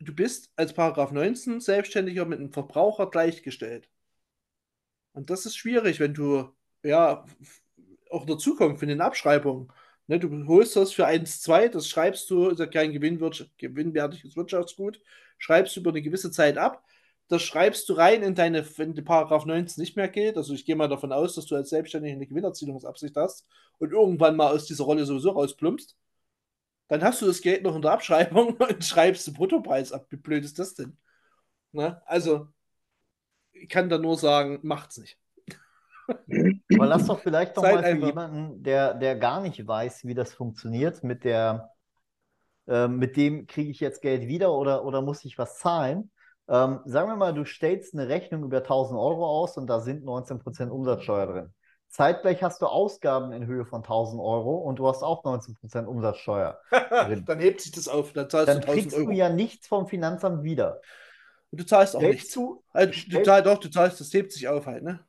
du 0.00 0.14
bist 0.14 0.52
als 0.56 0.74
Paragraph 0.74 1.12
19 1.12 1.60
Selbstständiger 1.60 2.24
mit 2.26 2.40
einem 2.40 2.52
Verbraucher 2.52 3.10
gleichgestellt. 3.10 3.88
Und 5.12 5.30
das 5.30 5.46
ist 5.46 5.56
schwierig, 5.56 6.00
wenn 6.00 6.14
du, 6.14 6.48
ja, 6.82 7.24
auch 8.10 8.26
der 8.26 8.38
Zukunft 8.38 8.82
in 8.82 8.88
den 8.88 9.00
Abschreibungen, 9.00 9.72
ne, 10.06 10.18
du 10.18 10.46
holst 10.46 10.76
das 10.76 10.92
für 10.92 11.06
1,2, 11.06 11.68
das 11.68 11.88
schreibst 11.88 12.30
du, 12.30 12.48
ist 12.48 12.58
ja 12.60 12.66
kein 12.66 12.92
gewinnwertiges 12.92 14.36
Wirtschaftsgut, 14.36 15.00
schreibst 15.38 15.76
du 15.76 15.80
über 15.80 15.90
eine 15.90 16.02
gewisse 16.02 16.30
Zeit 16.30 16.58
ab, 16.58 16.84
das 17.28 17.42
schreibst 17.42 17.88
du 17.88 17.94
rein 17.94 18.22
in 18.22 18.34
deine, 18.34 18.64
wenn 18.78 18.94
die 18.94 19.02
Paragraph 19.02 19.46
19 19.46 19.80
nicht 19.80 19.96
mehr 19.96 20.08
gilt. 20.08 20.36
Also 20.36 20.52
ich 20.54 20.64
gehe 20.66 20.76
mal 20.76 20.88
davon 20.88 21.12
aus, 21.12 21.34
dass 21.34 21.46
du 21.46 21.56
als 21.56 21.70
Selbstständiger 21.70 22.14
eine 22.14 22.26
Gewinnerzielungsabsicht 22.26 23.16
hast 23.16 23.46
und 23.78 23.92
irgendwann 23.92 24.36
mal 24.36 24.52
aus 24.52 24.66
dieser 24.66 24.84
Rolle 24.84 25.04
sowieso 25.06 25.30
rausplumpst. 25.30 25.96
Dann 26.88 27.02
hast 27.02 27.22
du 27.22 27.26
das 27.26 27.40
Geld 27.40 27.62
noch 27.62 27.74
in 27.74 27.82
der 27.82 27.92
Abschreibung 27.92 28.54
und 28.58 28.84
schreibst 28.84 29.26
den 29.26 29.34
Bruttopreis 29.34 29.92
ab. 29.92 30.06
Wie 30.10 30.16
blöd 30.16 30.44
ist 30.44 30.58
das 30.58 30.74
denn? 30.74 30.98
Ne? 31.72 32.00
Also, 32.06 32.48
ich 33.52 33.68
kann 33.68 33.88
da 33.88 33.96
nur 33.98 34.16
sagen, 34.18 34.58
macht's 34.62 34.98
nicht. 34.98 35.18
Aber 36.74 36.86
lass 36.86 37.06
doch 37.06 37.20
vielleicht 37.20 37.56
noch 37.56 37.62
Seid 37.62 37.74
mal 37.76 37.82
für 37.82 37.88
einfach- 37.88 38.06
jemanden, 38.06 38.62
der, 38.62 38.92
der 38.92 39.16
gar 39.16 39.40
nicht 39.40 39.66
weiß, 39.66 40.04
wie 40.04 40.14
das 40.14 40.34
funktioniert, 40.34 41.02
mit 41.02 41.24
der, 41.24 41.70
äh, 42.66 42.86
mit 42.86 43.16
dem 43.16 43.46
kriege 43.46 43.70
ich 43.70 43.80
jetzt 43.80 44.02
Geld 44.02 44.28
wieder 44.28 44.52
oder, 44.52 44.84
oder 44.84 45.00
muss 45.00 45.24
ich 45.24 45.38
was 45.38 45.58
zahlen? 45.58 46.10
Ähm, 46.48 46.80
sagen 46.84 47.08
wir 47.08 47.16
mal, 47.16 47.32
du 47.34 47.44
stellst 47.44 47.94
eine 47.94 48.08
Rechnung 48.08 48.44
über 48.44 48.62
1000 48.62 48.98
Euro 48.98 49.26
aus 49.26 49.56
und 49.56 49.66
da 49.66 49.80
sind 49.80 50.04
19% 50.04 50.70
Umsatzsteuer 50.70 51.26
drin. 51.26 51.54
Zeitgleich 51.88 52.42
hast 52.42 52.60
du 52.60 52.66
Ausgaben 52.66 53.32
in 53.32 53.46
Höhe 53.46 53.64
von 53.64 53.82
1000 53.82 54.20
Euro 54.20 54.56
und 54.58 54.78
du 54.78 54.88
hast 54.88 55.02
auch 55.02 55.22
19% 55.24 55.86
Umsatzsteuer. 55.86 56.60
Drin. 56.98 57.24
dann 57.24 57.38
hebt 57.40 57.60
sich 57.60 57.72
das 57.72 57.88
auf, 57.88 58.12
dann 58.12 58.28
zahlst 58.28 58.48
Dann 58.48 58.60
du 58.60 58.62
1000 58.62 58.92
kriegst 58.92 58.94
Euro. 58.94 59.06
du 59.06 59.12
ja 59.12 59.28
nichts 59.30 59.66
vom 59.68 59.86
Finanzamt 59.86 60.42
wieder. 60.44 60.80
Und 61.50 61.60
du 61.60 61.66
zahlst 61.66 61.96
auch 61.96 62.00
Stellst 62.02 62.10
nichts. 62.10 62.34
du, 62.34 62.62
Also, 62.72 62.92
du 63.08 63.22
zahlst 63.22 63.46
doch, 63.46 63.58
du 63.58 63.70
zahlst, 63.70 64.00
das 64.00 64.12
hebt 64.12 64.32
sich 64.32 64.48
auf 64.48 64.66
halt, 64.66 64.82
ne? 64.84 65.00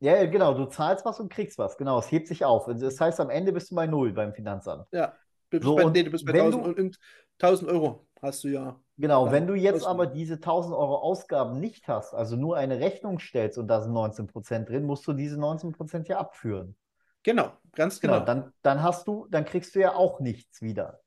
ja, 0.00 0.16
ja, 0.16 0.26
genau, 0.26 0.54
du 0.54 0.66
zahlst 0.66 1.04
was 1.04 1.20
und 1.20 1.32
kriegst 1.32 1.58
was. 1.58 1.76
Genau, 1.76 1.98
es 1.98 2.10
hebt 2.10 2.26
sich 2.28 2.44
auf. 2.44 2.66
Das 2.66 3.00
heißt, 3.00 3.20
am 3.20 3.30
Ende 3.30 3.52
bist 3.52 3.70
du 3.70 3.74
bei 3.76 3.86
Null 3.86 4.12
beim 4.12 4.34
Finanzamt. 4.34 4.86
Ja. 4.92 5.16
Du 5.52 5.58
bist 5.58 5.64
So, 5.68 5.76
bei, 5.76 5.84
nee, 5.90 6.02
du 6.02 6.10
bist 6.10 6.24
bei 6.24 6.32
wenn 6.32 6.40
1000, 6.46 6.64
du- 6.64 6.68
und, 6.68 6.78
und 6.78 6.98
1000 7.38 7.70
Euro 7.70 8.06
hast 8.20 8.44
du 8.44 8.48
ja. 8.48 8.80
Genau, 8.98 9.30
wenn 9.32 9.46
du 9.46 9.54
jetzt 9.54 9.84
aber 9.86 10.06
diese 10.06 10.34
1000 10.40 10.74
Euro 10.74 10.96
Ausgaben 10.98 11.58
nicht 11.60 11.88
hast, 11.88 12.14
also 12.14 12.36
nur 12.36 12.56
eine 12.56 12.78
Rechnung 12.80 13.18
stellst 13.18 13.58
und 13.58 13.66
da 13.68 13.80
sind 13.80 13.92
19% 13.92 14.68
drin, 14.68 14.84
musst 14.84 15.06
du 15.06 15.12
diese 15.12 15.36
19% 15.38 16.08
ja 16.08 16.18
abführen. 16.18 16.76
Genau, 17.24 17.52
ganz 17.74 18.00
Genau, 18.00 18.14
genau. 18.14 18.24
dann, 18.24 18.52
dann 18.62 18.82
hast 18.82 19.06
du, 19.08 19.26
dann 19.30 19.44
kriegst 19.44 19.74
du 19.74 19.80
ja 19.80 19.94
auch 19.94 20.20
nichts 20.20 20.62
wieder. 20.62 21.00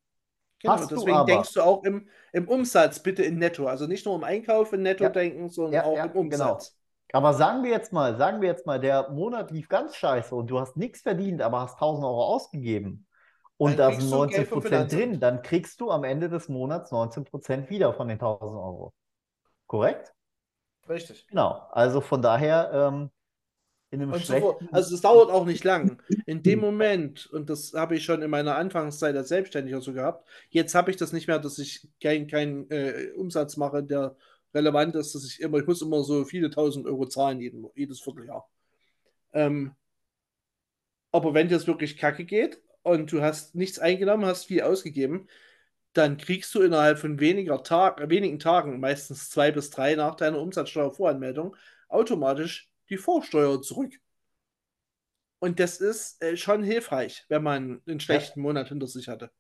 Genau, 0.61 0.73
Hast 0.75 0.89
du 0.91 0.95
deswegen 0.95 1.17
aber- 1.17 1.25
denkst 1.25 1.53
du 1.53 1.61
auch 1.61 1.83
im, 1.83 2.07
im 2.33 2.47
Umsatz 2.47 2.99
bitte 2.99 3.23
in 3.23 3.37
Netto. 3.37 3.67
Also 3.67 3.87
nicht 3.87 4.05
nur 4.05 4.15
im 4.15 4.23
Einkauf 4.23 4.73
in 4.73 4.81
Netto 4.81 5.03
Ja. 5.03 5.09
denken, 5.09 5.49
sondern 5.49 5.73
Ja, 5.73 5.83
auch 5.83 5.97
ja, 5.97 6.05
im 6.05 6.29
genau. 6.29 6.53
Umsatz. 6.53 6.77
Aber 7.13 7.33
sagen 7.33 7.63
wir 7.63 7.71
jetzt 7.71 7.93
mal, 7.93 8.17
sagen 8.17 8.41
wir 8.41 8.49
jetzt 8.49 8.65
mal, 8.65 8.79
der 8.79 9.09
Monat 9.11 9.51
lief 9.51 9.69
ganz 9.69 9.95
scheiße 9.95 10.33
und 10.35 10.47
du 10.47 10.59
hast 10.59 10.75
nichts 10.75 11.01
verdient, 11.01 11.41
aber 11.41 11.61
hast 11.61 11.75
1000 11.79 12.05
Euro 12.05 12.23
ausgegeben 12.25 13.05
und 13.57 13.79
da 13.79 13.91
sind 13.91 14.11
du 14.11 14.27
Geld 14.27 14.47
vom 14.47 14.59
19% 14.59 14.61
Finanzamt. 14.61 14.91
drin, 14.91 15.19
dann 15.19 15.41
kriegst 15.41 15.79
du 15.79 15.91
am 15.91 16.03
Ende 16.03 16.29
des 16.29 16.49
Monats 16.49 16.91
19% 16.91 17.69
wieder 17.69 17.93
von 17.93 18.07
den 18.07 18.19
1000 18.19 18.59
Euro. 18.59 18.93
Korrekt? 19.67 20.13
Richtig. 20.89 21.27
Genau. 21.27 21.67
Also 21.71 22.01
von 22.01 22.21
daher, 22.21 22.71
ähm, 22.73 23.09
in 23.91 24.01
einem 24.01 24.13
Und 24.13 24.21
schlechten, 24.21 24.67
also 24.71 24.93
es 24.93 25.01
dauert 25.01 25.29
auch 25.29 25.45
nicht 25.45 25.63
lang. 25.63 26.01
In 26.25 26.43
dem 26.43 26.59
Moment, 26.59 27.27
und 27.27 27.49
das 27.49 27.73
habe 27.73 27.95
ich 27.95 28.03
schon 28.03 28.21
in 28.21 28.29
meiner 28.29 28.55
Anfangszeit 28.55 29.15
als 29.15 29.29
Selbstständiger 29.29 29.79
so 29.79 29.93
gehabt, 29.93 30.27
jetzt 30.49 30.75
habe 30.75 30.91
ich 30.91 30.97
das 30.97 31.13
nicht 31.13 31.27
mehr, 31.27 31.39
dass 31.39 31.57
ich 31.59 31.87
keinen 32.01 32.27
kein, 32.27 32.69
äh, 32.69 33.11
Umsatz 33.15 33.57
mache, 33.57 33.83
der 33.83 34.15
relevant 34.53 34.95
ist, 34.95 35.15
dass 35.15 35.25
ich 35.25 35.39
immer, 35.39 35.59
ich 35.59 35.67
muss 35.67 35.81
immer 35.81 36.03
so 36.03 36.25
viele 36.25 36.49
tausend 36.49 36.85
Euro 36.87 37.05
zahlen 37.05 37.39
jeden, 37.39 37.65
jedes 37.75 38.01
Vierteljahr. 38.01 38.49
Ähm, 39.33 39.75
aber 41.11 41.33
wenn 41.33 41.47
dir 41.47 41.55
es 41.55 41.67
wirklich 41.67 41.97
kacke 41.97 42.25
geht 42.25 42.61
und 42.85 43.11
du 43.11 43.21
hast 43.21 43.55
nichts 43.55 43.79
eingenommen, 43.79 44.25
hast 44.25 44.45
viel 44.45 44.61
ausgegeben, 44.61 45.27
dann 45.93 46.17
kriegst 46.17 46.53
du 46.53 46.61
innerhalb 46.61 46.99
von 46.99 47.19
weniger 47.19 47.63
Tag, 47.63 48.09
wenigen 48.09 48.37
Tagen, 48.37 48.79
meistens 48.79 49.29
zwei 49.29 49.51
bis 49.51 49.71
drei 49.71 49.95
nach 49.95 50.15
deiner 50.15 50.39
Umsatzsteuervoranmeldung, 50.39 51.55
automatisch 51.89 52.69
die 52.89 52.97
Vorsteuer 52.97 53.61
zurück. 53.61 53.93
Und 55.39 55.59
das 55.59 55.77
ist 55.77 56.21
äh, 56.21 56.37
schon 56.37 56.63
hilfreich, 56.63 57.25
wenn 57.27 57.43
man 57.43 57.81
einen 57.87 57.99
schlechten 57.99 58.41
Monat 58.41 58.69
hinter 58.69 58.87
sich 58.87 59.07
hatte 59.07 59.31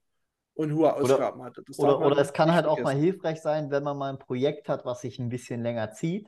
und 0.55 0.73
hohe 0.73 0.93
Ausgaben 0.93 1.43
hatte. 1.43 1.63
Das 1.67 1.77
Oder, 1.77 1.99
oder 1.99 2.17
es 2.17 2.33
kann 2.33 2.53
halt 2.53 2.65
auch 2.65 2.79
mal 2.79 2.95
hilfreich 2.95 3.41
sein, 3.41 3.69
wenn 3.69 3.83
man 3.83 3.97
mal 3.97 4.09
ein 4.09 4.19
Projekt 4.19 4.69
hat, 4.69 4.85
was 4.85 5.01
sich 5.01 5.19
ein 5.19 5.29
bisschen 5.29 5.61
länger 5.61 5.91
zieht, 5.91 6.27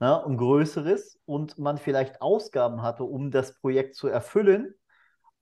ne, 0.00 0.24
ein 0.24 0.36
größeres 0.36 1.20
und 1.24 1.58
man 1.58 1.78
vielleicht 1.78 2.20
Ausgaben 2.20 2.82
hatte, 2.82 3.04
um 3.04 3.30
das 3.30 3.54
Projekt 3.60 3.94
zu 3.94 4.08
erfüllen. 4.08 4.74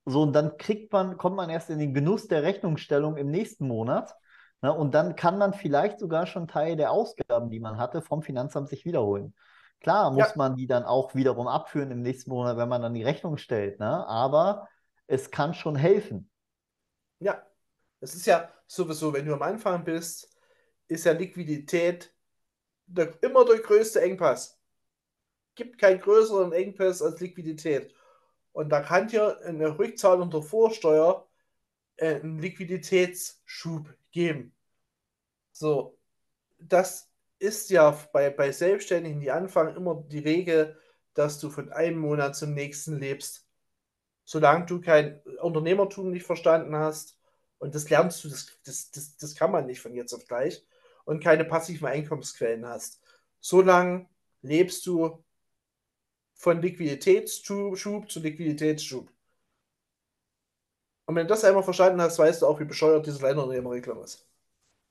So, 0.06 0.22
und 0.22 0.32
dann 0.32 0.56
kriegt 0.56 0.92
man, 0.92 1.16
kommt 1.18 1.36
man 1.36 1.50
erst 1.50 1.70
in 1.70 1.78
den 1.78 1.92
Genuss 1.94 2.28
der 2.28 2.42
Rechnungsstellung 2.42 3.16
im 3.16 3.30
nächsten 3.30 3.66
Monat. 3.66 4.14
Ne, 4.62 4.72
und 4.72 4.94
dann 4.94 5.16
kann 5.16 5.36
man 5.38 5.52
vielleicht 5.52 5.98
sogar 5.98 6.26
schon 6.26 6.48
Teil 6.48 6.76
der 6.76 6.90
Ausgaben, 6.92 7.50
die 7.50 7.60
man 7.60 7.76
hatte, 7.78 8.00
vom 8.02 8.22
Finanzamt 8.22 8.68
sich 8.68 8.84
wiederholen. 8.86 9.34
Klar 9.80 10.10
muss 10.12 10.28
Ja. 10.28 10.36
man 10.36 10.56
die 10.56 10.66
dann 10.66 10.84
auch 10.84 11.14
wiederum 11.14 11.46
abführen 11.48 11.90
im 11.90 12.02
nächsten 12.02 12.30
Monat, 12.30 12.56
wenn 12.56 12.68
man 12.68 12.80
dann 12.82 12.94
die 12.94 13.02
Rechnung 13.02 13.36
stellt, 13.36 13.78
ne? 13.80 14.06
Aber 14.06 14.68
es 15.06 15.30
kann 15.30 15.52
schon 15.54 15.76
helfen. 15.76 16.30
Ja, 17.18 17.46
es 18.00 18.14
ist 18.14 18.26
ja 18.26 18.52
sowieso, 18.66 19.12
wenn 19.12 19.26
du 19.26 19.34
am 19.34 19.42
Anfang 19.42 19.84
bist, 19.84 20.34
ist 20.88 21.04
ja 21.04 21.12
Liquidität 21.12 22.14
der, 22.86 23.22
immer 23.22 23.44
der 23.44 23.60
größte 23.60 24.02
Engpass. 24.02 24.60
Gibt 25.56 25.78
keinen 25.78 26.00
größeren 26.00 26.52
Engpass 26.54 27.02
als 27.02 27.20
Liquidität. 27.20 27.94
Und 28.56 28.70
da 28.70 28.80
kann 28.80 29.06
dir 29.06 29.38
eine 29.44 29.78
Rückzahlung 29.78 30.30
der 30.30 30.40
Vorsteuer 30.40 31.28
äh, 31.96 32.14
einen 32.14 32.38
Liquiditätsschub 32.38 33.94
geben. 34.10 34.56
So, 35.52 35.98
das 36.58 37.12
ist 37.38 37.68
ja 37.68 37.90
bei, 38.14 38.30
bei 38.30 38.52
Selbstständigen, 38.52 39.20
die 39.20 39.30
anfangen, 39.30 39.76
immer 39.76 40.02
die 40.08 40.20
Regel, 40.20 40.80
dass 41.12 41.38
du 41.38 41.50
von 41.50 41.70
einem 41.70 41.98
Monat 41.98 42.34
zum 42.34 42.54
nächsten 42.54 42.98
lebst. 42.98 43.46
Solange 44.24 44.64
du 44.64 44.80
kein 44.80 45.20
Unternehmertum 45.42 46.10
nicht 46.10 46.24
verstanden 46.24 46.74
hast, 46.74 47.18
und 47.58 47.74
das 47.74 47.90
lernst 47.90 48.24
du, 48.24 48.30
das, 48.30 48.58
das, 48.64 48.90
das, 48.90 49.18
das 49.18 49.34
kann 49.34 49.52
man 49.52 49.66
nicht 49.66 49.82
von 49.82 49.92
jetzt 49.92 50.14
auf 50.14 50.24
gleich, 50.26 50.64
und 51.04 51.22
keine 51.22 51.44
passiven 51.44 51.88
Einkommensquellen 51.88 52.64
hast. 52.64 53.02
Solange 53.38 54.08
lebst 54.40 54.86
du 54.86 55.22
von 56.36 56.62
Liquiditätsschub 56.62 58.10
zu 58.10 58.20
Liquiditätsschub. 58.20 59.10
Und 61.06 61.14
wenn 61.14 61.26
du 61.26 61.32
das 61.32 61.44
einmal 61.44 61.62
verstanden 61.62 62.00
hast, 62.00 62.18
weißt 62.18 62.42
du 62.42 62.46
auch, 62.46 62.60
wie 62.60 62.64
bescheuert 62.64 63.06
diese 63.06 63.18
Kleinunternehmerregelung 63.18 64.02
ist. 64.04 64.26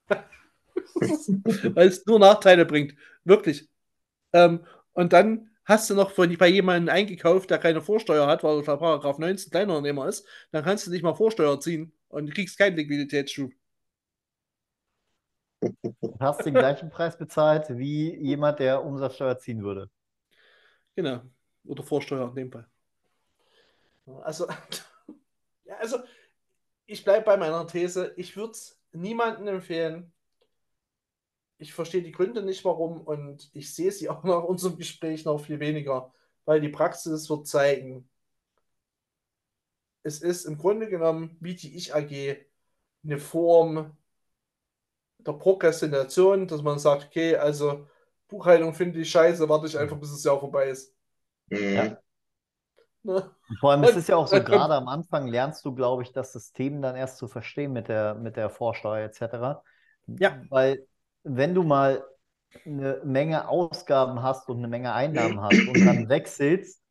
Weil 0.96 1.88
es 1.88 2.06
nur 2.06 2.20
Nachteile 2.20 2.66
bringt. 2.66 2.96
Wirklich. 3.26 3.70
Ähm, 4.34 4.66
und 4.94 5.14
dann 5.14 5.50
hast 5.66 5.90
du 5.90 5.96
noch 5.96 6.12
von, 6.12 6.36
bei 6.38 6.48
jemandem 6.48 6.94
eingekauft, 6.94 7.50
der 7.50 7.58
keine 7.58 7.82
Vorsteuer 7.82 8.28
hat, 8.28 8.44
weil 8.44 8.62
der 8.62 8.78
Paragraph 8.78 9.18
19 9.18 9.52
Kleinunternehmer 9.52 10.08
ist, 10.08 10.26
dann 10.52 10.64
kannst 10.64 10.88
du 10.88 10.92
nicht 10.92 11.04
mal 11.04 11.16
Vorsteuer 11.16 11.60
ziehen 11.60 11.92
und 12.08 12.28
du 12.28 12.34
kriegst 12.34 12.58
keinen 12.58 12.78
Liquiditätsschub. 12.78 13.52
Du 15.62 16.16
hast 16.20 16.46
den 16.46 16.54
gleichen 16.54 16.90
Preis 16.90 17.18
bezahlt 17.18 17.66
wie 17.78 18.16
jemand, 18.18 18.60
der 18.60 18.84
Umsatzsteuer 18.84 19.38
ziehen 19.40 19.64
würde. 19.64 19.90
Genau. 20.96 21.22
Oder 21.65 21.84
Vorsteuer 21.84 22.30
in 22.30 22.36
dem 22.36 22.51
Fall. 22.51 22.67
Also, 24.23 24.47
ja, 25.65 25.78
also 25.78 25.99
ich 26.86 27.04
bleibe 27.04 27.25
bei 27.25 27.38
meiner 27.38 27.65
These. 27.67 28.13
Ich 28.17 28.36
würde 28.38 28.51
es 28.51 28.80
niemandem 28.91 29.47
empfehlen. 29.47 30.12
Ich 31.58 31.73
verstehe 31.73 32.04
die 32.04 32.12
Gründe 32.12 32.43
nicht, 32.43 32.65
warum, 32.65 33.01
und 33.01 33.49
ich 33.54 33.73
sehe 33.73 33.91
sie 33.91 34.10
auch 34.10 34.23
nach 34.23 34.43
unserem 34.43 34.78
Gespräch 34.78 35.25
noch 35.25 35.39
viel 35.39 35.60
weniger, 35.60 36.13
weil 36.45 36.62
die 36.62 36.69
Praxis 36.69 37.30
wird 37.30 37.47
zeigen, 37.47 38.10
es 40.04 40.21
ist 40.21 40.45
im 40.45 40.58
Grunde 40.58 40.88
genommen, 40.88 41.36
wie 41.39 41.56
die 41.56 41.75
Ich 41.75 41.93
AG, 41.95 42.38
eine 43.04 43.17
Form 43.17 43.97
der 45.19 45.34
Prokrastination, 45.34 46.47
dass 46.47 46.61
man 46.61 46.80
sagt, 46.80 47.05
okay, 47.05 47.36
also 47.36 47.88
Buchhaltung 48.28 48.74
finde 48.74 48.99
ich 48.99 49.09
scheiße, 49.09 49.49
warte 49.49 49.68
ich 49.68 49.78
einfach, 49.78 49.97
bis 49.99 50.11
das 50.11 50.24
Jahr 50.24 50.39
vorbei 50.39 50.70
ist. 50.70 50.95
Mhm. 51.50 51.76
Ja. 51.76 51.98
Ne? 53.04 53.30
Vor 53.60 53.72
allem, 53.72 53.84
es 53.84 53.96
ist 53.96 54.10
ja 54.10 54.16
auch 54.16 54.28
so, 54.28 54.41
gerade 54.43 54.74
am 54.74 54.88
Anfang 54.88 55.28
lernst 55.28 55.64
du, 55.66 55.76
glaube 55.76 56.02
ich, 56.02 56.12
das 56.12 56.34
System 56.34 56.82
dann 56.82 56.96
erst 56.96 57.18
zu 57.18 57.28
verstehen 57.28 57.72
mit 57.72 57.88
der, 57.88 58.16
mit 58.16 58.36
der 58.36 58.50
Vorsteuer 58.50 59.06
etc. 59.06 59.62
Ja. 60.08 60.41
Weil, 60.50 60.88
wenn 61.24 61.54
du 61.54 61.64
mal 61.64 62.04
eine 62.66 63.02
Menge 63.04 63.48
Ausgaben 63.48 64.24
hast 64.24 64.50
und 64.50 64.58
eine 64.58 64.68
Menge 64.68 64.93
Einnahmen 64.93 65.41
hast 65.41 65.68
und 65.68 65.86
dann 65.86 66.10
wechselst, 66.10 66.82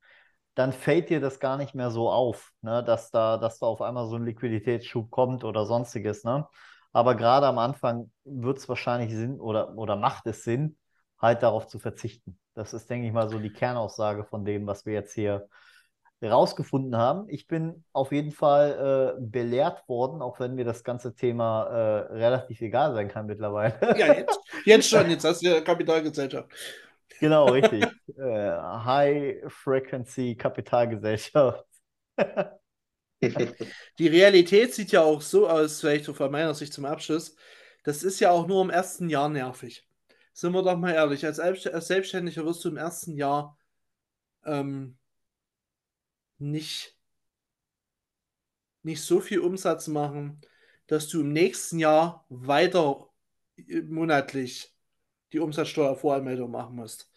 dann 0.54 0.72
fällt 0.72 1.10
dir 1.10 1.20
das 1.20 1.40
gar 1.40 1.56
nicht 1.56 1.74
mehr 1.74 1.90
so 1.90 2.10
auf, 2.10 2.52
ne? 2.62 2.84
Dass 2.84 3.10
da, 3.10 3.38
dass 3.38 3.58
da 3.58 3.66
auf 3.66 3.82
einmal 3.82 4.06
so 4.06 4.16
ein 4.16 4.24
Liquiditätsschub 4.24 5.10
kommt 5.10 5.42
oder 5.42 5.66
sonstiges, 5.66 6.22
ne? 6.22 6.46
Aber 6.92 7.16
gerade 7.16 7.48
am 7.48 7.58
Anfang 7.58 8.12
wird 8.24 8.58
es 8.58 8.68
wahrscheinlich 8.68 9.12
Sinn 9.12 9.40
oder, 9.40 9.76
oder 9.76 9.96
macht 9.96 10.26
es 10.26 10.44
Sinn, 10.44 10.76
halt 11.24 11.42
darauf 11.42 11.66
zu 11.66 11.78
verzichten. 11.78 12.38
Das 12.54 12.72
ist, 12.72 12.88
denke 12.88 13.06
ich 13.06 13.12
mal, 13.12 13.28
so 13.28 13.38
die 13.38 13.52
Kernaussage 13.52 14.24
von 14.24 14.44
dem, 14.44 14.66
was 14.66 14.86
wir 14.86 14.92
jetzt 14.94 15.14
hier 15.14 15.48
rausgefunden 16.22 16.96
haben. 16.96 17.28
Ich 17.28 17.46
bin 17.46 17.84
auf 17.92 18.12
jeden 18.12 18.32
Fall 18.32 19.16
äh, 19.18 19.20
belehrt 19.20 19.88
worden, 19.88 20.22
auch 20.22 20.40
wenn 20.40 20.54
mir 20.54 20.64
das 20.64 20.84
ganze 20.84 21.14
Thema 21.14 21.64
äh, 21.64 22.14
relativ 22.14 22.60
egal 22.60 22.94
sein 22.94 23.08
kann 23.08 23.26
mittlerweile. 23.26 23.78
Ja, 23.98 24.14
jetzt, 24.14 24.38
jetzt 24.64 24.88
schon, 24.88 25.10
jetzt 25.10 25.24
hast 25.24 25.42
du 25.42 25.48
ja 25.48 25.60
Kapitalgesellschaft. 25.60 26.48
Genau, 27.20 27.46
richtig. 27.50 27.84
Äh, 28.16 28.50
High 28.50 29.42
Frequency 29.48 30.36
Kapitalgesellschaft. 30.36 31.64
Die 33.98 34.08
Realität 34.08 34.74
sieht 34.74 34.92
ja 34.92 35.02
auch 35.02 35.22
so 35.22 35.48
aus, 35.48 35.80
vielleicht 35.80 36.06
von 36.06 36.30
meiner 36.30 36.54
Sicht 36.54 36.72
zum 36.74 36.84
Abschluss. 36.84 37.34
Das 37.82 38.02
ist 38.02 38.20
ja 38.20 38.30
auch 38.30 38.46
nur 38.46 38.62
im 38.62 38.70
ersten 38.70 39.08
Jahr 39.08 39.28
nervig. 39.28 39.86
Sind 40.34 40.52
wir 40.52 40.62
doch 40.62 40.76
mal 40.76 40.92
ehrlich, 40.92 41.24
als, 41.24 41.36
Selbstständiger 41.86 42.44
wirst 42.44 42.64
du 42.64 42.68
im 42.68 42.76
ersten 42.76 43.16
Jahr 43.16 43.56
ähm, 44.44 44.98
nicht, 46.38 46.96
nicht 48.82 49.02
so 49.02 49.20
viel 49.20 49.38
Umsatz 49.38 49.86
machen, 49.86 50.40
dass 50.88 51.08
du 51.08 51.20
im 51.20 51.32
nächsten 51.32 51.78
Jahr 51.78 52.26
weiter 52.28 53.08
äh, 53.56 53.82
monatlich 53.82 54.74
die 55.32 55.38
Umsatzsteuervoranmeldung 55.38 56.50
machen 56.50 56.76
musst. 56.76 57.12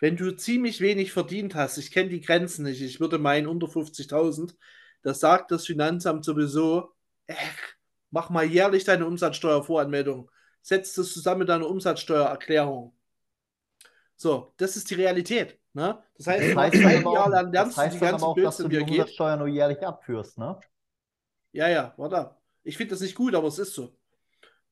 Wenn 0.00 0.16
du 0.16 0.34
ziemlich 0.34 0.80
wenig 0.80 1.12
verdient 1.12 1.54
hast, 1.54 1.76
ich 1.76 1.92
kenne 1.92 2.08
die 2.08 2.22
Grenzen 2.22 2.64
nicht, 2.64 2.80
ich 2.80 3.00
würde 3.00 3.18
meinen 3.18 3.48
unter 3.48 3.66
50.000, 3.68 4.56
da 5.02 5.12
sagt 5.12 5.50
das 5.50 5.66
Finanzamt 5.66 6.24
sowieso, 6.24 6.94
äh, 7.26 7.34
mach 8.10 8.30
mal 8.30 8.44
jährlich 8.44 8.84
deine 8.84 9.06
Umsatzsteuervoranmeldung. 9.06 10.30
Setz 10.62 10.94
das 10.94 11.12
zusammen 11.12 11.40
mit 11.40 11.48
deiner 11.48 11.68
Umsatzsteuererklärung. 11.68 12.94
So, 14.16 14.54
das 14.56 14.76
ist 14.76 14.88
die 14.90 14.94
Realität. 14.94 15.58
Ne? 15.72 16.02
Das 16.16 16.28
heißt, 16.28 16.50
Das 16.50 16.56
heißt, 16.56 16.76
ein 16.76 17.02
Jahr 17.02 17.28
lang 17.28 17.52
das 17.52 17.76
lernst 17.76 17.76
du 17.76 17.80
heißt 17.82 17.94
die 17.96 18.00
dann 18.00 18.10
ganzen 18.12 18.24
auch, 18.24 18.36
dass 18.36 18.56
du 18.58 18.68
Blödsinn, 18.68 18.70
die 18.70 18.76
er 18.76 18.84
geht. 18.84 19.00
Umsatzsteuer 19.00 19.36
nur 19.36 19.48
jährlich 19.48 19.84
abführst, 19.84 20.38
ne? 20.38 20.60
Ja, 21.52 21.68
ja, 21.68 21.94
warte. 21.96 22.36
Ich 22.62 22.76
finde 22.76 22.90
das 22.90 23.00
nicht 23.00 23.14
gut, 23.14 23.34
aber 23.34 23.48
es 23.48 23.58
ist 23.58 23.74
so. 23.74 23.96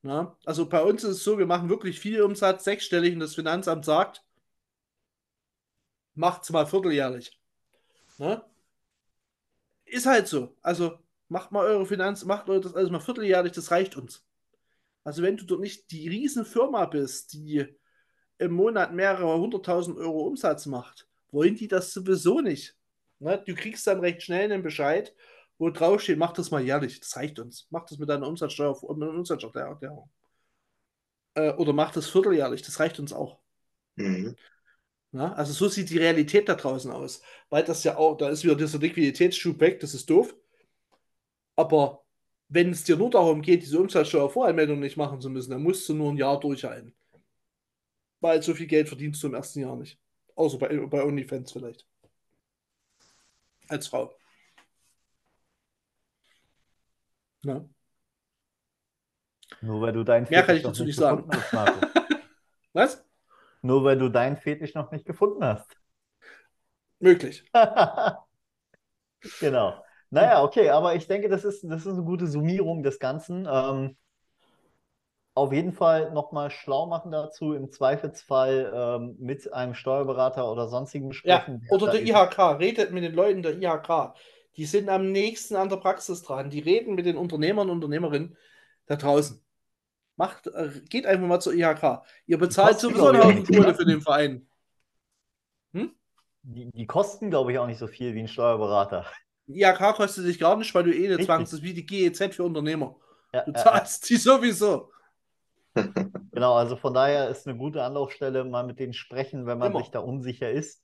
Na? 0.03 0.37
Also 0.45 0.69
bei 0.69 0.83
uns 0.83 1.05
ist 1.05 1.17
es 1.17 1.25
so, 1.25 1.39
wir 1.39 1.47
machen 1.47 1.69
wirklich 1.69 1.99
viel 2.01 2.23
Umsatz, 2.23 2.65
sechsstellig, 2.65 3.15
und 3.15 3.21
das 3.21 3.35
Finanzamt 3.35 3.85
sagt, 3.85 4.25
macht's 6.15 6.51
mal 6.51 6.67
vierteljährlich. 6.67 7.39
Na? 8.19 8.47
Ist 9.85 10.07
halt 10.07 10.29
so. 10.29 10.57
Also 10.63 10.99
macht 11.29 11.51
mal 11.51 11.65
eure 11.67 11.87
Finanz, 11.87 12.25
macht 12.25 12.49
eure 12.49 12.61
das 12.61 12.75
alles 12.75 12.91
mal 12.91 13.01
vierteljährlich, 13.01 13.53
das 13.53 13.71
reicht 13.71 13.97
uns. 13.97 14.25
Also 15.05 15.23
wenn 15.23 15.37
du 15.37 15.45
dort 15.45 15.61
nicht 15.61 15.91
die 15.91 16.09
Riesenfirma 16.09 16.87
bist, 16.87 17.33
die 17.33 17.65
im 18.39 18.53
Monat 18.53 18.93
mehrere 18.93 19.39
hunderttausend 19.39 19.99
Euro 19.99 20.27
Umsatz 20.27 20.67
macht, 20.67 21.09
wollen 21.31 21.57
die 21.57 21.69
das 21.69 21.93
sowieso 21.93 22.41
nicht. 22.41 22.77
Ne? 23.19 23.43
Du 23.47 23.55
kriegst 23.55 23.87
dann 23.87 24.01
recht 24.01 24.23
schnell 24.23 24.51
einen 24.51 24.63
Bescheid, 24.63 25.15
wo 25.59 25.71
drauf 25.71 26.01
steht, 26.01 26.19
mach 26.19 26.33
das 26.33 26.51
mal 26.51 26.63
jährlich, 26.63 27.01
das 27.01 27.17
reicht 27.17 27.39
uns. 27.39 27.67
Mach 27.71 27.85
das 27.85 27.99
mit 27.99 28.09
deiner 28.09 28.27
Umsatzsteuer, 28.27 28.79
mit 28.81 29.03
einer 29.03 29.11
Umsatzsteuererklärung. 29.11 30.11
Äh, 31.35 31.53
oder 31.53 31.73
mach 31.73 31.93
das 31.93 32.09
vierteljährlich, 32.09 32.63
das 32.63 32.81
reicht 32.81 32.99
uns 32.99 33.13
auch. 33.13 33.39
Mhm. 33.97 34.37
Ja, 35.13 35.33
also 35.33 35.53
so 35.53 35.69
sieht 35.69 35.91
die 35.91 35.99
Realität 35.99 36.49
da 36.49 36.55
draußen 36.55 36.91
aus. 36.91 37.21
Weil 37.49 37.65
das 37.65 37.85
ja 37.85 37.97
auch, 37.97 38.17
da 38.17 38.29
ist 38.29 38.45
wieder 38.45 38.55
dieser 38.55 38.79
Liquiditätsschub 38.79 39.61
weg, 39.61 39.81
das 39.81 39.95
ist 39.95 40.09
doof. 40.09 40.35
Aber 41.57 42.05
wenn 42.51 42.71
es 42.71 42.85
dir 42.85 42.97
nur 42.97 43.11
darum 43.11 43.43
geht, 43.43 43.63
diese 43.63 43.79
Umsatzsteuervoranmeldung 43.81 44.81
nicht 44.81 44.97
machen 44.97 45.21
zu 45.21 45.31
müssen, 45.31 45.53
dann 45.53 45.63
musst 45.63 45.89
du 45.89 45.95
nur 45.95 46.11
ein 46.11 46.17
Jahr 46.17 46.39
durchhalten. 46.39 46.93
Weil 48.21 48.43
so 48.43 48.55
viel 48.55 48.67
Geld 48.67 48.89
verdienst 48.89 49.23
du 49.23 49.29
im 49.29 49.35
ersten 49.35 49.61
Jahr 49.61 49.77
nicht. 49.77 49.99
Außer 50.35 50.59
bei, 50.59 50.77
bei 50.87 51.03
OnlyFans 51.05 51.53
vielleicht. 51.53 51.87
Als 53.69 53.87
Frau. 53.87 54.13
Ja. 57.45 57.65
Nur 59.61 59.81
weil 59.81 59.93
du 59.93 60.03
deinen 60.05 60.29
Mehr 60.29 60.43
kann 60.43 60.57
Fetisch 60.57 60.59
ich 60.59 60.65
noch 60.65 60.73
dazu 60.73 60.85
nicht 60.85 60.97
sagen. 60.97 61.29
gefunden 61.29 61.59
hast. 61.59 62.21
Was? 62.73 63.05
Nur 63.63 63.85
weil 63.85 63.99
du 63.99 64.09
deinen 64.09 64.37
Fetisch 64.37 64.75
noch 64.75 64.91
nicht 64.91 65.07
gefunden 65.07 65.45
hast. 65.45 65.77
Möglich. 66.99 67.45
Genau. 69.39 69.85
Naja, 70.11 70.43
okay, 70.43 70.71
aber 70.71 70.95
ich 70.95 71.07
denke, 71.07 71.29
das 71.29 71.45
ist, 71.45 71.65
das 71.65 71.87
ist 71.87 71.95
eine 71.95 72.03
gute 72.03 72.27
Summierung 72.27 72.83
des 72.83 72.99
Ganzen. 72.99 73.47
Ähm, 73.51 73.97
auf 75.35 75.53
jeden 75.53 75.73
Fall 75.73 76.11
nochmal 76.11 76.51
schlau 76.51 76.87
machen 76.87 77.13
dazu, 77.13 77.55
im 77.55 77.71
Zweifelsfall 77.71 78.73
ähm, 78.75 79.17
mit 79.21 79.53
einem 79.53 79.75
Steuerberater 79.75 80.51
oder 80.51 80.69
sonstigen 80.69 81.13
Ja, 81.25 81.41
sprechen. 81.41 81.67
oder 81.71 81.87
da 81.87 81.93
der 81.93 82.03
IHK. 82.03 82.59
Redet 82.59 82.93
mit 82.93 83.05
den 83.05 83.15
Leuten 83.15 83.43
der 83.43 83.57
IHK. 83.57 84.15
Die 84.57 84.67
sind 84.67 84.89
am 84.89 85.13
nächsten 85.13 85.57
an 85.57 85.69
der 85.69 85.77
Praxis 85.77 86.23
dran. 86.23 86.51
Die 86.51 86.61
reden 86.61 86.95
mit 86.95 87.07
den 87.07 87.17
Unternehmern 87.17 87.71
und 87.71 87.77
Unternehmerinnen 87.77 88.37
da 88.87 88.97
draußen. 88.97 89.41
Macht, 90.17 90.49
äh, 90.49 90.69
geht 90.89 91.07
einfach 91.07 91.27
mal 91.27 91.41
zur 91.41 91.55
IHK. 91.55 92.03
Ihr 92.27 92.39
bezahlt 92.39 92.81
sowieso 92.81 93.07
einen 93.07 93.21
ich, 93.21 93.25
Haufen 93.25 93.47
Kohle 93.47 93.61
oder? 93.61 93.75
für 93.75 93.85
den 93.87 94.01
Verein. 94.03 94.47
Die, 96.43 96.71
die 96.73 96.87
kosten, 96.87 97.31
glaube 97.31 97.53
ich, 97.53 97.59
auch 97.59 97.67
nicht 97.67 97.79
so 97.79 97.87
viel 97.87 98.15
wie 98.15 98.21
ein 98.21 98.29
Steuerberater. 98.29 99.07
IHK 99.55 99.95
kostet 99.95 100.27
dich 100.27 100.39
gar 100.39 100.57
nicht, 100.57 100.75
weil 100.75 100.85
du 100.85 100.95
eh 100.95 101.13
eine 101.13 101.25
das 101.25 101.53
ist 101.53 101.63
wie 101.63 101.75
die 101.75 101.87
GEZ 101.87 102.35
für 102.35 102.45
Unternehmer. 102.45 102.97
Ja, 103.33 103.43
Du 103.45 103.53
ja, 103.53 103.59
ja. 103.59 103.65
zahlst 103.65 104.09
die 104.09 104.17
sowieso. 104.17 104.91
Genau, 106.33 106.55
also 106.55 106.77
von 106.77 106.95
daher 106.95 107.29
ist 107.29 107.47
eine 107.47 107.57
gute 107.57 107.83
Anlaufstelle, 107.83 108.45
mal 108.45 108.65
mit 108.65 108.79
denen 108.79 108.93
sprechen, 108.93 109.47
wenn 109.47 109.59
man 109.59 109.73
Immer. 109.73 109.81
sich 109.81 109.91
da 109.91 109.99
unsicher 109.99 110.51
ist. 110.51 110.83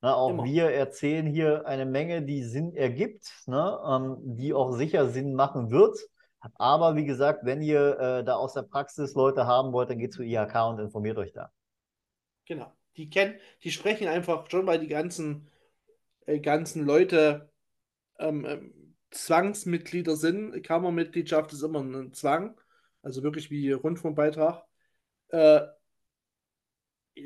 Na, 0.00 0.14
auch 0.14 0.30
Immer. 0.30 0.44
wir 0.44 0.70
erzählen 0.70 1.26
hier 1.26 1.66
eine 1.66 1.86
Menge, 1.86 2.22
die 2.22 2.42
Sinn 2.44 2.74
ergibt, 2.74 3.32
ne, 3.46 3.78
ähm, 3.88 4.16
die 4.36 4.52
auch 4.52 4.72
sicher 4.72 5.08
Sinn 5.08 5.34
machen 5.34 5.70
wird. 5.70 5.98
Aber 6.54 6.96
wie 6.96 7.04
gesagt, 7.04 7.44
wenn 7.44 7.62
ihr 7.62 7.98
äh, 7.98 8.24
da 8.24 8.34
aus 8.34 8.54
der 8.54 8.62
Praxis 8.62 9.14
Leute 9.14 9.46
haben 9.46 9.72
wollt, 9.72 9.90
dann 9.90 9.98
geht 9.98 10.12
zu 10.12 10.22
IHK 10.22 10.54
und 10.68 10.80
informiert 10.80 11.18
euch 11.18 11.32
da. 11.32 11.50
Genau. 12.46 12.72
Die 12.96 13.08
kennen, 13.08 13.38
die 13.62 13.70
sprechen 13.70 14.08
einfach 14.08 14.50
schon, 14.50 14.66
weil 14.66 14.80
die 14.80 14.88
ganzen, 14.88 15.48
äh, 16.26 16.40
ganzen 16.40 16.84
Leute 16.84 17.51
ähm, 18.22 18.44
ähm, 18.46 18.94
Zwangsmitglieder 19.10 20.16
sind. 20.16 20.62
Kammermitgliedschaft 20.62 21.52
ist 21.52 21.62
immer 21.62 21.80
ein 21.80 22.12
Zwang, 22.14 22.58
also 23.02 23.22
wirklich 23.22 23.50
wie 23.50 23.72
Rundfunkbeitrag. 23.72 24.64
Äh, 25.28 25.60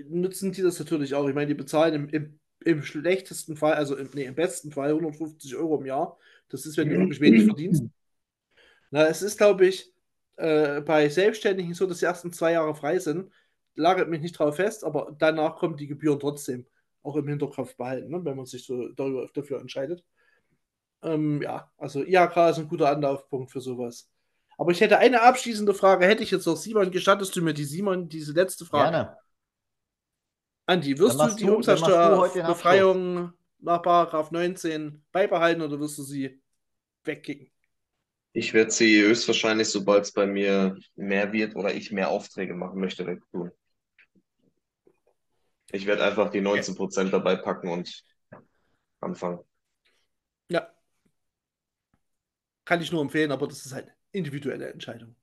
nutzen 0.08 0.52
die 0.52 0.62
das 0.62 0.78
natürlich 0.78 1.14
auch. 1.14 1.28
Ich 1.28 1.34
meine, 1.34 1.48
die 1.48 1.54
bezahlen 1.54 1.94
im, 1.94 2.08
im, 2.08 2.40
im 2.64 2.82
schlechtesten 2.82 3.56
Fall, 3.56 3.74
also 3.74 3.96
im, 3.96 4.10
nee, 4.14 4.24
im 4.24 4.34
besten 4.34 4.72
Fall 4.72 4.90
150 4.90 5.54
Euro 5.56 5.78
im 5.78 5.86
Jahr. 5.86 6.18
Das 6.48 6.66
ist, 6.66 6.76
wenn 6.76 6.88
du 6.88 6.98
wirklich 6.98 7.20
wenig 7.20 7.44
verdienst. 7.44 7.84
Na, 8.90 9.06
es 9.06 9.22
ist, 9.22 9.38
glaube 9.38 9.66
ich, 9.66 9.92
äh, 10.36 10.80
bei 10.80 11.08
Selbstständigen 11.08 11.74
so, 11.74 11.86
dass 11.86 11.98
die 11.98 12.04
ersten 12.04 12.32
zwei 12.32 12.52
Jahre 12.52 12.74
frei 12.74 12.98
sind. 12.98 13.32
Lagert 13.74 14.08
mich 14.08 14.20
nicht 14.20 14.38
drauf 14.38 14.56
fest, 14.56 14.84
aber 14.84 15.14
danach 15.18 15.56
kommen 15.56 15.76
die 15.76 15.86
Gebühren 15.86 16.18
trotzdem 16.18 16.66
auch 17.02 17.16
im 17.16 17.28
Hinterkopf 17.28 17.76
behalten, 17.76 18.10
ne, 18.10 18.24
wenn 18.24 18.36
man 18.36 18.46
sich 18.46 18.64
so 18.64 18.88
darüber, 18.88 19.28
dafür 19.32 19.60
entscheidet. 19.60 20.04
Ähm, 21.02 21.42
ja, 21.42 21.70
also 21.76 22.02
IHK 22.02 22.50
ist 22.50 22.58
ein 22.58 22.68
guter 22.68 22.90
Anlaufpunkt 22.90 23.50
für 23.50 23.60
sowas. 23.60 24.10
Aber 24.58 24.70
ich 24.70 24.80
hätte 24.80 24.98
eine 24.98 25.22
abschließende 25.22 25.74
Frage, 25.74 26.06
hätte 26.06 26.22
ich 26.22 26.30
jetzt 26.30 26.46
noch 26.46 26.56
Simon, 26.56 26.90
gestattest 26.90 27.36
du 27.36 27.42
mir 27.42 27.52
die 27.52 27.64
Simon, 27.64 28.08
diese 28.08 28.32
letzte 28.32 28.64
Frage? 28.64 28.90
Gerne. 28.90 29.16
Andi, 30.66 30.98
wirst 30.98 31.20
du 31.20 31.28
die 31.36 31.44
Umsatzsteuerbefreiung 31.44 33.32
nach 33.58 33.82
Paragraph 33.82 34.30
19 34.30 35.04
beibehalten 35.12 35.62
oder 35.62 35.78
wirst 35.78 35.98
du 35.98 36.02
sie 36.02 36.42
wegkicken? 37.04 37.50
Ich 38.32 38.52
werde 38.52 38.70
sie 38.70 39.02
höchstwahrscheinlich, 39.02 39.68
sobald 39.68 40.04
es 40.04 40.12
bei 40.12 40.26
mir 40.26 40.76
mehr 40.94 41.32
wird 41.32 41.56
oder 41.56 41.72
ich 41.72 41.92
mehr 41.92 42.10
Aufträge 42.10 42.54
machen 42.54 42.80
möchte, 42.80 43.06
wegtun. 43.06 43.50
Ich 45.72 45.86
werde 45.86 46.04
einfach 46.04 46.30
die 46.30 46.40
19% 46.40 47.10
dabei 47.10 47.36
packen 47.36 47.68
und 47.68 48.04
anfangen. 49.00 49.40
Ja. 50.48 50.68
Kann 52.66 52.82
ich 52.82 52.92
nur 52.92 53.00
empfehlen, 53.00 53.32
aber 53.32 53.46
das 53.46 53.64
ist 53.64 53.72
halt 53.72 53.88
individuelle 54.12 54.70
Entscheidung. 54.70 55.16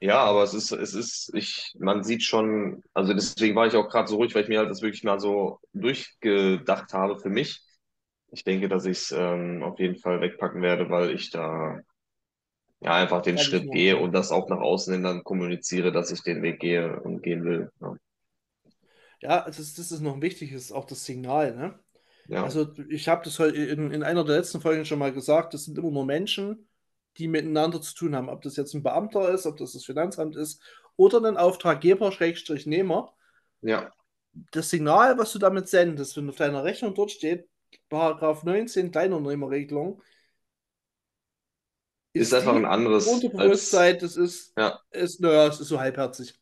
Ja, 0.00 0.18
aber 0.18 0.42
es 0.42 0.52
ist, 0.52 0.70
es 0.70 0.94
ist, 0.94 1.34
ich, 1.34 1.74
man 1.78 2.04
sieht 2.04 2.22
schon, 2.22 2.82
also 2.94 3.14
deswegen 3.14 3.56
war 3.56 3.66
ich 3.66 3.74
auch 3.74 3.88
gerade 3.88 4.08
so 4.08 4.16
ruhig, 4.16 4.34
weil 4.34 4.42
ich 4.42 4.48
mir 4.48 4.58
halt 4.58 4.70
das 4.70 4.82
wirklich 4.82 5.02
mal 5.02 5.18
so 5.18 5.58
durchgedacht 5.72 6.92
habe 6.92 7.18
für 7.18 7.30
mich. 7.30 7.62
Ich 8.30 8.44
denke, 8.44 8.68
dass 8.68 8.84
ich 8.84 8.98
es 8.98 9.12
ähm, 9.12 9.62
auf 9.62 9.78
jeden 9.78 9.96
Fall 9.96 10.20
wegpacken 10.20 10.60
werde, 10.60 10.90
weil 10.90 11.10
ich 11.10 11.30
da 11.30 11.80
ja 12.80 12.94
einfach 12.94 13.22
den 13.22 13.36
ich 13.36 13.42
Schritt 13.42 13.72
gehe 13.72 13.96
und 13.96 14.12
das 14.12 14.30
auch 14.30 14.48
nach 14.48 14.60
außen 14.60 14.92
hin 14.92 15.02
dann 15.02 15.24
kommuniziere, 15.24 15.90
dass 15.90 16.12
ich 16.12 16.22
den 16.22 16.42
Weg 16.42 16.60
gehe 16.60 17.00
und 17.00 17.22
gehen 17.22 17.44
will. 17.44 17.70
Ja. 17.80 17.96
Ja, 19.20 19.44
das 19.44 19.58
ist, 19.58 19.78
das 19.78 19.90
ist 19.90 20.00
noch 20.00 20.14
ein 20.14 20.22
wichtiges, 20.22 20.70
auch 20.70 20.84
das 20.84 21.04
Signal, 21.04 21.56
ne? 21.56 21.78
Ja. 22.28 22.44
Also 22.44 22.72
ich 22.88 23.08
habe 23.08 23.24
das 23.24 23.38
in, 23.40 23.90
in 23.90 24.02
einer 24.04 24.24
der 24.24 24.36
letzten 24.36 24.60
Folgen 24.60 24.84
schon 24.84 24.98
mal 24.98 25.12
gesagt, 25.12 25.54
das 25.54 25.64
sind 25.64 25.76
immer 25.76 25.90
nur 25.90 26.04
Menschen, 26.04 26.67
die 27.18 27.28
miteinander 27.28 27.80
zu 27.82 27.94
tun 27.94 28.14
haben. 28.16 28.28
Ob 28.28 28.42
das 28.42 28.56
jetzt 28.56 28.74
ein 28.74 28.82
Beamter 28.82 29.30
ist, 29.30 29.46
ob 29.46 29.56
das 29.56 29.72
das 29.72 29.84
Finanzamt 29.84 30.36
ist 30.36 30.60
oder 30.96 31.22
ein 31.26 31.36
Auftraggeber, 31.36 32.12
Schrägstrich 32.12 32.66
Nehmer. 32.66 33.14
ja. 33.62 33.90
Das 34.52 34.70
Signal, 34.70 35.18
was 35.18 35.32
du 35.32 35.38
damit 35.40 35.68
sendest, 35.68 36.16
wenn 36.16 36.28
auf 36.28 36.36
deiner 36.36 36.62
Rechnung 36.62 36.94
dort 36.94 37.10
steht, 37.10 37.48
Paragraph 37.88 38.44
19 38.44 38.90
Kleinunternehmerregelung, 38.92 40.00
Ist 42.12 42.32
einfach 42.34 42.52
die 42.52 42.58
ein 42.58 42.64
anderes 42.64 43.08
als, 43.08 43.24
Unterbewusstsein, 43.24 43.98
das 43.98 44.16
ist, 44.16 44.52
Ja. 44.56 44.80
ist, 44.90 45.20
naja, 45.20 45.48
es 45.48 45.60
ist 45.60 45.68
so 45.68 45.80
halbherzig. 45.80 46.34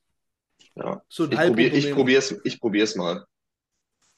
ja. 0.74 1.02
So 1.08 1.24
ein 1.24 1.32
Ich 1.32 1.38
probiere, 1.38 1.76
ich 1.76 1.92
probier's, 1.92 2.34
ich 2.44 2.60
probier's 2.60 2.94
mal. 2.96 3.26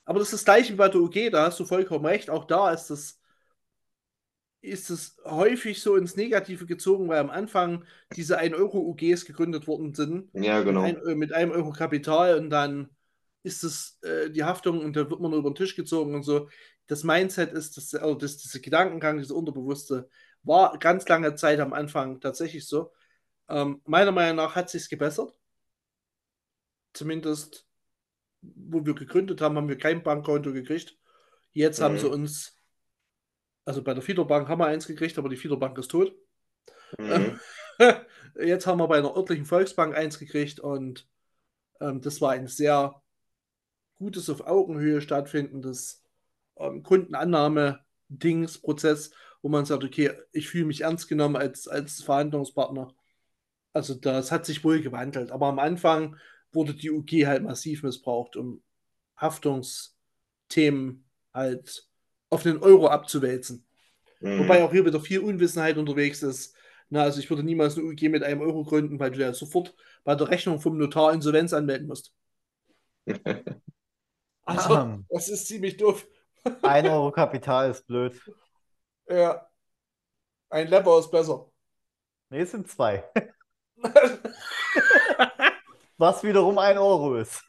Aber 0.05 0.19
das 0.19 0.29
ist 0.33 0.41
das 0.41 0.45
gleiche 0.45 0.73
wie 0.73 0.77
bei 0.77 0.89
der 0.89 1.01
UG, 1.01 1.31
da 1.31 1.47
hast 1.47 1.61
du 1.61 1.65
vollkommen 1.65 2.07
recht. 2.07 2.31
Auch 2.31 2.47
da 2.47 2.73
ist 2.73 2.91
es, 2.91 3.18
ist 4.61 4.91
es 4.91 5.17
häufig 5.25 5.81
so 5.81 5.97
ins 5.97 6.17
Negative 6.17 6.67
gezogen, 6.67 7.09
weil 7.09 7.19
am 7.19 7.31
Anfang 7.31 7.85
diese 8.17 8.41
1-Euro-UGs 8.41 9.25
gegründet 9.25 9.67
worden 9.67 9.95
sind. 9.95 10.31
Ja, 10.35 10.63
genau. 10.63 10.83
Mit, 10.83 11.07
ein, 11.07 11.19
mit 11.19 11.33
einem 11.33 11.53
Euro 11.53 11.71
Kapital 11.71 12.39
und 12.39 12.51
dann 12.51 12.91
ist 13.43 13.63
es 13.63 13.99
äh, 14.03 14.31
die 14.31 14.45
Haftung 14.45 14.81
und 14.81 14.97
da 14.97 15.09
wird 15.09 15.21
man 15.21 15.33
über 15.33 15.51
den 15.51 15.55
Tisch 15.55 15.77
gezogen 15.77 16.15
und 16.15 16.23
so. 16.23 16.49
Das 16.87 17.05
Mindset 17.05 17.53
ist, 17.53 17.77
das, 17.77 17.95
also 17.95 18.15
das, 18.15 18.39
dieser 18.39 18.59
Gedankengang, 18.61 19.19
dieser 19.19 19.37
Unterbewusste, 19.37 20.09
war 20.43 20.79
ganz 20.79 21.07
lange 21.09 21.35
Zeit 21.35 21.61
am 21.61 21.73
Anfang 21.73 22.21
tatsächlich 22.21 22.67
so. 22.67 22.93
Ähm, 23.49 23.81
meiner 23.85 24.13
Meinung 24.13 24.37
nach 24.37 24.57
hat 24.57 24.71
sich 24.71 24.89
gebessert. 24.89 25.35
Zumindest, 26.95 27.67
wo 28.41 28.85
wir 28.85 28.95
gegründet 28.95 29.41
haben, 29.41 29.57
haben 29.57 29.69
wir 29.69 29.79
kein 29.79 30.03
Bankkonto 30.03 30.53
gekriegt. 30.53 30.97
Jetzt 31.53 31.81
mhm. 31.81 31.85
haben 31.85 31.99
sie 31.99 32.09
uns, 32.09 32.58
also 33.69 33.83
bei 33.83 33.93
der 33.93 34.03
Fiederbank 34.03 34.49
haben 34.49 34.61
wir 34.61 34.67
eins 34.67 34.87
gekriegt, 34.87 35.19
aber 35.19 35.29
die 35.29 35.37
Fiederbank 35.37 35.77
ist 35.77 35.91
tot. 35.91 36.17
Mhm. 36.99 37.39
Jetzt 38.41 38.67
haben 38.67 38.79
wir 38.79 38.89
bei 38.89 38.97
einer 38.97 39.15
örtlichen 39.15 39.45
Volksbank 39.45 39.95
eins 39.95 40.19
gekriegt 40.19 40.59
und 40.59 41.07
ähm, 41.79 42.01
das 42.01 42.23
war 42.23 42.31
ein 42.31 42.47
sehr 42.47 43.03
gutes 43.97 44.31
auf 44.31 44.47
Augenhöhe 44.47 45.03
stattfindendes 45.03 46.03
ähm, 46.57 46.83
Kundenannahme-Dings-Prozess, 46.83 49.11
wo 49.43 49.51
man 49.51 49.67
sagt, 49.67 49.85
okay, 49.85 50.13
ich 50.33 50.49
fühle 50.49 50.65
mich 50.65 50.81
ernst 50.81 51.07
genommen 51.07 51.37
als, 51.37 51.69
als 51.69 52.03
Verhandlungspartner. 52.03 52.95
Also 53.75 53.95
das 53.95 54.33
hat 54.33 54.47
sich 54.47 54.65
wohl 54.65 54.81
gewandelt. 54.81 55.31
Aber 55.31 55.49
am 55.49 55.59
Anfang 55.59 56.17
wurde 56.53 56.73
die 56.73 56.91
UG 56.91 57.27
halt 57.27 57.43
massiv 57.43 57.83
missbraucht, 57.83 58.35
um 58.37 58.63
Haftungsthemen 59.19 61.05
halt 61.35 61.88
auf 62.31 62.43
den 62.43 62.59
Euro 62.63 62.89
abzuwälzen. 62.89 63.67
Mhm. 64.21 64.41
Wobei 64.41 64.63
auch 64.65 64.73
hier 64.73 64.85
wieder 64.85 65.01
viel 65.01 65.21
Unwissenheit 65.21 65.77
unterwegs 65.77 66.23
ist. 66.23 66.55
Na, 66.91 67.03
also 67.03 67.21
ich 67.21 67.29
würde 67.29 67.43
niemals 67.43 67.77
eine 67.77 67.87
UG 67.87 68.09
mit 68.09 68.23
einem 68.23 68.41
Euro 68.41 68.65
gründen, 68.65 68.99
weil 68.99 69.11
du 69.11 69.21
ja 69.21 69.35
sofort 69.35 69.75
bei 70.05 70.15
der 70.15 70.29
Rechnung 70.29 70.61
vom 70.61 70.79
Notar 70.79 71.13
Insolvenz 71.13 71.53
anmelden 71.53 71.87
musst. 71.87 72.15
also, 74.45 75.05
das 75.11 75.29
ist 75.29 75.47
ziemlich 75.47 75.77
doof. 75.77 76.07
Ein 76.63 76.87
Euro 76.87 77.13
Kapital 77.13 77.71
ist 77.71 77.87
blöd. 77.87 78.19
Ja. 79.09 79.47
Ein 80.51 80.69
Lepper 80.69 80.99
ist 80.99 81.11
besser. 81.11 81.51
Nee, 82.31 82.41
es 82.41 82.53
sind 82.53 82.69
zwei. 82.69 83.05
Was 85.99 86.23
wiederum 86.23 86.59
ein 86.59 86.79
Euro 86.79 87.17
ist. 87.17 87.45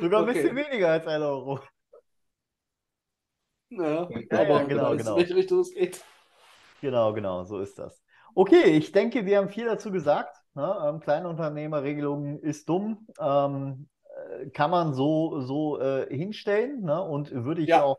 Sogar 0.00 0.20
ein 0.20 0.26
bisschen 0.26 0.54
weniger 0.56 0.90
als 0.90 1.06
ein 1.06 1.22
Euro. 1.22 1.60
Ja, 3.78 4.08
ja 4.08 4.40
aber 4.40 4.60
ja, 4.60 4.64
genau, 4.64 4.96
genau. 4.96 5.16
welche 5.16 5.34
Richtung 5.34 5.60
es 5.60 5.72
geht. 5.72 6.04
Genau, 6.80 7.12
genau, 7.12 7.44
so 7.44 7.60
ist 7.60 7.78
das. 7.78 8.02
Okay, 8.34 8.76
ich 8.76 8.92
denke, 8.92 9.26
wir 9.26 9.38
haben 9.38 9.48
viel 9.48 9.66
dazu 9.66 9.90
gesagt. 9.90 10.36
Ne? 10.54 10.76
Ähm, 10.86 11.00
Kleinunternehmerregelung 11.00 12.40
ist 12.40 12.68
dumm. 12.68 13.06
Ähm, 13.20 13.88
äh, 14.40 14.50
kann 14.50 14.70
man 14.70 14.94
so, 14.94 15.40
so 15.40 15.80
äh, 15.80 16.06
hinstellen 16.14 16.82
ne? 16.82 17.02
und 17.02 17.32
würde 17.32 17.62
ich 17.62 17.68
ja. 17.68 17.82
auch 17.82 17.98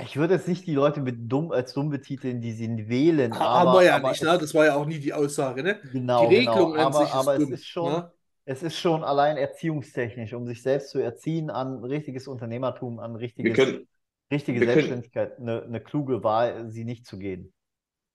ich 0.00 0.16
würde 0.16 0.34
jetzt 0.34 0.48
nicht 0.48 0.66
die 0.66 0.74
Leute 0.74 1.00
mit 1.00 1.30
dumm, 1.30 1.52
als 1.52 1.72
dumm 1.72 1.88
betiteln, 1.88 2.40
die 2.40 2.52
sie 2.52 2.88
wählen. 2.88 3.32
Aber, 3.32 3.70
aber 3.70 3.84
ja 3.84 3.96
aber 3.96 4.10
nicht, 4.10 4.22
ne? 4.22 4.38
Das 4.38 4.52
war 4.54 4.64
ja 4.64 4.74
auch 4.74 4.86
nie 4.86 4.98
die 4.98 5.12
Aussage, 5.12 5.62
ne? 5.62 5.78
Genau, 5.92 6.28
die. 6.28 6.36
Regelung 6.36 6.72
genau. 6.72 6.86
aber, 6.86 7.14
aber 7.14 7.38
dumm, 7.38 7.52
es 7.52 7.60
ist 7.60 7.66
schon, 7.66 7.92
ne? 7.92 8.12
Es 8.44 8.62
ist 8.62 8.78
schon 8.78 9.04
allein 9.04 9.36
erziehungstechnisch, 9.36 10.34
um 10.34 10.46
sich 10.46 10.62
selbst 10.62 10.90
zu 10.90 10.98
erziehen 10.98 11.50
an 11.50 11.82
richtiges 11.84 12.28
Unternehmertum, 12.28 12.98
an 12.98 13.16
richtiges, 13.16 13.54
können, 13.54 13.88
richtige 14.30 14.64
Selbstständigkeit, 14.64 15.36
können, 15.36 15.48
eine, 15.48 15.62
eine 15.62 15.80
kluge 15.80 16.22
Wahl, 16.22 16.70
sie 16.70 16.84
nicht 16.84 17.06
zu 17.06 17.18
gehen. 17.18 17.52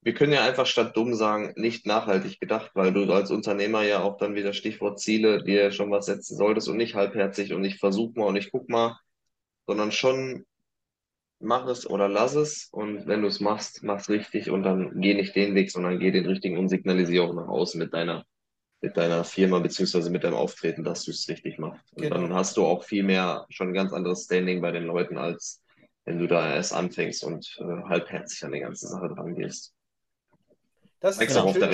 Wir 0.02 0.14
können 0.14 0.32
ja 0.32 0.46
einfach 0.46 0.66
statt 0.66 0.96
dumm 0.96 1.14
sagen, 1.14 1.54
nicht 1.58 1.86
nachhaltig 1.86 2.40
gedacht, 2.40 2.72
weil 2.74 2.94
du 2.94 3.12
als 3.12 3.32
Unternehmer 3.32 3.84
ja 3.84 4.02
auch 4.02 4.18
dann 4.18 4.36
wieder 4.36 4.54
Stichwort 4.54 5.00
Ziele 5.00 5.44
dir 5.44 5.72
schon 5.72 5.92
was 5.92 6.06
setzen 6.06 6.38
solltest 6.38 6.70
und 6.70 6.78
nicht 6.78 6.96
halbherzig 6.96 7.54
und 7.54 7.66
ich 7.66 7.80
versuch 7.80 8.16
mal 8.16 8.26
und 8.26 8.38
ich 8.38 8.52
guck 8.52 8.70
mal, 8.70 8.98
sondern 9.68 9.92
schon 9.92 10.46
mach 11.40 11.68
es 11.68 11.90
oder 11.90 12.08
lass 12.08 12.36
es 12.36 12.70
und 12.72 13.08
wenn 13.08 13.22
du 13.22 13.28
es 13.28 13.40
machst, 13.40 13.84
mach 13.84 14.00
es 14.00 14.10
richtig 14.10 14.50
und 14.50 14.64
dann 14.64 15.02
geh 15.02 15.16
nicht 15.16 15.36
den 15.36 15.56
Weg, 15.56 15.72
sondern 15.72 16.00
geh 16.00 16.12
den 16.12 16.26
richtigen 16.26 16.58
und 16.58 16.70
signalisiere 16.70 17.26
auch 17.26 17.34
nach 17.34 17.48
außen 17.48 17.80
mit 17.80 17.94
deiner, 17.94 18.26
mit 18.82 18.96
deiner 18.96 19.24
Firma 19.24 19.60
beziehungsweise 19.60 20.10
mit 20.10 20.24
deinem 20.24 20.36
Auftreten, 20.36 20.84
dass 20.84 21.04
du 21.04 21.12
es 21.12 21.28
richtig 21.28 21.58
machst. 21.60 21.92
Und 21.94 22.04
genau. 22.04 22.16
dann 22.16 22.34
hast 22.34 22.56
du 22.58 22.66
auch 22.66 22.84
viel 22.84 23.04
mehr, 23.04 23.46
schon 23.50 23.70
ein 23.70 23.74
ganz 23.74 23.92
anderes 23.92 24.24
Standing 24.24 24.62
bei 24.62 24.72
den 24.72 24.86
Leuten, 24.86 25.18
als 25.18 25.62
wenn 26.06 26.20
du 26.20 26.28
da 26.28 26.54
erst 26.54 26.74
anfängst 26.74 27.24
und 27.24 27.58
äh, 27.60 27.90
halbherzig 27.90 28.44
an 28.44 28.54
die 28.54 28.62
ganze 28.62 28.88
Sache 28.88 29.10
dran 29.10 29.36
gehst. 29.36 29.74
Das 31.02 31.18
zeig's, 31.18 31.34
doch 31.34 31.46
auf 31.46 31.58
der 31.58 31.72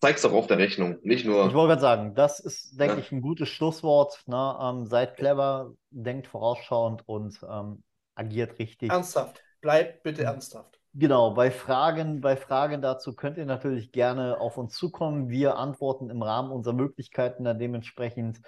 zeig's 0.00 0.22
doch 0.22 0.32
auf 0.32 0.46
der 0.46 0.58
Rechnung, 0.58 0.98
nicht 1.02 1.24
nur. 1.24 1.48
Ich 1.48 1.54
wollte 1.54 1.70
gerade 1.70 1.80
sagen, 1.80 2.14
das 2.14 2.38
ist, 2.38 2.78
denke 2.78 2.96
ja. 2.96 3.00
ich, 3.00 3.10
ein 3.10 3.20
gutes 3.20 3.48
Schlusswort. 3.48 4.22
Ne? 4.26 4.58
Ähm, 4.60 4.86
seid 4.86 5.16
clever, 5.16 5.72
denkt 5.90 6.28
vorausschauend 6.28 7.02
und 7.06 7.40
ähm, 7.48 7.82
agiert 8.14 8.58
richtig. 8.60 8.90
Ernsthaft. 8.90 9.42
Bleibt 9.60 10.04
bitte 10.04 10.22
ernsthaft. 10.22 10.78
Genau, 10.96 11.32
bei 11.32 11.50
Fragen, 11.50 12.20
bei 12.20 12.36
Fragen 12.36 12.80
dazu 12.80 13.16
könnt 13.16 13.36
ihr 13.36 13.46
natürlich 13.46 13.90
gerne 13.90 14.38
auf 14.38 14.56
uns 14.56 14.74
zukommen. 14.74 15.28
Wir 15.28 15.56
antworten 15.56 16.08
im 16.08 16.22
Rahmen 16.22 16.52
unserer 16.52 16.74
Möglichkeiten 16.74 17.42
dann 17.42 17.58
dementsprechend. 17.58 18.40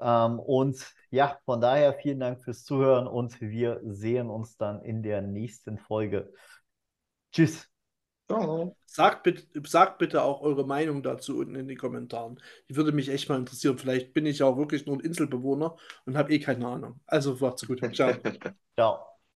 Ähm, 0.00 0.40
und 0.40 0.94
ja, 1.10 1.38
von 1.44 1.60
daher 1.60 1.94
vielen 1.94 2.18
Dank 2.18 2.42
fürs 2.42 2.64
Zuhören 2.64 3.06
und 3.06 3.40
wir 3.40 3.80
sehen 3.84 4.30
uns 4.30 4.56
dann 4.56 4.82
in 4.82 5.04
der 5.04 5.22
nächsten 5.22 5.78
Folge. 5.78 6.32
Tschüss. 7.30 7.68
Ciao. 8.28 8.76
Sagt 8.84 9.22
bitte, 9.22 9.46
sagt 9.68 9.98
bitte 9.98 10.22
auch 10.22 10.40
eure 10.40 10.66
Meinung 10.66 11.04
dazu 11.04 11.38
unten 11.38 11.54
in 11.54 11.68
den 11.68 11.78
Kommentaren. 11.78 12.40
Die 12.68 12.74
würde 12.74 12.90
mich 12.90 13.10
echt 13.10 13.28
mal 13.28 13.38
interessieren. 13.38 13.78
Vielleicht 13.78 14.12
bin 14.12 14.26
ich 14.26 14.42
auch 14.42 14.56
wirklich 14.56 14.86
nur 14.86 14.96
ein 14.96 15.00
Inselbewohner 15.00 15.76
und 16.06 16.16
habe 16.16 16.32
eh 16.32 16.40
keine 16.40 16.66
Ahnung. 16.66 17.00
Also 17.06 17.36
macht's 17.40 17.66
gut. 17.66 17.80
Ciao. 17.94 18.12
Ciao. 18.76 19.11